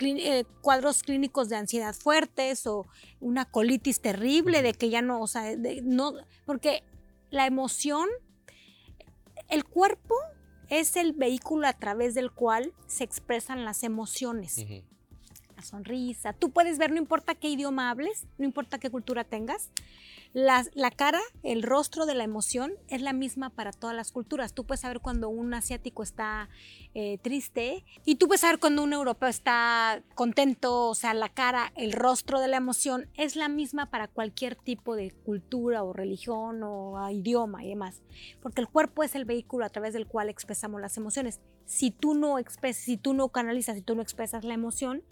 eh, 0.00 0.44
cuadros 0.62 1.02
clínicos 1.02 1.48
de 1.48 1.56
ansiedad 1.56 1.94
fuertes 1.94 2.64
o 2.68 2.86
una 3.20 3.44
colitis 3.44 4.00
terrible 4.00 4.62
de 4.62 4.72
que 4.72 4.88
ya 4.88 5.02
no, 5.02 5.20
o 5.20 5.26
sea, 5.26 5.42
de- 5.56 5.82
no, 5.82 6.14
porque 6.46 6.84
la 7.30 7.46
emoción, 7.46 8.08
el 9.48 9.64
cuerpo 9.64 10.14
es 10.68 10.96
el 10.96 11.12
vehículo 11.12 11.66
a 11.66 11.72
través 11.72 12.14
del 12.14 12.30
cual 12.30 12.72
se 12.86 13.02
expresan 13.04 13.64
las 13.64 13.82
emociones. 13.82 14.58
Sonrisa, 15.62 16.32
tú 16.32 16.50
puedes 16.50 16.78
ver, 16.78 16.90
no 16.90 16.98
importa 16.98 17.34
qué 17.34 17.48
idioma 17.48 17.90
hables, 17.90 18.26
no 18.38 18.44
importa 18.44 18.78
qué 18.78 18.90
cultura 18.90 19.24
tengas, 19.24 19.70
la, 20.34 20.64
la 20.72 20.90
cara, 20.90 21.20
el 21.42 21.62
rostro 21.62 22.06
de 22.06 22.14
la 22.14 22.24
emoción 22.24 22.72
es 22.88 23.02
la 23.02 23.12
misma 23.12 23.50
para 23.50 23.70
todas 23.70 23.94
las 23.94 24.12
culturas. 24.12 24.54
Tú 24.54 24.64
puedes 24.64 24.80
saber 24.80 25.00
cuando 25.00 25.28
un 25.28 25.52
asiático 25.52 26.02
está 26.02 26.48
eh, 26.94 27.18
triste 27.18 27.84
y 28.06 28.14
tú 28.14 28.28
puedes 28.28 28.40
saber 28.40 28.58
cuando 28.58 28.82
un 28.82 28.94
europeo 28.94 29.28
está 29.28 30.02
contento, 30.14 30.88
o 30.88 30.94
sea, 30.94 31.12
la 31.12 31.28
cara, 31.28 31.72
el 31.76 31.92
rostro 31.92 32.40
de 32.40 32.48
la 32.48 32.56
emoción 32.56 33.10
es 33.14 33.36
la 33.36 33.48
misma 33.48 33.90
para 33.90 34.08
cualquier 34.08 34.56
tipo 34.56 34.96
de 34.96 35.10
cultura 35.10 35.82
o 35.82 35.92
religión 35.92 36.62
o 36.62 36.96
ah, 36.96 37.12
idioma 37.12 37.62
y 37.62 37.68
demás. 37.68 38.00
Porque 38.40 38.62
el 38.62 38.68
cuerpo 38.68 39.02
es 39.02 39.14
el 39.14 39.26
vehículo 39.26 39.66
a 39.66 39.70
través 39.70 39.92
del 39.92 40.06
cual 40.06 40.30
expresamos 40.30 40.80
las 40.80 40.96
emociones. 40.96 41.40
Si 41.66 41.90
tú 41.90 42.14
no 42.14 42.38
expresas, 42.38 42.82
si 42.82 42.96
tú 42.96 43.12
no 43.12 43.28
canalizas, 43.28 43.76
si 43.76 43.82
tú 43.82 43.94
no 43.94 44.00
expresas 44.00 44.44
la 44.44 44.54
emoción, 44.54 45.02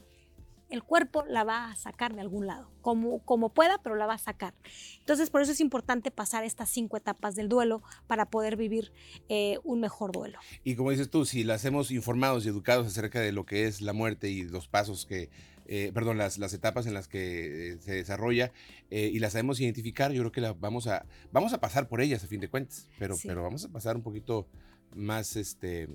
el 0.70 0.82
cuerpo 0.82 1.24
la 1.28 1.44
va 1.44 1.70
a 1.70 1.76
sacar 1.76 2.14
de 2.14 2.20
algún 2.20 2.46
lado, 2.46 2.70
como, 2.80 3.18
como 3.24 3.48
pueda, 3.50 3.78
pero 3.82 3.96
la 3.96 4.06
va 4.06 4.14
a 4.14 4.18
sacar. 4.18 4.54
Entonces, 5.00 5.28
por 5.30 5.42
eso 5.42 5.52
es 5.52 5.60
importante 5.60 6.10
pasar 6.10 6.44
estas 6.44 6.68
cinco 6.70 6.96
etapas 6.96 7.34
del 7.34 7.48
duelo 7.48 7.82
para 8.06 8.26
poder 8.26 8.56
vivir 8.56 8.92
eh, 9.28 9.58
un 9.64 9.80
mejor 9.80 10.12
duelo. 10.12 10.38
Y 10.64 10.76
como 10.76 10.90
dices 10.90 11.10
tú, 11.10 11.24
si 11.24 11.44
las 11.44 11.64
hemos 11.64 11.90
informados 11.90 12.44
y 12.44 12.48
educados 12.48 12.86
acerca 12.86 13.20
de 13.20 13.32
lo 13.32 13.44
que 13.44 13.66
es 13.66 13.80
la 13.80 13.92
muerte 13.92 14.30
y 14.30 14.44
los 14.44 14.68
pasos 14.68 15.06
que, 15.06 15.28
eh, 15.66 15.90
perdón, 15.92 16.18
las, 16.18 16.38
las 16.38 16.52
etapas 16.54 16.86
en 16.86 16.94
las 16.94 17.08
que 17.08 17.72
eh, 17.72 17.78
se 17.80 17.92
desarrolla 17.94 18.52
y 18.90 19.18
las 19.20 19.32
sabemos 19.34 19.60
identificar, 19.60 20.10
yo 20.12 20.22
creo 20.22 20.32
que 20.32 20.40
la 20.40 20.52
vamos 20.52 20.86
a, 20.88 21.04
vamos 21.32 21.52
a 21.52 21.60
pasar 21.60 21.88
por 21.88 22.00
ellas 22.00 22.24
a 22.24 22.26
fin 22.26 22.40
de 22.40 22.48
cuentas, 22.48 22.88
pero, 22.98 23.16
Sí. 23.16 23.28
pero 23.28 23.42
vamos 23.42 23.64
a 23.64 23.68
pasar 23.68 23.94
un 23.96 24.02
poquito 24.02 24.48
más 24.94 25.36
este, 25.36 25.88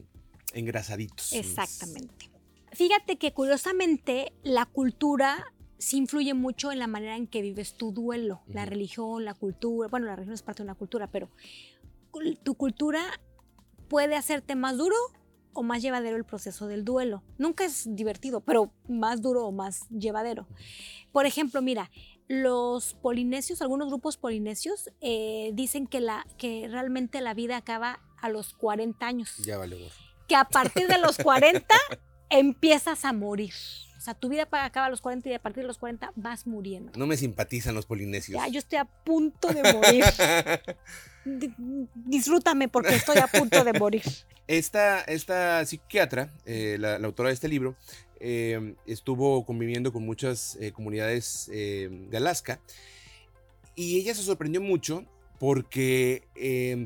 engrasaditos. 0.53 1.33
Exactamente. 1.33 2.29
Fíjate 2.75 3.17
que 3.17 3.33
curiosamente 3.33 4.33
la 4.43 4.65
cultura 4.65 5.45
sí 5.77 5.97
influye 5.97 6.33
mucho 6.33 6.71
en 6.71 6.79
la 6.79 6.87
manera 6.87 7.15
en 7.15 7.27
que 7.27 7.41
vives 7.41 7.75
tu 7.77 7.91
duelo. 7.91 8.41
La 8.47 8.65
religión, 8.65 9.25
la 9.25 9.33
cultura, 9.33 9.87
bueno, 9.89 10.05
la 10.07 10.15
religión 10.15 10.33
es 10.33 10.41
parte 10.41 10.63
de 10.63 10.65
una 10.65 10.75
cultura, 10.75 11.07
pero 11.07 11.29
tu 12.43 12.55
cultura 12.55 13.01
puede 13.87 14.15
hacerte 14.15 14.55
más 14.55 14.77
duro 14.77 14.95
o 15.53 15.63
más 15.63 15.81
llevadero 15.81 16.17
el 16.17 16.25
proceso 16.25 16.67
del 16.67 16.83
duelo. 16.83 17.23
Nunca 17.37 17.63
es 17.63 17.95
divertido, 17.95 18.41
pero 18.41 18.71
más 18.89 19.21
duro 19.21 19.45
o 19.45 19.51
más 19.51 19.87
llevadero. 19.89 20.47
Por 21.13 21.25
ejemplo, 21.25 21.61
mira, 21.61 21.91
los 22.27 22.93
polinesios, 22.95 23.61
algunos 23.61 23.87
grupos 23.87 24.17
polinesios 24.17 24.89
eh, 24.99 25.51
dicen 25.53 25.87
que, 25.87 26.01
la, 26.01 26.25
que 26.37 26.67
realmente 26.69 27.21
la 27.21 27.33
vida 27.33 27.55
acaba 27.55 27.99
a 28.17 28.29
los 28.29 28.53
40 28.53 29.05
años 29.05 29.37
Ya 29.45 29.57
vale, 29.57 29.77
gorro. 29.77 29.95
que 30.27 30.35
a 30.35 30.43
partir 30.45 30.87
de 30.87 30.97
los 30.97 31.17
40 31.17 31.63
empiezas 32.29 33.05
a 33.05 33.13
morir. 33.13 33.53
O 33.97 34.01
sea, 34.05 34.13
tu 34.13 34.29
vida 34.29 34.47
acaba 34.51 34.85
a 34.85 34.89
los 34.89 35.01
40 35.01 35.29
y 35.29 35.33
a 35.33 35.39
partir 35.41 35.63
de 35.63 35.67
los 35.67 35.77
40 35.79 36.11
vas 36.15 36.45
muriendo. 36.45 36.91
No 36.95 37.07
me 37.07 37.17
simpatizan 37.17 37.73
los 37.73 37.85
polinesios. 37.87 38.39
Ya, 38.39 38.47
yo 38.47 38.59
estoy 38.59 38.77
a 38.77 38.85
punto 38.85 39.47
de 39.47 39.73
morir. 39.73 40.03
Di- 41.25 41.53
Disfrútame 41.95 42.67
porque 42.67 42.93
estoy 42.95 43.17
a 43.17 43.27
punto 43.27 43.63
de 43.63 43.73
morir. 43.73 44.03
Esta, 44.47 45.01
esta 45.01 45.65
psiquiatra, 45.65 46.29
eh, 46.45 46.77
la, 46.79 46.99
la 46.99 47.07
autora 47.07 47.29
de 47.29 47.33
este 47.33 47.47
libro, 47.47 47.75
eh, 48.19 48.75
estuvo 48.85 49.43
conviviendo 49.43 49.91
con 49.91 50.05
muchas 50.05 50.55
eh, 50.61 50.71
comunidades 50.71 51.47
de 51.47 52.09
Alaska 52.15 52.59
y 53.73 53.97
ella 53.99 54.13
se 54.13 54.21
sorprendió 54.21 54.61
mucho 54.61 55.03
porque, 55.39 56.23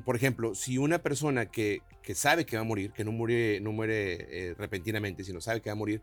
por 0.06 0.16
ejemplo, 0.16 0.56
si 0.56 0.78
una 0.78 1.00
persona 1.00 1.46
que, 1.52 1.82
que 2.10 2.16
sabe 2.16 2.44
que 2.44 2.56
va 2.56 2.62
a 2.62 2.66
morir, 2.66 2.92
que 2.92 3.04
no 3.06 3.12
muere, 3.12 3.60
no 3.62 3.72
muere 3.72 4.14
eh, 4.50 4.56
repentinamente, 4.58 5.24
sino 5.24 5.40
sabe 5.42 5.62
que 5.62 5.70
va 5.70 5.74
a 5.74 5.76
morir, 5.76 6.02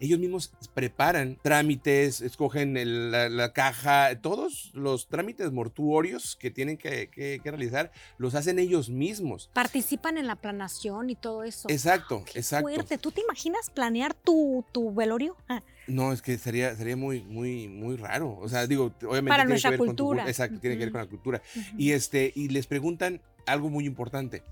ellos 0.00 0.18
mismos 0.18 0.52
preparan 0.74 1.38
trámites, 1.40 2.20
escogen 2.20 2.76
el- 2.76 3.10
la, 3.10 3.30
la 3.30 3.54
caja, 3.54 4.20
todos 4.20 4.70
los 4.74 5.08
trámites 5.08 5.50
mortuorios 5.52 6.36
que 6.36 6.50
tienen 6.50 6.76
que, 6.76 7.08
que- 7.08 7.40
que 7.42 7.50
realizar, 7.50 7.90
los 8.18 8.34
hacen 8.34 8.58
ellos 8.58 8.90
mismos. 8.90 9.48
Participan 9.54 10.18
en 10.18 10.26
la 10.26 10.36
planación 10.36 11.08
y 11.08 11.14
todo 11.14 11.42
eso. 11.42 11.70
Exacto, 11.70 12.22
Qué 12.30 12.40
exacto. 12.40 12.68
fuerte. 12.68 12.98
¿Tú 12.98 13.10
te 13.10 13.22
imaginas 13.22 13.70
planear 13.70 14.12
tu, 14.12 14.62
tu 14.72 14.92
velorio? 14.94 15.38
Ah, 15.48 15.62
No, 15.86 16.12
es 16.12 16.20
que 16.20 16.36
sería, 16.36 16.76
sería 16.76 16.98
muy, 16.98 17.22
muy, 17.22 17.66
muy 17.66 17.96
raro. 17.96 18.36
O 18.42 18.46
sea, 18.50 18.66
digo, 18.66 18.92
obviamente. 19.08 19.28
Para 19.30 19.44
tiene 19.44 19.48
nuestra 19.52 19.70
que 19.70 19.76
ver 19.78 19.86
con 19.86 19.96
tu 19.96 20.04
cultura. 20.04 20.28
exacto, 20.28 20.60
tiene 20.60 20.76
que 20.76 20.84
ver 20.84 20.92
con 20.92 21.00
la 21.00 21.06
cultura. 21.08 21.42
ujú. 21.56 21.76
Y 21.78 21.92
este, 21.92 22.30
y 22.34 22.48
les 22.50 22.66
preguntan 22.66 23.22
algo 23.46 23.70
muy 23.70 23.86
importante. 23.86 24.42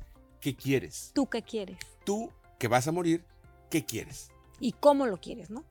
¿Qué 0.44 0.54
quieres? 0.54 1.10
¿Tú 1.14 1.26
qué 1.26 1.40
quieres? 1.40 1.78
Tú, 2.04 2.30
que 2.58 2.68
vas 2.68 2.86
a 2.86 2.92
morir, 2.92 3.24
¿qué 3.70 3.82
quieres? 3.82 4.28
¿Y 4.60 4.72
cómo 4.72 5.06
lo 5.06 5.16
quieres, 5.16 5.48
no? 5.48 5.64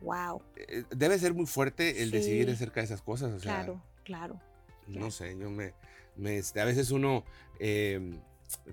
Wow, 0.00 0.42
Eh, 0.56 0.82
Debe 0.90 1.16
ser 1.20 1.32
muy 1.32 1.46
fuerte 1.46 2.02
el 2.02 2.10
Sí. 2.10 2.16
decidir 2.16 2.50
acerca 2.50 2.80
de 2.80 2.86
esas 2.86 3.02
cosas. 3.02 3.32
O 3.32 3.38
sea, 3.38 3.62
claro, 3.62 3.80
claro. 4.02 4.40
no 4.88 5.12
sé, 5.12 5.38
yo 5.38 5.48
me, 5.48 5.74
me, 6.16 6.38
este, 6.38 6.60
a 6.60 6.64
veces 6.64 6.90
uno, 6.90 7.24
eh, 7.60 8.18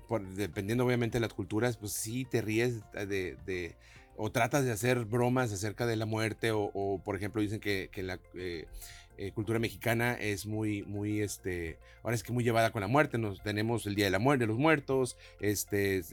por- 0.07 0.27
dependiendo 0.29 0.87
obviamente 0.87 1.17
de 1.17 1.21
las 1.21 1.35
culturas, 1.35 1.77
pues 1.77 1.93
sí 1.93 2.25
te 2.25 2.41
ríes 2.41 2.81
de, 2.93 3.37
de, 3.45 3.77
o 4.17 4.31
tratas 4.31 4.65
de 4.65 4.71
hacer 4.71 5.05
bromas 5.05 5.51
acerca 5.53 5.85
de 5.85 5.97
la 5.97 6.07
muerte, 6.07 6.49
o, 6.51 6.99
por 7.05 7.15
ejemplo 7.15 7.43
dicen 7.43 7.59
que, 7.59 7.89
que 7.91 8.01
la, 8.01 8.19
eh, 8.33 8.65
eh, 9.17 9.31
cultura 9.31 9.59
mexicana 9.59 10.13
es 10.13 10.45
muy, 10.45 10.83
muy, 10.83 11.21
este, 11.21 11.77
ahora 12.03 12.15
es 12.15 12.23
que 12.23 12.31
muy 12.31 12.43
llevada 12.43 12.71
con 12.71 12.81
la 12.81 12.87
muerte. 12.87 13.17
Nos 13.17 13.41
tenemos 13.41 13.85
el 13.85 13.95
Día 13.95 14.05
de 14.05 14.11
la 14.11 14.19
Muerte, 14.19 14.43
de 14.43 14.47
los 14.47 14.57
Muertos, 14.57 15.17
este, 15.39 16.03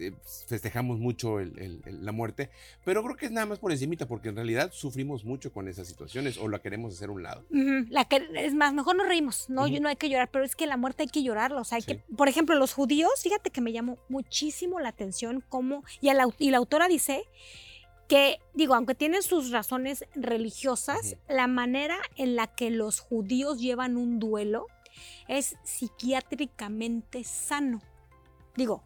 festejamos 0.46 0.98
mucho 0.98 1.38
la 1.40 2.12
muerte, 2.12 2.50
pero 2.84 3.02
creo 3.02 3.16
que 3.16 3.26
es 3.26 3.32
nada 3.32 3.46
más 3.46 3.58
por 3.58 3.72
encimita, 3.72 4.06
porque 4.06 4.28
en 4.28 4.36
realidad 4.36 4.70
sufrimos 4.72 5.24
mucho 5.24 5.52
con 5.52 5.68
esas 5.68 5.88
situaciones 5.88 6.38
o 6.38 6.48
la 6.48 6.60
queremos 6.60 6.94
hacer 6.94 7.08
a 7.08 7.12
un 7.12 7.22
lado. 7.22 7.44
la 7.50 8.04
que, 8.04 8.26
es 8.36 8.54
más, 8.54 8.74
mejor 8.74 8.96
nos 8.96 9.06
reímos, 9.06 9.48
no, 9.48 9.68
no 9.68 9.88
hay 9.88 9.96
que 9.96 10.08
llorar, 10.08 10.30
pero 10.30 10.44
es 10.44 10.56
que 10.56 10.66
la 10.66 10.76
muerte 10.76 11.04
hay 11.04 11.08
que 11.08 11.22
llorarlo, 11.22 11.60
o 11.60 11.64
sea, 11.64 11.76
hay 11.76 11.82
que, 11.82 11.96
por 12.16 12.28
ejemplo, 12.28 12.54
los 12.54 12.74
judíos, 12.74 13.10
fíjate 13.22 13.50
que 13.50 13.60
me 13.60 13.72
llamó 13.72 13.98
muchísimo 14.08 14.80
la 14.80 14.90
atención 14.90 15.42
cómo, 15.48 15.84
y, 16.00 16.10
y 16.38 16.50
la 16.50 16.58
autora 16.58 16.88
dice 16.88 17.24
que 18.10 18.40
digo, 18.54 18.74
aunque 18.74 18.96
tienen 18.96 19.22
sus 19.22 19.52
razones 19.52 20.04
religiosas, 20.16 21.16
la 21.28 21.46
manera 21.46 21.96
en 22.16 22.34
la 22.34 22.48
que 22.48 22.70
los 22.70 22.98
judíos 22.98 23.60
llevan 23.60 23.96
un 23.96 24.18
duelo 24.18 24.66
es 25.28 25.54
psiquiátricamente 25.62 27.22
sano. 27.22 27.80
Digo, 28.56 28.82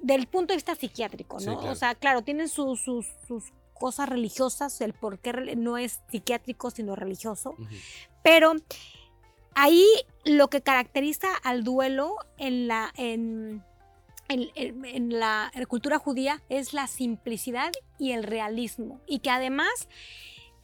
del 0.00 0.26
punto 0.26 0.52
de 0.52 0.58
vista 0.58 0.74
psiquiátrico, 0.74 1.40
¿no? 1.40 1.60
O 1.60 1.74
sea, 1.74 1.94
claro, 1.94 2.20
tienen 2.20 2.50
sus, 2.50 2.78
sus, 2.82 3.06
cosas 3.72 4.06
religiosas, 4.06 4.82
el 4.82 4.92
por 4.92 5.18
qué 5.18 5.32
no 5.56 5.78
es 5.78 6.02
psiquiátrico, 6.10 6.70
sino 6.70 6.94
religioso, 6.94 7.56
pero 8.22 8.52
ahí 9.54 9.86
lo 10.26 10.48
que 10.48 10.60
caracteriza 10.60 11.34
al 11.42 11.64
duelo 11.64 12.16
en 12.36 12.68
la... 12.68 12.92
En, 12.98 13.64
en, 14.28 15.18
la 15.18 15.52
cultura 15.68 15.98
judía 15.98 16.42
es 16.48 16.72
la 16.72 16.86
simplicidad 16.86 17.72
y 17.98 18.12
el 18.12 18.22
realismo 18.22 19.00
y 19.06 19.20
que 19.20 19.30
además 19.30 19.88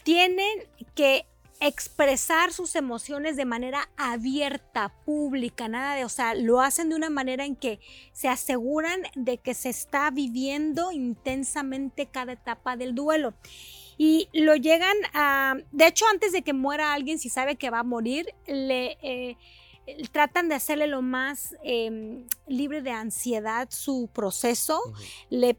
tienen 0.03 0.59
que 0.95 1.27
expresar 1.61 2.53
sus 2.53 2.75
emociones 2.75 3.37
de 3.37 3.45
manera 3.45 3.89
abierta, 3.97 4.93
pública, 5.05 5.69
nada 5.69 5.95
de, 5.95 6.05
o 6.05 6.09
sea, 6.09 6.35
lo 6.35 6.61
hacen 6.61 6.89
de 6.89 6.97
una 6.97 7.09
manera 7.09 7.45
en 7.45 7.55
que 7.55 7.79
se 8.13 8.29
aseguran 8.29 9.03
de 9.15 9.39
que 9.39 9.55
se 9.55 9.69
está 9.69 10.11
viviendo 10.11 10.91
intensamente 10.91 12.07
cada 12.07 12.33
etapa 12.33 12.77
del 12.77 12.97
duelo. 12.97 13.35
Y 13.97 14.29
lo 14.33 14.57
llegan 14.57 14.97
a, 15.15 15.55
de 15.71 15.87
hecho, 15.87 16.05
antes 16.11 16.33
de 16.33 16.43
que 16.43 16.53
muera 16.53 16.95
alguien, 16.95 17.21
si 17.21 17.29
sabe 17.29 17.55
que 17.55 17.71
va 17.71 17.81
a 17.81 17.85
morir, 17.85 18.27
le... 18.47 18.99
Eh, 19.03 19.37
tratan 20.13 20.49
de 20.49 20.55
hacerle 20.55 20.87
lo 20.87 21.03
más 21.03 21.57
em, 21.63 22.27
libre 22.47 22.83
de 22.83 22.91
ansiedad 22.91 23.69
su 23.71 24.09
proceso, 24.13 24.81
le, 25.31 25.57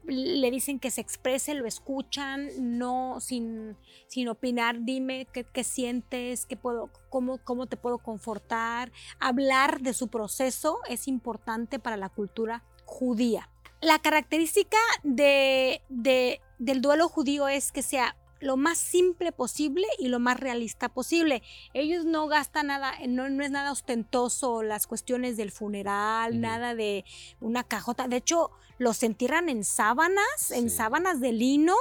dicen 0.50 0.78
que 0.78 0.90
se 0.90 1.00
exprese, 1.00 1.54
lo 1.54 1.66
escuchan, 1.66 2.48
no 2.58 3.18
sin, 3.20 3.76
sin 4.06 4.28
opinar, 4.28 4.84
dime 4.84 5.26
qué, 5.32 5.64
sientes, 5.64 6.46
qué 6.46 6.56
puedo, 6.56 6.90
cómo, 7.10 7.38
cómo 7.44 7.66
te 7.66 7.76
puedo 7.76 7.98
confortar. 7.98 8.92
Hablar 9.20 9.80
de 9.80 9.92
su 9.94 10.08
proceso 10.08 10.78
es 10.88 11.08
importante 11.08 11.78
para 11.78 11.96
la 11.96 12.08
cultura 12.08 12.64
judía. 12.84 13.50
La 13.80 13.98
característica 13.98 14.78
de, 15.02 15.82
del 16.58 16.80
duelo 16.80 17.08
judío 17.08 17.48
es 17.48 17.70
que 17.70 17.82
sea 17.82 18.16
lo 18.44 18.56
más 18.56 18.78
simple 18.78 19.32
posible 19.32 19.86
y 19.98 20.08
lo 20.08 20.18
más 20.18 20.38
realista 20.38 20.88
posible. 20.88 21.42
Ellos 21.72 22.04
no 22.04 22.28
gastan 22.28 22.66
nada, 22.66 22.92
no, 23.08 23.28
no 23.30 23.42
es 23.42 23.50
nada 23.50 23.72
ostentoso 23.72 24.62
las 24.62 24.86
cuestiones 24.86 25.36
del 25.36 25.50
funeral, 25.50 26.40
nada 26.40 26.74
de 26.74 27.04
una 27.40 27.64
cajota. 27.64 28.06
De 28.06 28.16
hecho, 28.16 28.50
los 28.76 29.02
entierran 29.02 29.48
en 29.48 29.64
sábanas, 29.64 30.50
en 30.50 30.68
sábanas 30.68 31.20
de 31.20 31.32
lino, 31.32 31.74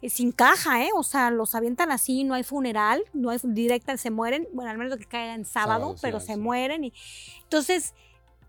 eh, 0.00 0.08
sin 0.08 0.32
caja, 0.32 0.84
¿eh? 0.84 0.90
O 0.96 1.02
sea, 1.02 1.30
los 1.30 1.54
avientan 1.54 1.92
así, 1.92 2.24
no 2.24 2.34
hay 2.34 2.44
funeral, 2.44 3.04
no 3.12 3.30
hay 3.30 3.38
directa, 3.42 3.96
se 3.96 4.10
mueren. 4.10 4.48
Bueno, 4.52 4.70
al 4.70 4.78
menos 4.78 4.96
que 4.96 5.04
caiga 5.04 5.34
en 5.34 5.44
sábado, 5.44 5.96
pero 6.00 6.20
se 6.20 6.36
mueren. 6.36 6.84
Y, 6.84 6.94
entonces, 7.42 7.94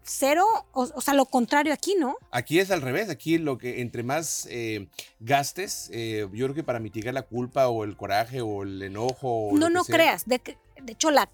cero, 0.08 0.46
o, 0.72 1.02
sea, 1.02 1.14
lo 1.14 1.26
contrario 1.26 1.74
aquí, 1.74 1.96
¿no? 2.00 2.16
Aquí 2.32 2.60
es 2.60 2.72
al 2.72 2.82
revés, 2.82 3.10
aquí 3.10 3.38
lo 3.38 3.58
que 3.58 3.82
entre 3.82 4.04
más 4.04 4.48
eh, 4.50 4.88
gastes, 5.20 5.90
eh, 5.94 6.28
yo 6.34 6.46
creo 6.46 6.56
que 6.56 6.64
para 6.64 6.80
mitigar 6.80 7.14
la 7.14 7.24
culpa 7.24 7.68
o 7.68 7.84
el 7.84 7.96
coraje 7.98 8.42
o 8.42 8.64
el 8.64 8.82
enojo. 8.82 9.50
no, 9.54 9.70
no 9.70 9.84
creas, 9.84 10.26
de, 10.26 10.42
de 10.82 10.94
hecho 10.94 11.12
la, 11.12 11.30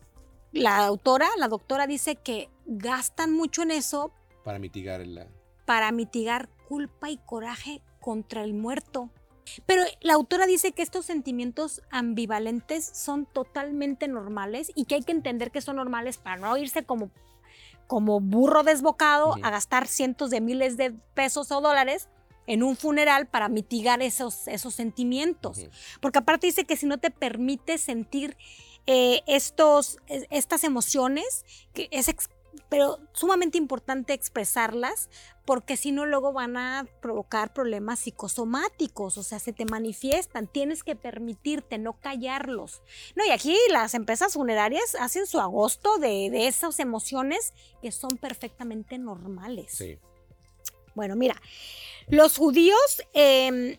la 0.52 0.86
autora, 0.86 1.28
la 1.38 1.48
doctora 1.48 1.88
dice 1.88 2.16
que 2.16 2.50
gastan 2.66 3.34
mucho 3.34 3.62
en 3.62 3.72
eso. 3.72 4.12
Para 4.44 4.60
mitigar 4.60 5.06
la... 5.06 5.28
Para 5.66 5.92
mitigar 5.92 6.50
culpa 6.68 7.10
y 7.10 7.18
coraje 7.18 7.82
contra 8.00 8.44
el 8.44 8.54
muerto. 8.54 9.10
Pero 9.66 9.84
la 10.02 10.14
autora 10.14 10.46
dice 10.46 10.72
que 10.72 10.82
estos 10.82 11.06
sentimientos 11.06 11.82
ambivalentes 11.90 12.86
son 12.86 13.26
totalmente 13.26 14.08
normales 14.08 14.72
y 14.76 14.86
que 14.86 14.96
hay 14.96 15.04
que 15.04 15.12
entender 15.12 15.52
que 15.52 15.62
son 15.62 15.78
normales 15.78 16.18
para 16.18 16.38
no 16.38 16.56
irse 16.58 16.84
como 16.84 17.12
como 17.88 18.20
burro 18.20 18.64
desbocado 18.64 19.36
a 19.42 19.50
gastar 19.50 19.88
cientos 19.88 20.30
de 20.30 20.42
miles 20.42 20.78
de 20.78 20.92
pesos 21.14 21.52
o 21.52 21.62
dólares 21.62 22.10
en 22.48 22.64
un 22.64 22.76
funeral 22.76 23.28
para 23.28 23.50
mitigar 23.50 24.02
esos, 24.02 24.48
esos 24.48 24.74
sentimientos. 24.74 25.68
Porque 26.02 26.20
aparte 26.20 26.48
dice 26.48 26.66
que 26.66 26.76
si 26.76 26.86
no 26.86 26.98
te 26.98 27.12
permite 27.12 27.78
sentir 27.78 28.38
eh, 28.86 29.22
estos, 29.28 29.98
estas 30.08 30.64
emociones, 30.64 31.46
que 31.74 31.88
es 31.92 32.10
pero 32.70 33.00
sumamente 33.14 33.58
importante 33.58 34.14
expresarlas 34.14 35.10
porque 35.46 35.76
si 35.76 35.92
no 35.92 36.06
luego 36.06 36.32
van 36.32 36.58
a 36.58 36.88
provocar 37.02 37.54
problemas 37.54 38.00
psicosomáticos, 38.00 39.18
o 39.18 39.24
sea, 39.24 39.40
se 39.40 39.52
te 39.52 39.66
manifiestan, 39.66 40.48
tienes 40.48 40.84
que 40.84 40.96
permitirte 40.96 41.78
no 41.78 41.94
callarlos. 41.94 42.82
No, 43.16 43.26
y 43.26 43.30
aquí 43.30 43.58
las 43.70 43.94
empresas 43.94 44.34
funerarias 44.34 44.96
hacen 45.00 45.28
su 45.28 45.40
agosto 45.40 45.98
de, 45.98 46.48
esas 46.48 46.80
emociones 46.80 47.54
que 47.82 47.92
son 47.92 48.18
perfectamente 48.18 48.98
normales. 48.98 49.74
Sí. 49.74 50.00
Bueno, 50.96 51.16
mira, 51.16 51.36
los 52.08 52.38
judíos 52.38 53.04
em, 53.14 53.78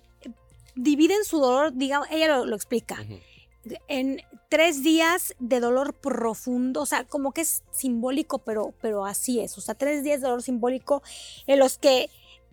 dividen 0.75 1.25
su 1.25 1.39
dolor, 1.39 1.73
digamos, 1.75 2.09
ella 2.11 2.39
lo, 2.39 2.55
explica 2.55 2.99
en 3.89 4.21
tres 4.49 4.83
días 4.83 5.35
de 5.39 5.61
dolor 5.61 5.95
profundo, 5.95 6.83
o 6.83 6.87
sea, 6.87 7.05
como 7.05 7.33
que 7.33 7.43
es 7.43 7.63
simbólico, 7.71 8.39
pero, 8.39 8.75
pero 8.81 9.05
así 9.05 9.41
es, 9.41 9.57
o 9.59 9.61
sea, 9.61 9.75
tres 9.75 10.03
días 10.05 10.21
de 10.21 10.29
dolor 10.29 10.43
simbólico 10.43 11.03
en 11.47 11.59
los 11.59 11.79
que 11.79 12.11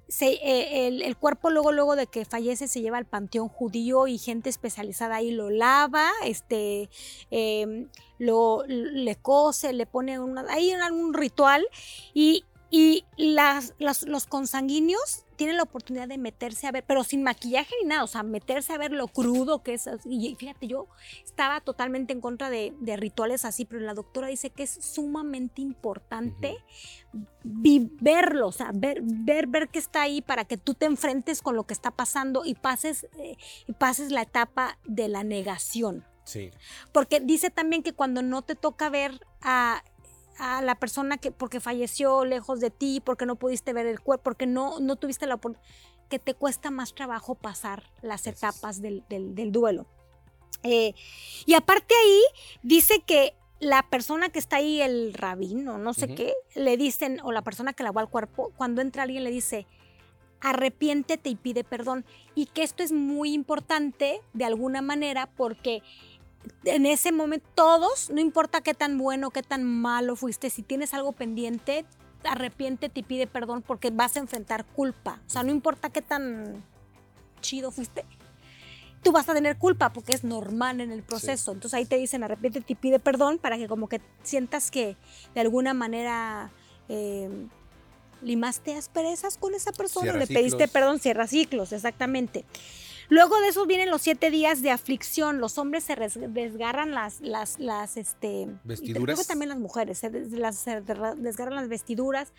se, 0.07 0.31
eh, 0.33 0.87
el, 0.87 1.15
cuerpo 1.15 1.49
luego, 1.49 1.71
luego 1.71 1.95
de 1.95 2.05
que 2.05 2.25
fallece 2.25 2.67
se 2.67 2.81
lleva 2.81 2.97
al 2.97 3.05
panteón 3.05 3.47
judío 3.47 4.07
y 4.07 4.17
gente 4.17 4.49
especializada 4.49 5.15
ahí 5.15 5.31
lo 5.31 5.49
lava, 5.49 6.09
este, 6.25 6.89
em, 7.29 7.87
lo, 8.17 8.63
le 8.67 9.15
cose, 9.15 9.71
le 9.71 9.85
pone 9.85 10.19
una, 10.19 10.45
ahí 10.49 10.71
algún 10.71 11.13
ritual 11.13 11.65
y, 12.13 12.43
y 12.69 13.05
las, 13.15 13.73
los 13.79 14.25
consanguíneos 14.25 15.23
tienen 15.41 15.57
la 15.57 15.63
oportunidad 15.63 16.07
de 16.07 16.19
meterse 16.19 16.67
a 16.67 16.71
ver, 16.71 16.83
pero 16.85 17.03
sin 17.03 17.23
maquillaje 17.23 17.73
ni 17.81 17.87
nada, 17.87 18.03
o 18.03 18.07
sea, 18.07 18.21
meterse 18.21 18.73
a 18.73 18.77
ver 18.77 18.91
lo 18.91 19.07
crudo 19.07 19.63
que 19.63 19.73
es. 19.73 19.89
Y 20.05 20.35
fíjate, 20.35 20.67
yo 20.67 20.85
estaba 21.25 21.61
totalmente 21.61 22.13
en 22.13 22.21
contra 22.21 22.51
de, 22.51 22.75
rituales 22.95 23.43
así, 23.43 23.65
pero 23.65 23.81
la 23.81 23.95
doctora 23.95 24.27
dice 24.27 24.51
que 24.51 24.61
es 24.61 24.69
sumamente 24.69 25.59
importante 25.59 26.59
verlo, 27.43 28.49
o 28.49 28.51
sea, 28.51 28.69
ver, 28.71 28.99
ver, 29.01 29.47
ver 29.47 29.69
que 29.69 29.79
está 29.79 30.03
ahí 30.03 30.21
para 30.21 30.45
que 30.45 30.57
tú 30.57 30.75
te 30.75 30.85
enfrentes 30.85 31.41
con 31.41 31.55
lo 31.55 31.63
que 31.63 31.73
está 31.73 31.89
pasando 31.89 32.45
y 32.45 32.53
pases, 32.53 33.07
eh, 33.17 33.35
y 33.65 33.73
pases 33.73 34.11
la 34.11 34.21
etapa 34.21 34.77
de 34.85 35.07
la 35.07 35.23
negación. 35.23 36.05
Sí. 36.23 36.51
Porque 36.91 37.19
dice 37.19 37.49
también 37.49 37.81
que 37.81 37.93
cuando 37.93 38.21
no 38.21 38.43
te 38.43 38.53
toca 38.53 38.91
ver 38.91 39.25
a 39.41 39.83
a 40.37 40.61
la 40.61 40.75
persona 40.75 41.17
que 41.17 41.31
porque 41.31 41.59
falleció 41.59 42.25
lejos 42.25 42.59
de 42.59 42.71
ti, 42.71 43.01
porque 43.03 43.25
no 43.25 43.35
pudiste 43.35 43.73
ver 43.73 43.85
el 43.85 43.99
cuerpo, 43.99 44.23
porque 44.23 44.47
no, 44.47 44.79
no 44.79 44.95
tuviste 44.95 45.27
la 45.27 45.35
oportunidad, 45.35 45.67
que 46.09 46.19
te 46.19 46.33
cuesta 46.33 46.71
más 46.71 46.93
trabajo 46.93 47.35
pasar 47.35 47.83
las 48.01 48.27
etapas 48.27 48.81
del, 48.81 49.03
duelo. 49.51 49.87
Eh, 50.63 50.93
y 51.45 51.53
aparte 51.53 51.95
ahí 51.95 52.21
dice 52.61 53.01
que 53.05 53.33
la 53.59 53.83
persona 53.89 54.29
que 54.29 54.39
está 54.39 54.57
ahí, 54.57 54.81
el 54.81 55.13
rabino, 55.13 55.77
no 55.77 55.93
sé 55.93 56.13
qué, 56.13 56.33
le 56.55 56.75
dicen, 56.77 57.19
o 57.23 57.31
la 57.31 57.43
persona 57.43 57.73
que 57.73 57.83
lavó 57.83 57.99
al 57.99 58.09
cuerpo, 58.09 58.51
cuando 58.57 58.81
entra 58.81 59.03
alguien 59.03 59.23
le 59.23 59.31
dice, 59.31 59.67
arrepiéntete 60.41 61.29
y 61.29 61.35
pide 61.35 61.63
perdón. 61.63 62.03
Y 62.35 62.47
que 62.47 62.63
esto 62.63 62.83
es 62.83 62.91
muy 62.91 63.33
importante 63.33 64.21
de 64.33 64.45
alguna 64.45 64.81
manera 64.81 65.27
porque 65.27 65.81
en 66.63 66.85
ese 66.85 67.11
momento 67.11 67.47
todos, 67.55 68.09
no 68.09 68.19
importa 68.21 68.61
qué 68.61 68.73
tan 68.73 68.97
bueno, 68.97 69.31
qué 69.31 69.43
tan 69.43 69.63
malo 69.63 70.15
fuiste, 70.15 70.49
si 70.49 70.61
tienes 70.61 70.93
algo 70.93 71.11
pendiente, 71.11 71.85
arrepiéntete 72.23 72.99
y 72.99 73.03
pide 73.03 73.27
perdón 73.27 73.61
porque 73.61 73.89
vas 73.89 74.15
a 74.15 74.19
enfrentar 74.19 74.65
culpa. 74.65 75.21
O 75.27 75.29
sea, 75.29 75.43
no 75.43 75.51
importa 75.51 75.89
qué 75.89 76.01
tan 76.01 76.63
chido 77.41 77.71
fuiste, 77.71 78.05
tú 79.01 79.11
vas 79.11 79.27
a 79.27 79.33
tener 79.33 79.57
culpa 79.57 79.91
porque 79.91 80.13
es 80.13 80.23
normal 80.23 80.81
en 80.81 80.91
el 80.91 81.03
proceso. 81.03 81.51
Entonces 81.51 81.75
ahí 81.75 81.85
te 81.85 81.97
dicen 81.97 82.23
arrepiéntete 82.23 82.73
y 82.73 82.75
pide 82.75 82.99
perdón 82.99 83.37
para 83.37 83.57
que 83.57 83.67
como 83.67 83.89
que 83.89 84.01
sientas 84.23 84.71
que 84.71 84.95
de 85.33 85.41
alguna 85.41 85.73
manera 85.73 86.51
eh, 86.89 87.29
limaste 88.21 88.75
asperezas 88.75 89.37
con 89.37 89.55
esa 89.55 89.71
persona, 89.71 90.13
le 90.13 90.27
pediste 90.27 90.67
perdón, 90.67 90.99
cierra 90.99 91.27
ciclos, 91.27 91.73
exactamente. 91.73 92.45
Luego 93.11 93.41
de 93.41 93.49
eso 93.49 93.65
vienen 93.65 93.89
los 93.89 94.03
siete 94.03 94.31
días 94.31 94.61
de 94.61 94.71
aflicción. 94.71 95.41
Los 95.41 95.57
hombres 95.57 95.83
se 95.83 95.97
desgarran 95.97 96.91
las, 96.91 97.19
las, 97.19 97.59
las, 97.59 97.97
este, 97.97 98.47
vestiduras. 98.63 99.17
Creo 99.17 99.27
también 99.27 99.49
las 99.49 99.59
mujeres 99.59 99.97
se, 99.97 100.09
se 100.09 100.81
desgarran 100.81 101.55
las 101.55 101.67
vestiduras. 101.67 102.31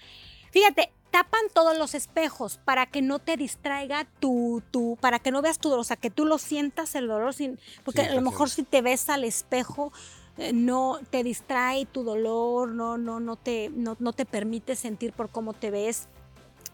Fíjate, 0.51 0.91
tapan 1.11 1.43
todos 1.53 1.77
los 1.77 1.95
espejos 1.95 2.59
para 2.65 2.87
que 2.87 3.03
no 3.03 3.19
te 3.19 3.37
distraiga 3.37 4.07
tu, 4.19 4.63
tu, 4.71 4.97
para 4.99 5.19
que 5.19 5.31
no 5.31 5.43
veas 5.43 5.59
tu 5.59 5.69
dolor, 5.69 5.83
o 5.83 5.85
sea, 5.85 5.97
que 5.99 6.09
tú 6.09 6.25
lo 6.25 6.39
sientas 6.39 6.95
el 6.95 7.07
dolor, 7.07 7.35
sin, 7.35 7.59
porque 7.85 8.01
a 8.01 8.15
lo 8.15 8.23
mejor 8.23 8.49
si 8.49 8.63
te 8.63 8.81
ves 8.81 9.11
al 9.11 9.25
espejo, 9.25 9.93
eh, 10.39 10.55
no 10.55 11.01
te 11.11 11.23
distrae 11.23 11.85
tu 11.85 12.03
dolor, 12.03 12.71
no, 12.71 12.97
no, 12.97 13.21
no, 13.21 13.37
te, 13.37 13.71
no, 13.75 13.97
no 13.99 14.15
te 14.15 14.25
permite 14.25 14.75
sentir 14.75 15.13
por 15.13 15.29
cómo 15.29 15.53
te 15.53 15.71
ves. 15.71 16.09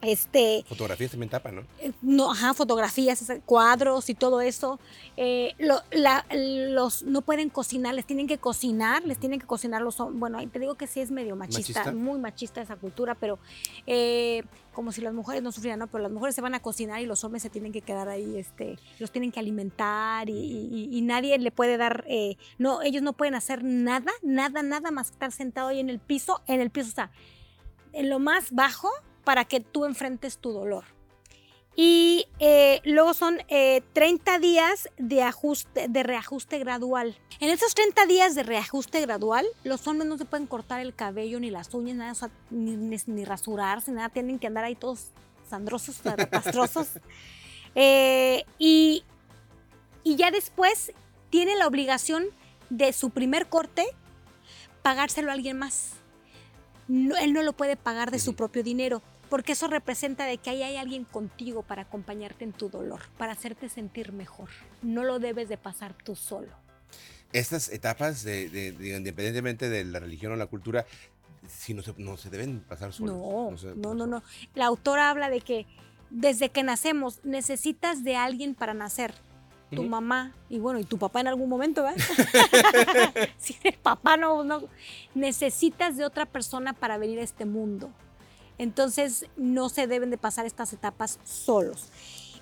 Este, 0.00 0.64
fotografías 0.68 1.10
también 1.10 1.28
tapan, 1.28 1.56
¿no? 1.56 1.62
Eh, 1.80 1.90
no, 2.02 2.30
ajá, 2.30 2.54
fotografías, 2.54 3.20
cuadros 3.44 4.08
y 4.08 4.14
todo 4.14 4.40
eso. 4.40 4.78
Eh, 5.16 5.56
los 5.58 7.02
no 7.02 7.22
pueden 7.22 7.50
cocinar, 7.50 7.94
les 7.94 8.06
tienen 8.06 8.28
que 8.28 8.38
cocinar, 8.38 9.02
les 9.04 9.18
tienen 9.18 9.40
que 9.40 9.46
cocinar 9.46 9.82
los 9.82 9.96
Bueno, 10.12 10.38
te 10.48 10.58
digo 10.60 10.76
que 10.76 10.86
sí 10.86 11.00
es 11.00 11.10
medio 11.10 11.34
machista, 11.34 11.90
muy 11.90 12.20
machista 12.20 12.60
esa 12.60 12.76
cultura, 12.76 13.16
pero 13.16 13.40
eh, 13.88 14.44
como 14.72 14.92
si 14.92 15.00
las 15.00 15.12
mujeres 15.12 15.42
no 15.42 15.50
sufrieran, 15.50 15.80
¿no? 15.80 15.88
Pero 15.88 16.04
las 16.04 16.12
mujeres 16.12 16.36
se 16.36 16.42
van 16.42 16.54
a 16.54 16.60
cocinar 16.60 17.00
y 17.00 17.06
los 17.06 17.24
hombres 17.24 17.42
se 17.42 17.50
tienen 17.50 17.72
que 17.72 17.80
quedar 17.80 18.08
ahí, 18.08 18.38
este, 18.38 18.78
los 19.00 19.10
tienen 19.10 19.32
que 19.32 19.40
alimentar 19.40 20.30
y, 20.30 21.00
nadie 21.02 21.36
le 21.38 21.50
puede 21.50 21.76
dar, 21.76 22.04
no, 22.58 22.82
ellos 22.82 23.02
no 23.02 23.14
pueden 23.14 23.34
hacer 23.34 23.64
nada, 23.64 24.12
nada, 24.22 24.62
nada 24.62 24.90
más 24.92 25.08
que 25.08 25.14
estar 25.14 25.32
sentado 25.32 25.68
ahí 25.68 25.80
en 25.80 25.90
el 25.90 25.98
piso, 25.98 26.42
en 26.46 26.60
el 26.60 26.70
piso, 26.70 26.90
o 26.90 26.94
sea, 26.94 27.10
en 27.92 28.10
lo 28.10 28.18
más 28.18 28.52
bajo 28.52 28.90
para 29.28 29.44
que 29.44 29.60
tú 29.60 29.84
enfrentes 29.84 30.38
tu 30.38 30.52
dolor. 30.52 30.84
Y 31.76 32.28
eh, 32.38 32.80
luego 32.86 33.12
son 33.12 33.36
30 33.46 33.46
eh, 33.50 34.38
días 34.40 34.88
de, 34.96 35.22
ajuste, 35.22 35.86
de 35.86 36.02
reajuste 36.02 36.58
gradual. 36.58 37.14
En 37.38 37.50
esos 37.50 37.74
30 37.74 38.06
días 38.06 38.34
de 38.34 38.42
reajuste 38.42 39.02
gradual, 39.02 39.44
los 39.64 39.86
hombres 39.86 40.08
no 40.08 40.16
se 40.16 40.24
pueden 40.24 40.46
cortar 40.46 40.80
el 40.80 40.94
cabello, 40.94 41.40
ni 41.40 41.50
las 41.50 41.74
uñas, 41.74 41.94
nada, 41.94 42.30
ni, 42.48 43.24
rasurarse, 43.26 43.92
nada. 43.92 44.08
Tienen 44.08 44.38
que 44.38 44.46
andar 44.46 44.64
ahí 44.64 44.76
todos 44.76 45.08
sandrosos, 45.46 46.00
pastrosos. 46.30 46.88
Eh, 47.74 48.46
y, 48.58 49.04
y 50.04 50.16
ya 50.16 50.30
después 50.30 50.94
tiene 51.28 51.54
la 51.54 51.66
obligación 51.66 52.24
de 52.70 52.94
su 52.94 53.10
primer 53.10 53.46
corte 53.50 53.84
pagárselo 54.80 55.28
a 55.30 55.34
alguien 55.34 55.58
más. 55.58 55.96
él 56.88 57.34
no 57.34 57.42
lo 57.42 57.52
puede 57.52 57.76
pagar 57.76 58.10
de 58.10 58.20
su 58.20 58.34
propio 58.34 58.62
dinero 58.62 59.02
porque 59.28 59.52
eso 59.52 59.68
representa 59.68 60.24
de 60.24 60.38
que 60.38 60.50
ahí 60.50 60.62
hay 60.62 60.76
alguien 60.76 61.04
contigo 61.04 61.62
para 61.62 61.82
acompañarte 61.82 62.44
en 62.44 62.52
tu 62.52 62.68
dolor, 62.68 63.00
para 63.16 63.32
hacerte 63.32 63.68
sentir 63.68 64.12
mejor. 64.12 64.48
No 64.82 65.04
lo 65.04 65.18
debes 65.18 65.48
de 65.48 65.56
pasar 65.56 65.94
tú 65.94 66.16
solo. 66.16 66.48
Estas 67.32 67.68
etapas, 67.68 68.24
de, 68.24 68.74
independientemente 68.80 69.68
de 69.68 69.84
la 69.84 70.00
religión 70.00 70.32
o 70.32 70.36
la 70.36 70.46
cultura, 70.46 70.86
si 71.46 71.74
no, 71.74 71.82
se, 71.82 71.94
no 71.98 72.16
se 72.16 72.30
deben 72.30 72.60
pasar 72.60 72.92
solos. 72.92 73.16
No, 73.16 73.74
no, 73.76 73.94
no, 73.94 74.06
no. 74.06 74.22
La 74.54 74.66
autora 74.66 75.10
habla 75.10 75.28
de 75.28 75.40
que 75.40 75.66
desde 76.10 76.48
que 76.48 76.62
nacemos 76.62 77.20
necesitas 77.24 78.02
de 78.04 78.16
alguien 78.16 78.54
para 78.54 78.74
nacer. 78.74 79.14
Tu 79.70 79.82
mamá 79.82 80.32
y 80.48 80.58
bueno, 80.58 80.80
y 80.80 80.84
tu 80.84 80.96
papá 80.96 81.20
en 81.20 81.26
algún 81.26 81.50
momento, 81.50 81.82
¿verdad? 81.82 82.02
si 83.36 83.54
el 83.64 83.74
papá 83.74 84.16
no, 84.16 84.42
no, 84.42 84.62
necesitas 85.14 85.98
de 85.98 86.06
otra 86.06 86.24
persona 86.24 86.72
para 86.72 86.96
venir 86.96 87.18
a 87.18 87.22
este 87.22 87.44
mundo. 87.44 87.92
Entonces 88.58 89.26
no 89.36 89.68
se 89.68 89.86
deben 89.86 90.10
de 90.10 90.18
pasar 90.18 90.46
estas 90.46 90.72
etapas 90.72 91.18
solos. 91.24 91.90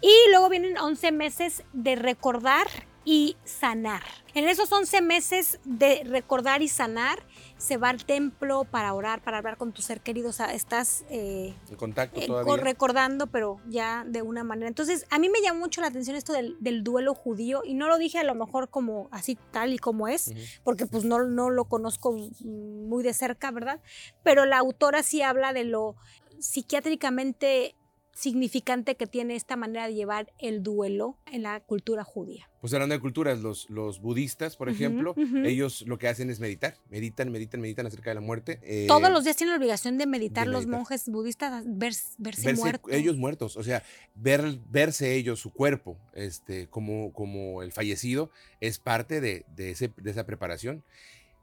Y 0.00 0.12
luego 0.30 0.48
vienen 0.48 0.76
11 0.76 1.12
meses 1.12 1.62
de 1.72 1.96
recordar 1.96 2.66
y 3.04 3.36
sanar. 3.44 4.02
En 4.34 4.48
esos 4.48 4.70
11 4.70 5.00
meses 5.00 5.60
de 5.64 6.02
recordar 6.04 6.60
y 6.62 6.68
sanar, 6.68 7.24
se 7.58 7.76
va 7.76 7.88
al 7.88 8.04
templo 8.04 8.64
para 8.64 8.92
orar, 8.92 9.22
para 9.22 9.38
hablar 9.38 9.56
con 9.56 9.72
tu 9.72 9.82
ser 9.82 10.00
querido. 10.00 10.30
O 10.30 10.32
sea, 10.32 10.52
estás 10.52 11.04
eh, 11.08 11.54
en 11.68 11.76
contacto 11.76 12.20
eh, 12.20 12.56
recordando, 12.58 13.26
pero 13.26 13.60
ya 13.68 14.04
de 14.06 14.22
una 14.22 14.44
manera. 14.44 14.68
Entonces, 14.68 15.06
a 15.10 15.18
mí 15.18 15.28
me 15.28 15.40
llamó 15.40 15.60
mucho 15.60 15.80
la 15.80 15.86
atención 15.88 16.16
esto 16.16 16.32
del, 16.32 16.56
duelo 16.84 17.14
judío 17.14 17.62
y 17.64 17.74
no 17.74 17.88
lo 17.88 17.98
dije 17.98 18.18
a 18.18 18.24
lo 18.24 18.34
mejor 18.34 18.68
como 18.68 19.08
así 19.10 19.38
tal 19.50 19.72
y 19.72 19.78
como 19.78 20.08
es, 20.08 20.32
porque 20.62 20.86
pues 20.86 21.04
no, 21.04 21.24
no 21.24 21.50
lo 21.50 21.64
conozco 21.64 22.12
muy 22.42 23.02
de 23.02 23.14
cerca, 23.14 23.50
¿verdad? 23.50 23.80
Pero 24.22 24.44
la 24.44 24.58
autora 24.58 25.02
sí 25.02 25.22
habla 25.22 25.52
de 25.52 25.64
lo 25.64 25.96
psiquiátricamente 26.38 27.76
significante 28.16 28.94
que 28.94 29.06
tiene 29.06 29.36
esta 29.36 29.56
manera 29.56 29.86
de 29.86 29.94
llevar 29.94 30.32
el 30.38 30.62
duelo 30.62 31.18
en 31.30 31.42
la 31.42 31.60
cultura 31.60 32.02
judía. 32.02 32.48
Pues 32.62 32.72
hablando 32.72 32.94
de 32.94 33.00
culturas, 33.00 33.40
los, 33.40 33.68
los 33.68 34.00
budistas, 34.00 34.56
por 34.56 34.70
ejemplo, 34.70 35.14
ellos 35.44 35.82
lo 35.86 35.98
que 35.98 36.08
hacen 36.08 36.30
es 36.30 36.40
meditar, 36.40 36.78
meditan, 36.88 37.30
meditan, 37.30 37.60
meditan 37.60 37.86
acerca 37.86 38.10
de 38.10 38.14
la 38.14 38.22
muerte. 38.22 38.58
Eh, 38.62 38.86
Todos 38.88 39.10
los 39.10 39.24
días 39.24 39.36
tienen 39.36 39.52
la 39.52 39.58
obligación 39.58 39.98
de 39.98 40.06
meditar, 40.06 40.46
los 40.46 40.66
monjes 40.66 41.08
budistas, 41.08 41.62
verse, 41.66 42.54
muertos. 42.54 42.90
Ellos 42.90 43.16
muertos, 43.18 43.56
o 43.58 43.62
sea, 43.62 43.82
ver, 44.14 44.58
verse 44.70 45.14
ellos, 45.14 45.38
su 45.38 45.52
cuerpo, 45.52 45.98
este, 46.14 46.68
como, 46.68 47.12
como 47.12 47.62
el 47.62 47.70
fallecido, 47.70 48.30
es 48.60 48.78
parte 48.78 49.20
de, 49.20 49.44
de, 49.54 49.72
ese, 49.72 49.92
de 49.94 50.10
esa 50.10 50.24
preparación. 50.24 50.82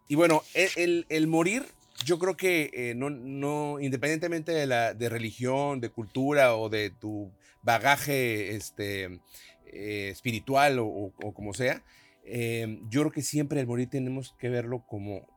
Y 0.08 0.16
bueno, 0.16 0.42
e, 0.56 0.70
el, 0.78 1.06
el 1.10 1.28
morir 1.28 1.64
yo 2.04 2.20
creo 2.20 2.36
que 2.36 2.70
eh, 2.74 2.94
no, 2.96 3.10
no, 3.10 3.80
independientemente 3.80 4.52
de 4.52 4.68
la 4.68 4.94
de 4.94 5.10
religión, 5.10 5.80
de 5.80 5.90
cultura 5.90 6.56
o 6.56 6.70
de 6.70 6.90
tu 6.90 7.32
bagaje 7.62 8.56
este, 8.56 9.22
eh, 9.66 10.10
espiritual 10.12 10.80
o, 10.80 11.14
como 11.34 11.54
sea, 11.54 11.84
eh, 12.26 12.80
yo 12.90 13.02
creo 13.02 13.12
que 13.12 13.22
siempre 13.22 13.60
el 13.60 13.68
morir 13.68 13.90
tenemos 13.90 14.36
que 14.38 14.50
verlo 14.50 14.86
como 14.86 15.28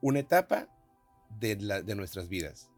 una 0.00 0.20
etapa 0.20 0.68
de, 1.40 1.56
la, 1.56 1.82
de 1.82 1.94
nuestras 1.94 2.28
vidas. 2.28 2.70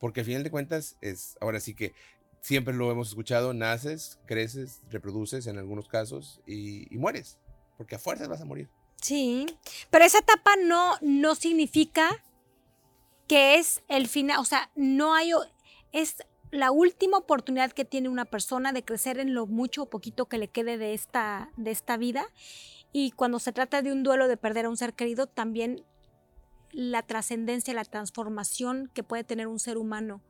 Porque 0.00 0.20
al 0.20 0.26
final 0.26 0.42
de 0.42 0.50
cuentas 0.50 0.96
es, 1.00 1.36
ahora 1.40 1.60
sí 1.60 1.74
que 1.74 1.94
siempre 2.40 2.74
lo 2.74 2.90
hemos 2.90 3.08
escuchado, 3.08 3.54
naces, 3.54 4.18
creces, 4.26 4.80
reproduces 4.90 5.46
en 5.46 5.58
algunos 5.58 5.88
casos 5.88 6.40
y, 6.46 6.94
y 6.94 6.98
mueres, 6.98 7.38
porque 7.78 7.94
a 7.94 7.98
fuerzas 7.98 8.28
vas 8.28 8.40
a 8.40 8.44
morir. 8.44 8.68
Sí, 9.00 9.46
pero 9.90 10.04
esa 10.04 10.18
etapa 10.18 10.52
no, 10.62 10.94
no 11.00 11.34
significa 11.34 12.22
que 13.26 13.56
es 13.56 13.82
el 13.88 14.08
final, 14.08 14.38
o 14.40 14.44
sea, 14.44 14.70
no 14.74 15.14
hay, 15.14 15.32
es 15.92 16.16
la 16.50 16.70
última 16.70 17.18
oportunidad 17.18 17.72
que 17.72 17.84
tiene 17.84 18.08
una 18.08 18.24
persona 18.24 18.72
de 18.72 18.84
crecer 18.84 19.18
en 19.18 19.34
lo 19.34 19.46
mucho 19.46 19.84
o 19.84 19.90
poquito 19.90 20.26
que 20.26 20.38
le 20.38 20.48
quede 20.48 20.78
de 20.78 20.94
esta, 20.94 21.50
de 21.56 21.70
esta 21.70 21.96
vida. 21.96 22.26
Y 22.92 23.10
cuando 23.10 23.40
se 23.40 23.52
trata 23.52 23.82
de 23.82 23.92
un 23.92 24.02
duelo 24.04 24.28
de 24.28 24.36
perder 24.36 24.66
a 24.66 24.68
un 24.68 24.76
ser 24.76 24.94
querido, 24.94 25.26
también 25.26 25.84
la 26.70 27.02
trascendencia, 27.02 27.74
la 27.74 27.84
transformación 27.84 28.90
que 28.94 29.02
puede 29.02 29.24
tener 29.24 29.48
un 29.48 29.58
ser 29.58 29.78
humano 29.78 30.22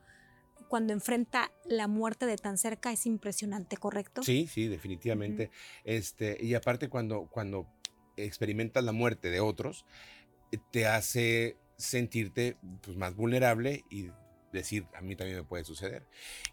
cuando 0.68 0.92
enfrenta 0.92 1.53
la 1.66 1.88
muerte 1.88 2.26
de 2.26 2.36
tan 2.36 2.59
cerca 2.59 2.90
es 2.90 3.07
impresionante, 3.07 3.76
¿correcto? 3.76 4.22
Sí, 4.22 4.49
sí, 4.51 4.66
definitivamente. 4.66 5.51
este, 5.84 6.38
y 6.40 6.55
aparte 6.55 6.88
cuando, 6.88 7.26
cuando 7.26 7.66
experimentas 8.16 8.82
la 8.82 8.92
muerte 8.92 9.30
de 9.30 9.40
otros, 9.40 9.84
te 10.70 10.86
hace 10.86 11.59
sentirte 11.77 12.57
pues, 12.83 12.97
más 12.97 13.14
vulnerable 13.14 13.85
y 13.91 14.11
decir, 14.53 14.87
a 14.95 15.03
mí 15.03 15.16
también 15.16 15.39
me 15.39 15.45
puede 15.45 15.64
suceder. 15.64 16.05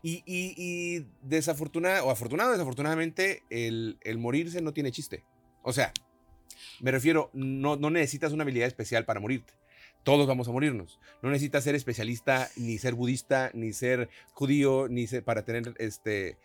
Y, 0.02 0.24
y, 0.26 1.08
desafortunada, 1.22 2.04
o 2.04 2.10
afortunado 2.10 2.52
desafortunadamente, 2.52 3.44
el, 3.50 3.98
el, 4.02 4.18
morirse 4.18 4.62
no 4.62 4.74
tiene 4.74 4.92
chiste. 4.92 5.24
O 5.62 5.72
sea, 5.72 5.94
me 6.80 6.92
refiero, 6.92 7.30
no, 7.34 7.76
no 7.78 7.90
necesitas 7.90 8.34
una 8.34 8.44
habilidad 8.44 8.68
especial 8.68 9.06
para 9.06 9.20
morirte. 9.20 9.54
Todos 10.04 10.28
vamos 10.28 10.48
a 10.48 10.52
morirnos. 10.52 11.00
No 11.22 11.30
necesitas 11.30 11.64
ser 11.64 11.76
especialista, 11.76 12.50
ni 12.56 12.80
ser 12.80 12.96
budista, 12.96 13.52
ni 13.54 13.72
ser 13.72 14.10
judío, 14.34 14.88
ni 14.90 15.08
ser, 15.08 15.24
para 15.24 15.46
tener 15.46 15.74
este... 15.78 16.38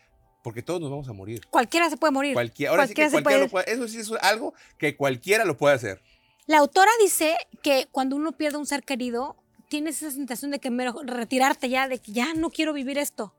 Porque 0.42 0.62
todos 0.62 0.80
nos 0.80 0.90
vamos 0.90 1.08
a 1.08 1.12
morir. 1.12 1.40
Cualquiera 1.50 1.90
se 1.90 1.96
puede 1.96 2.12
morir. 2.12 2.34
Cualquiera, 2.34 2.70
ahora 2.70 2.86
sí 2.86 2.94
que 2.94 3.10
cualquiera 3.10 3.40
lo 3.40 3.48
puede, 3.48 3.72
Eso 3.72 3.88
sí 3.88 3.98
es 3.98 4.12
algo 4.20 4.54
que 4.78 4.94
cualquiera 4.96 5.44
lo 5.44 5.56
puede 5.56 5.74
hacer. 5.74 6.00
La 6.46 6.58
autora 6.58 6.90
dice 7.00 7.36
que 7.62 7.88
cuando 7.90 8.14
uno 8.14 8.32
pierde 8.32 8.58
un 8.58 8.66
ser 8.66 8.84
querido, 8.84 9.36
tienes 9.68 10.00
esa 10.00 10.12
sensación 10.12 10.52
de 10.52 10.60
que 10.60 10.70
retirarte 11.04 11.68
ya, 11.68 11.88
de 11.88 11.98
que 11.98 12.12
ya 12.12 12.34
no 12.34 12.50
quiero 12.50 12.72
vivir 12.72 12.98
esto. 12.98 13.34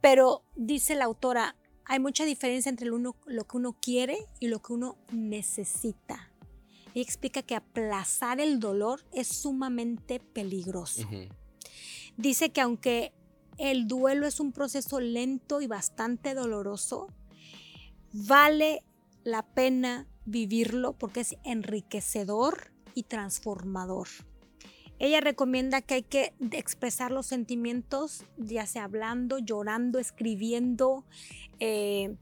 Pero 0.00 0.42
dice 0.56 0.94
la 0.94 1.04
autora, 1.04 1.54
hay 1.84 2.00
mucha 2.00 2.24
diferencia 2.24 2.70
entre 2.70 2.86
lo, 2.86 3.12
que 3.12 3.56
uno 3.56 3.74
quiere 3.74 4.18
y 4.40 4.48
lo 4.48 4.60
que 4.62 4.72
uno 4.72 4.96
necesita. 5.12 6.32
Y 6.94 7.02
explica 7.02 7.42
que 7.42 7.54
aplazar 7.54 8.40
el 8.40 8.58
dolor 8.58 9.04
es 9.12 9.28
sumamente 9.28 10.18
peligroso. 10.18 11.06
Dice 12.16 12.50
que 12.50 12.62
aunque 12.62 13.12
el 13.58 13.86
duelo 13.86 14.26
es 14.26 14.40
un 14.40 14.52
proceso 14.52 14.98
lento 14.98 15.60
y 15.60 15.66
bastante 15.66 16.34
doloroso, 16.34 17.08
vale 18.12 18.82
la 19.24 19.42
pena 19.42 20.06
vivirlo 20.30 20.92
porque 20.92 21.20
es 21.20 21.36
enriquecedor 21.44 22.70
y 22.94 23.04
transformador. 23.04 24.08
Ella 24.98 25.20
recomienda 25.20 25.80
que 25.80 25.94
hay 25.94 26.02
que 26.02 26.32
expresar 26.52 27.12
los 27.12 27.26
sentimientos, 27.26 28.24
ya 28.36 28.66
sea 28.66 28.84
hablando, 28.84 29.38
llorando, 29.38 30.00
escribiendo, 30.00 31.04
eh, 31.60 32.16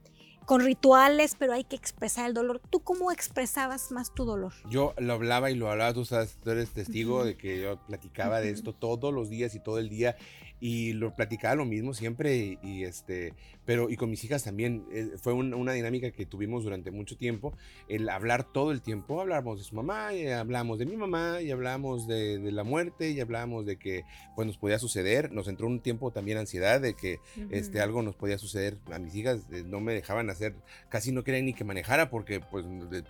con 0.45 0.61
rituales, 0.61 1.37
pero 1.39 1.55
hay 1.55 1.65
que 1.65 1.75
expresar 1.75 2.29
el 2.29 2.35
dolor. 2.35 2.61
¿Tú 2.71 2.81
cómo 2.81 3.11
expresabas 3.11 3.91
más 3.91 4.15
tu 4.15 4.25
dolor? 4.25 4.53
Yo 4.71 4.95
lo 4.99 5.15
hablaba 5.15 5.51
y 5.51 5.57
lo 5.57 5.71
hablaba, 5.71 5.93
tú, 5.93 6.05
sabes, 6.05 6.39
tú 6.43 6.51
eres 6.51 6.71
testigo 6.71 7.25
de 7.25 7.37
que 7.37 7.61
yo 7.63 7.85
platicaba 7.87 8.41
de 8.41 8.51
esto 8.51 8.73
todos 8.73 9.13
los 9.13 9.29
días 9.29 9.55
y 9.55 9.61
todo 9.61 9.79
el 9.79 9.89
día 9.89 10.17
y 10.59 10.95
lo 10.95 11.15
platicaba 11.15 11.55
lo 11.55 11.67
mismo 11.67 11.93
siempre 11.93 12.59
y, 12.63 12.85
este 12.85 13.35
pero 13.65 13.91
y 13.91 13.97
con 13.97 14.09
mis 14.11 14.25
hijas 14.25 14.45
también 14.45 14.87
eh, 14.93 15.11
fue 15.21 15.33
una 15.33 15.73
dinámica 15.73 16.11
que 16.11 16.25
tuvimos 16.25 16.65
durante 16.65 16.91
mucho 16.91 17.17
tiempo 17.17 17.53
el 17.89 18.09
hablar 18.09 18.45
todo 18.45 18.73
el 18.73 18.81
tiempo 18.81 19.21
hablamos 19.21 19.59
de 19.59 19.65
su 19.65 19.75
mamá 19.75 20.15
y 20.15 20.29
hablamos 20.29 20.79
de 20.79 20.87
mi 20.87 20.97
mamá 20.97 21.43
y 21.43 21.51
hablamos 21.51 22.07
de, 22.07 22.39
la 22.53 22.65
muerte 22.65 23.11
y 23.11 23.21
hablamos 23.21 23.67
de 23.67 23.77
que 23.77 24.05
pues 24.35 24.47
nos 24.47 24.57
podía 24.57 24.79
suceder 24.79 25.31
nos 25.31 25.49
entró 25.49 25.67
un 25.67 25.81
tiempo 25.81 26.11
también 26.11 26.39
ansiedad 26.39 26.81
de 26.81 26.95
que 26.95 27.19
este 27.51 27.81
algo 27.81 28.03
nos 28.03 28.15
podía 28.15 28.39
suceder 28.39 28.79
a 28.91 28.99
mis 28.99 29.15
hijas 29.15 29.47
eh, 29.53 29.63
no 29.67 29.81
me 29.81 29.93
dejaban 29.93 30.31
hacer 30.31 30.55
casi 30.89 31.13
no 31.13 31.23
querían 31.23 31.45
ni 31.45 31.53
que 31.53 31.65
manejara 31.65 32.09
porque 32.09 32.41
pues 32.41 32.65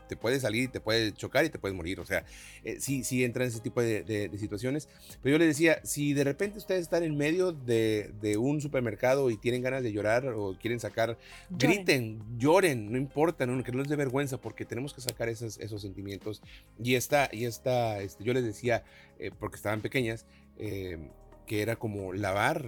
te 0.09 0.17
puede 0.17 0.41
salir 0.41 0.71
te 0.73 0.81
puede 0.81 1.13
chocar 1.13 1.45
y 1.45 1.51
te 1.51 1.59
puedes 1.59 1.77
morir 1.77 2.01
o 2.01 2.07
sea 2.07 2.25
eh, 2.65 2.79
sí 2.81 3.05
sí 3.05 3.25
entra 3.25 3.45
en 3.45 3.51
ese 3.51 3.61
tipo 3.61 3.83
de, 3.83 4.03
de 4.03 4.37
situaciones 4.39 4.89
pero 5.23 5.35
yo 5.35 5.39
les 5.39 5.49
decía 5.49 5.81
si 5.85 6.13
de 6.13 6.25
repente 6.25 6.59
ustedes 6.59 6.83
están 6.83 7.05
en 7.05 7.17
medio 7.17 7.36
de, 7.37 8.37
un 8.39 8.61
supermercado 8.61 9.31
y 9.31 9.37
tienen 9.37 9.63
ganas 9.63 9.83
de 9.83 9.93
llorar 9.93 10.27
o 10.29 10.57
quieren 10.59 10.81
sacar, 10.81 11.19
griten, 11.51 12.23
lloren, 12.39 12.91
no 12.91 12.99
importa, 12.99 13.47
no, 13.47 13.63
que 13.63 13.73
no 13.73 13.79
les 13.79 13.89
dé 13.89 13.97
vergüenza 13.97 14.41
porque 14.41 14.65
tenemos 14.65 14.93
que 14.93 15.01
sacar 15.01 15.29
esos, 15.29 15.59
esos 15.59 15.83
sentimientos. 15.83 16.43
Y 16.83 16.95
esta, 16.95 17.29
y 17.33 17.45
esta 17.45 18.01
este, 18.01 18.25
yo 18.25 18.33
les 18.33 18.45
decía, 18.45 18.85
eh, 19.19 19.31
porque 19.39 19.57
estaban 19.57 19.81
pequeñas, 19.81 20.27
eh, 20.59 21.11
que 21.47 21.63
era 21.63 21.77
como 21.77 22.13
lavar 22.13 22.65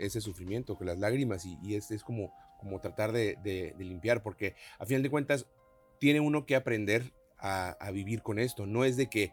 ese 0.00 0.20
sufrimiento, 0.20 0.76
que 0.76 0.84
las 0.84 0.98
lágrimas, 0.98 1.46
y, 1.46 1.76
es, 1.76 1.90
es, 1.90 2.02
como, 2.02 2.32
como 2.58 2.80
tratar 2.80 3.12
de, 3.12 3.74
limpiar, 3.78 4.22
porque 4.22 4.56
a 4.78 4.86
final 4.86 5.02
de 5.02 5.10
cuentas 5.10 5.46
tiene 6.00 6.20
uno 6.20 6.44
que 6.44 6.56
aprender 6.56 7.12
a, 7.38 7.70
a, 7.80 7.90
vivir 7.92 8.22
con 8.22 8.38
esto. 8.38 8.66
No 8.66 8.84
es 8.84 8.96
de 8.96 9.08
que 9.08 9.32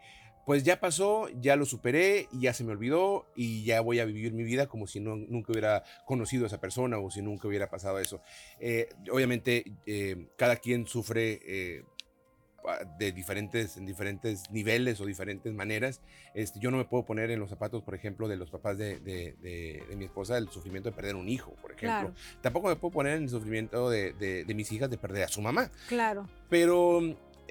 pues 0.51 0.65
ya 0.65 0.81
pasó, 0.81 1.29
ya 1.39 1.55
lo 1.55 1.63
superé 1.63 2.27
ya 2.33 2.51
se 2.53 2.65
me 2.65 2.73
olvidó 2.73 3.25
y 3.37 3.63
ya 3.63 3.79
voy 3.79 3.99
a 4.01 4.05
vivir 4.05 4.33
mi 4.33 4.43
vida 4.43 4.67
como 4.67 4.85
si 4.85 4.99
no, 4.99 5.15
nunca 5.15 5.53
hubiera 5.53 5.85
conocido 6.05 6.43
a 6.43 6.47
esa 6.47 6.59
persona 6.59 6.97
o 6.97 7.09
si 7.09 7.21
nunca 7.21 7.47
hubiera 7.47 7.69
pasado 7.69 7.99
eso. 7.99 8.19
Eh, 8.59 8.89
obviamente, 9.09 9.63
eh, 9.85 10.27
cada 10.35 10.57
quien 10.57 10.87
sufre 10.87 11.39
eh, 11.45 11.85
de 12.99 13.13
diferentes, 13.13 13.77
en 13.77 13.85
diferentes 13.85 14.51
niveles 14.51 14.99
o 14.99 15.05
diferentes 15.05 15.53
maneras. 15.53 16.01
Este, 16.33 16.59
yo 16.59 16.69
no 16.69 16.75
me 16.75 16.83
puedo 16.83 17.05
poner 17.05 17.31
en 17.31 17.39
los 17.39 17.49
zapatos, 17.49 17.81
por 17.81 17.95
ejemplo, 17.95 18.27
de 18.27 18.35
los 18.35 18.49
papás 18.49 18.77
de, 18.77 18.99
de, 18.99 19.95
mi 19.95 20.03
esposa, 20.03 20.37
el 20.37 20.49
sufrimiento 20.49 20.89
de 20.89 20.95
perder 20.97 21.15
un 21.15 21.29
hijo, 21.29 21.55
por 21.61 21.71
ejemplo. 21.71 22.13
Tampoco 22.41 22.67
me 22.67 22.75
puedo 22.75 22.91
poner 22.91 23.15
en 23.15 23.23
el 23.23 23.29
sufrimiento 23.29 23.89
de, 23.89 24.45
mis 24.53 24.69
hijas 24.73 24.89
de 24.89 24.97
perder 24.97 25.23
a 25.23 25.27
su 25.29 25.41
mamá. 25.41 25.71
Claro. 25.87 26.27
Pero 26.49 26.99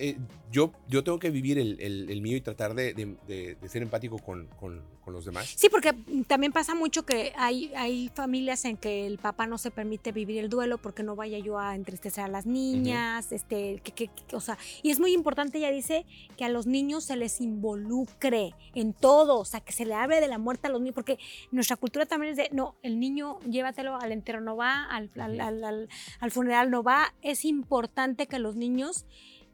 eh, 0.03 0.17
yo, 0.51 0.73
yo 0.89 1.05
tengo 1.05 1.19
que 1.19 1.31
vivir 1.31 1.59
el, 1.59 1.79
el, 1.79 2.23
mío 2.23 2.37
y 2.37 2.41
tratar 2.41 2.75
de, 2.75 2.95
de, 2.95 3.69
ser 3.69 3.83
empático 3.83 4.19
con, 4.19 4.47
con, 4.59 4.83
con, 5.05 5.13
los 5.13 5.25
demás. 5.25 5.53
Sí, 5.55 5.69
porque 5.69 5.93
también 6.27 6.53
pasa 6.53 6.75
mucho 6.75 7.05
que 7.05 7.33
hay, 7.37 7.73
hay 7.77 8.11
familias 8.15 8.65
en 8.65 8.77
que 8.77 9.07
el 9.07 9.19
papá 9.19 9.47
no 9.47 9.59
se 9.59 9.71
permite 9.71 10.11
vivir 10.11 10.39
el 10.39 10.49
duelo 10.49 10.79
porque 10.79 11.03
no 11.03 11.15
vaya 11.17 11.39
yo 11.39 11.59
a 11.59 11.77
entristecer 11.77 12.25
a 12.25 12.29
las 12.29 12.47
niñas, 12.47 13.31
este, 13.31 13.81
que, 13.85 13.93
que, 13.93 14.11
o 14.33 14.41
sea, 14.41 14.57
y 14.83 14.91
es 14.91 14.99
muy 14.99 15.13
importante, 15.13 15.59
ella 15.59 15.71
dice, 15.71 16.07
que 16.37 16.45
a 16.45 16.49
los 16.49 16.67
niños 16.67 17.05
se 17.05 17.17
les 17.17 17.41
involucre 17.41 18.55
en 18.75 18.93
todo, 18.93 19.39
o 19.39 19.45
sea, 19.45 19.61
que 19.61 19.73
se 19.73 19.85
le 19.85 19.95
hable 19.95 20.21
de 20.21 20.29
la 20.29 20.39
muerte 20.39 20.67
a 20.67 20.71
los 20.71 20.81
niños, 20.81 20.95
porque 20.95 21.19
nuestra 21.53 21.77
cultura 21.77 22.07
también 22.07 22.33
es 22.33 22.37
de, 22.39 22.49
no, 22.53 22.75
el 22.83 22.99
niño 22.99 23.39
llévatelo 23.41 23.97
al 24.01 24.13
entero 24.13 24.41
no 24.41 24.57
va, 24.57 24.85
al, 24.85 25.11
al, 25.17 25.41
al, 25.41 25.89
al 26.19 26.31
funeral 26.31 26.71
no 26.71 26.83
va, 26.83 27.15
es 27.23 27.45
importante 27.45 28.27
que 28.27 28.39
los 28.39 28.57
niños 28.57 29.07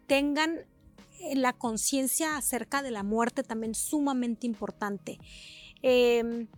tengan 0.07 0.59
eh, 1.21 1.35
la 1.35 1.53
conciencia 1.53 2.37
acerca 2.37 2.83
de 2.83 2.91
la 2.91 3.03
muerte 3.03 3.43
también 3.43 3.75
sumamente 3.75 4.47
importante. 4.47 5.19
Em, 5.83 6.49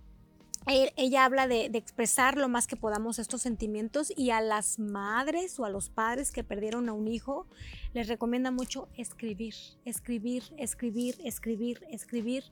ella 0.66 1.24
habla 1.24 1.48
de, 1.48 1.66
expresar 1.66 2.36
lo 2.36 2.48
más 2.48 2.66
que 2.66 2.76
podamos 2.76 3.18
estos 3.18 3.40
sentimientos 3.40 4.12
y 4.14 4.30
a 4.30 4.40
las 4.42 4.78
madres 4.78 5.58
o 5.58 5.64
a 5.64 5.70
los 5.70 5.88
padres 5.88 6.30
que 6.30 6.44
perdieron 6.44 6.88
a 6.88 6.92
un 6.92 7.08
hijo 7.08 7.46
les 7.94 8.06
recomienda 8.06 8.50
mucho 8.50 8.88
escribir, 8.94 9.54
escribir, 9.86 10.42
escribir, 10.58 11.16
escribir, 11.24 11.80
escribir, 11.90 12.44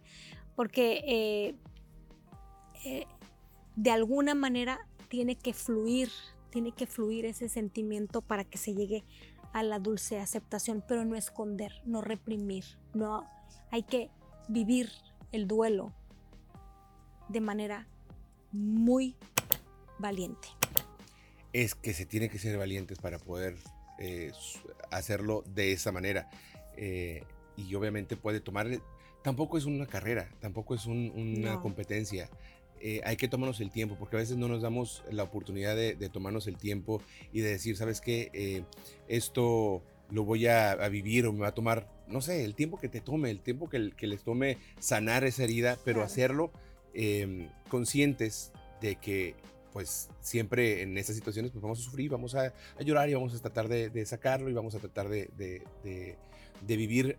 porque 0.55 1.03
eh, 1.07 1.55
eh, 2.87 3.07
de 3.75 3.91
alguna 3.91 4.35
manera 4.35 4.79
tiene 5.09 5.37
que 5.37 5.53
fluir, 5.53 6.09
tiene 6.51 6.73
que 6.73 6.87
fluir 6.87 7.27
ese 7.27 7.51
sentimiento 7.51 8.23
para 8.23 8.45
que 8.45 8.57
se 8.57 8.75
llegue 8.75 9.05
a 9.57 9.63
la 9.63 9.79
dulce 9.79 10.21
aceptación, 10.21 10.85
pero 10.87 11.07
no 11.07 11.17
esconder, 11.17 11.73
no 11.87 12.03
reprimir, 12.03 12.65
no 12.93 13.27
hay 13.71 13.85
que 13.85 14.11
vivir 14.49 14.91
el 15.33 15.49
duelo 15.49 15.95
de 17.31 17.41
manera 17.41 17.89
muy 18.53 19.17
valiente. 19.99 20.49
Es 21.55 21.75
que 21.75 21.95
se 21.95 22.05
tiene 22.05 22.29
que 22.29 22.39
ser 22.39 22.59
valientes 22.59 22.99
para 22.99 23.19
poder 23.19 23.57
eh, 23.99 24.31
hacerlo 24.91 25.43
de 25.55 25.73
esa 25.73 25.91
manera. 25.91 26.29
Eh, 26.77 27.25
y 27.57 27.75
obviamente 27.77 28.15
puede 28.15 28.41
tomar, 28.41 28.67
tampoco 29.25 29.57
es 29.57 29.65
una 29.65 29.87
carrera, 29.87 30.29
tampoco 30.39 30.75
es 30.75 30.85
una 30.85 31.63
competencia. 31.63 32.29
Eh, 32.81 33.01
hay 33.05 33.16
que 33.16 33.29
tomarnos 33.29 33.61
el 33.61 33.70
tiempo, 33.70 33.97
porque 33.99 34.16
a 34.16 34.18
veces 34.18 34.37
no 34.37 34.49
nos 34.49 34.62
damos 34.62 35.03
la 35.11 35.22
oportunidad 35.22 35.77
de, 35.77 35.95
tomarnos 36.09 36.47
el 36.47 36.57
tiempo 36.57 37.03
y 37.33 37.41
de 37.41 37.51
decir, 37.51 37.77
¿sabes 37.77 38.01
qué? 38.01 38.31
Eh, 38.33 38.64
esto 39.09 39.83
lo 40.11 40.24
voy 40.24 40.47
a, 40.47 40.77
vivir 40.89 41.27
o 41.27 41.33
me 41.33 41.41
va 41.41 41.49
a 41.49 41.55
tomar, 41.55 41.89
no 42.07 42.20
sé, 42.20 42.45
el 42.45 42.55
tiempo 42.55 42.79
que 42.79 42.89
te 42.89 43.01
tome, 43.01 43.31
el 43.31 43.41
tiempo 43.41 43.68
que, 43.68 43.93
que 43.97 44.07
les 44.07 44.22
tome 44.22 44.59
sanar 44.79 45.24
esa 45.24 45.45
herida, 45.45 45.79
pero 45.85 46.03
hacerlo 46.03 46.53
em, 46.95 47.49
conscientes 47.68 48.53
de 48.81 48.97
que 48.97 49.35
pues 49.72 50.09
siempre 50.20 50.81
en 50.81 50.97
esas 50.97 51.16
situaciones 51.16 51.51
pues 51.51 51.61
vamos 51.61 51.81
a 51.81 51.83
sufrir, 51.83 52.11
vamos 52.11 52.35
a, 52.35 52.55
llorar 52.81 53.11
y 53.11 53.14
vamos 53.14 53.35
a 53.35 53.39
tratar 53.41 53.68
de, 53.68 54.07
sacarlo 54.07 54.49
y 54.49 54.55
vamos 54.55 54.74
a 54.74 54.79
tratar 54.79 55.11
de, 55.11 55.29
de, 55.37 56.77
vivir 56.77 57.18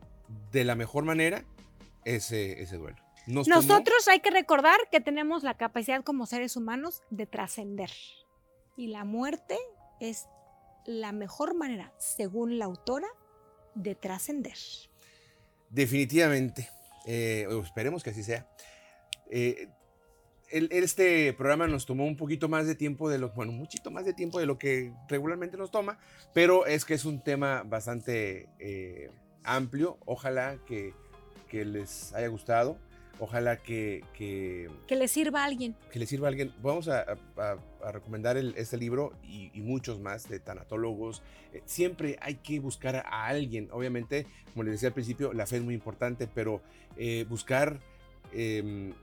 de 0.51 0.63
la 0.63 0.73
mejor 0.73 1.03
manera 1.03 1.45
ese, 2.03 2.59
ese 2.61 2.77
duelo. 2.77 3.06
Nosotros 3.27 4.07
hay 4.07 4.21
que 4.21 4.31
recordar 4.31 4.77
que 4.89 5.01
tenemos 5.01 5.43
la 5.43 5.55
capacidad 5.57 6.03
como 6.03 6.25
seres 6.25 6.55
humanos 6.55 7.03
de 7.09 7.25
trascender. 7.25 7.91
Y 8.77 8.87
la 8.87 9.03
muerte 9.03 9.57
es 9.99 10.27
la 10.85 11.11
mejor 11.11 11.53
manera, 11.53 11.93
según 11.97 12.57
la 12.57 12.65
autora, 12.65 13.07
de 13.75 13.95
trascender. 13.95 14.57
Definitivamente. 15.69 16.69
Eh, 17.05 17.47
esperemos 17.63 18.03
que 18.03 18.11
así 18.11 18.23
sea. 18.23 18.47
Eh, 19.29 19.67
este 20.49 21.33
programa 21.33 21.67
nos 21.67 21.85
tomó 21.85 22.05
un 22.05 22.15
poquito 22.15 22.47
más 22.47 22.65
de 22.65 22.75
tiempo 22.75 23.09
de 23.09 23.17
lo, 23.17 23.31
bueno, 23.31 23.51
muchito 23.51 23.91
más 23.91 24.05
de 24.05 24.13
tiempo 24.13 24.39
de 24.39 24.45
lo 24.45 24.57
que 24.57 24.93
regularmente 25.09 25.57
nos 25.57 25.71
toma, 25.71 25.99
pero 26.33 26.65
es 26.65 26.85
que 26.85 26.93
es 26.93 27.03
un 27.03 27.21
tema 27.21 27.63
bastante 27.63 28.47
eh, 28.59 29.11
amplio. 29.43 29.97
Ojalá 30.05 30.57
que, 30.65 30.93
que 31.49 31.65
les 31.65 32.13
haya 32.13 32.27
gustado. 32.27 32.77
Ojalá 33.19 33.57
que, 33.57 34.03
que... 34.13 34.69
Que 34.87 34.95
le 34.95 35.07
sirva 35.07 35.41
a 35.41 35.45
alguien. 35.45 35.75
Que 35.91 35.99
le 35.99 36.05
sirva 36.05 36.27
a 36.27 36.29
alguien. 36.29 36.53
Vamos 36.61 36.87
a, 36.87 37.05
recomendar 37.91 38.37
este 38.37 38.77
libro 38.77 39.13
y, 39.23 39.51
muchos 39.61 39.99
más 39.99 40.29
de 40.29 40.39
tanatólogos. 40.39 41.23
Eh, 41.53 41.61
siempre 41.65 42.17
hay 42.21 42.35
que 42.35 42.59
buscar 42.59 42.97
a 42.97 43.25
alguien. 43.25 43.69
Obviamente, 43.71 44.25
como 44.53 44.63
les 44.63 44.73
decía 44.73 44.89
al 44.89 44.93
principio, 44.93 45.33
la 45.33 45.47
fe 45.47 45.57
es 45.57 45.63
muy 45.63 45.73
importante, 45.73 46.27
pero 46.27 46.61
eh, 46.97 47.25
buscar... 47.27 47.79
Em, 48.33 48.93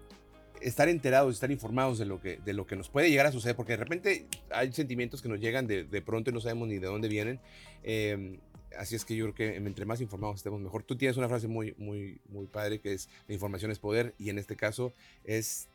estar 0.60 0.88
enterados, 0.88 1.34
estar 1.34 1.50
informados 1.50 1.98
de 1.98 2.06
lo, 2.06 2.20
que, 2.20 2.38
de 2.38 2.52
lo 2.52 2.66
que 2.66 2.76
nos 2.76 2.88
puede 2.88 3.10
llegar 3.10 3.26
a 3.26 3.32
suceder, 3.32 3.56
porque 3.56 3.72
de 3.72 3.78
repente 3.78 4.26
hay 4.50 4.72
sentimientos 4.72 5.20
que 5.20 5.28
nos 5.28 5.40
llegan 5.40 5.66
de, 5.66 5.84
de 5.84 6.02
pronto 6.02 6.30
y 6.30 6.32
no 6.32 6.40
sabemos 6.40 6.68
ni 6.68 6.78
de 6.78 6.86
dónde 6.86 7.08
vienen. 7.08 7.40
Eh, 7.82 8.38
así 8.79 8.97
es 8.97 9.05
que 9.05 9.16
yo 9.16 9.25
creo 9.27 9.35
que 9.35 9.57
entre 9.57 9.85
más 9.85 10.01
informados 10.01 10.37
estemos 10.37 10.61
mejor. 10.61 10.83
Tú 10.83 10.97
tienes 10.97 11.16
una 11.16 11.29
frase 11.29 11.49
muy, 11.49 11.75
muy, 11.79 12.20
muy 12.29 12.47
padre 12.47 12.81
que 12.81 12.93
es 12.93 13.09
la 13.29 13.35
información 13.35 13.70
es 13.70 13.79
poder 13.79 14.14
y 14.18 14.31
en 14.31 14.39
este 14.39 14.57
caso 14.57 14.93
es... 15.25 15.68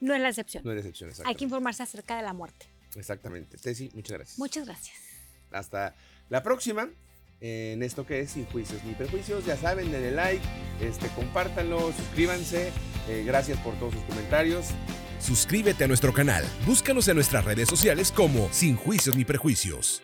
No 0.00 0.14
es 0.14 0.20
la 0.20 0.28
excepción. 0.28 0.62
No 0.64 0.70
es 0.70 0.76
la 0.76 0.88
excepción, 0.88 1.26
Hay 1.26 1.34
que 1.34 1.44
informarse 1.44 1.82
acerca 1.82 2.16
de 2.16 2.22
la 2.22 2.32
muerte. 2.32 2.66
Exactamente. 2.94 3.58
Tessy, 3.58 3.90
muchas 3.94 4.16
gracias. 4.16 4.38
Muchas 4.38 4.66
gracias. 4.66 4.96
Hasta 5.50 5.94
la 6.28 6.42
próxima 6.42 6.88
en 7.40 7.82
esto 7.82 8.06
que 8.06 8.20
es 8.20 8.32
Sin 8.32 8.46
Juicios 8.46 8.82
ni 8.84 8.94
Prejuicios. 8.94 9.44
Ya 9.44 9.56
saben, 9.56 9.90
denle 9.90 10.10
like, 10.10 10.44
este, 10.80 11.08
compártanlo, 11.08 11.92
suscríbanse. 11.92 12.72
Eh, 13.08 13.24
gracias 13.26 13.58
por 13.60 13.74
todos 13.78 13.94
sus 13.94 14.02
comentarios. 14.04 14.66
Suscríbete 15.20 15.84
a 15.84 15.88
nuestro 15.88 16.12
canal. 16.12 16.44
Búscanos 16.66 17.08
en 17.08 17.16
nuestras 17.16 17.44
redes 17.44 17.68
sociales 17.68 18.12
como 18.12 18.48
Sin 18.52 18.76
Juicios 18.76 19.16
ni 19.16 19.24
Prejuicios. 19.24 20.02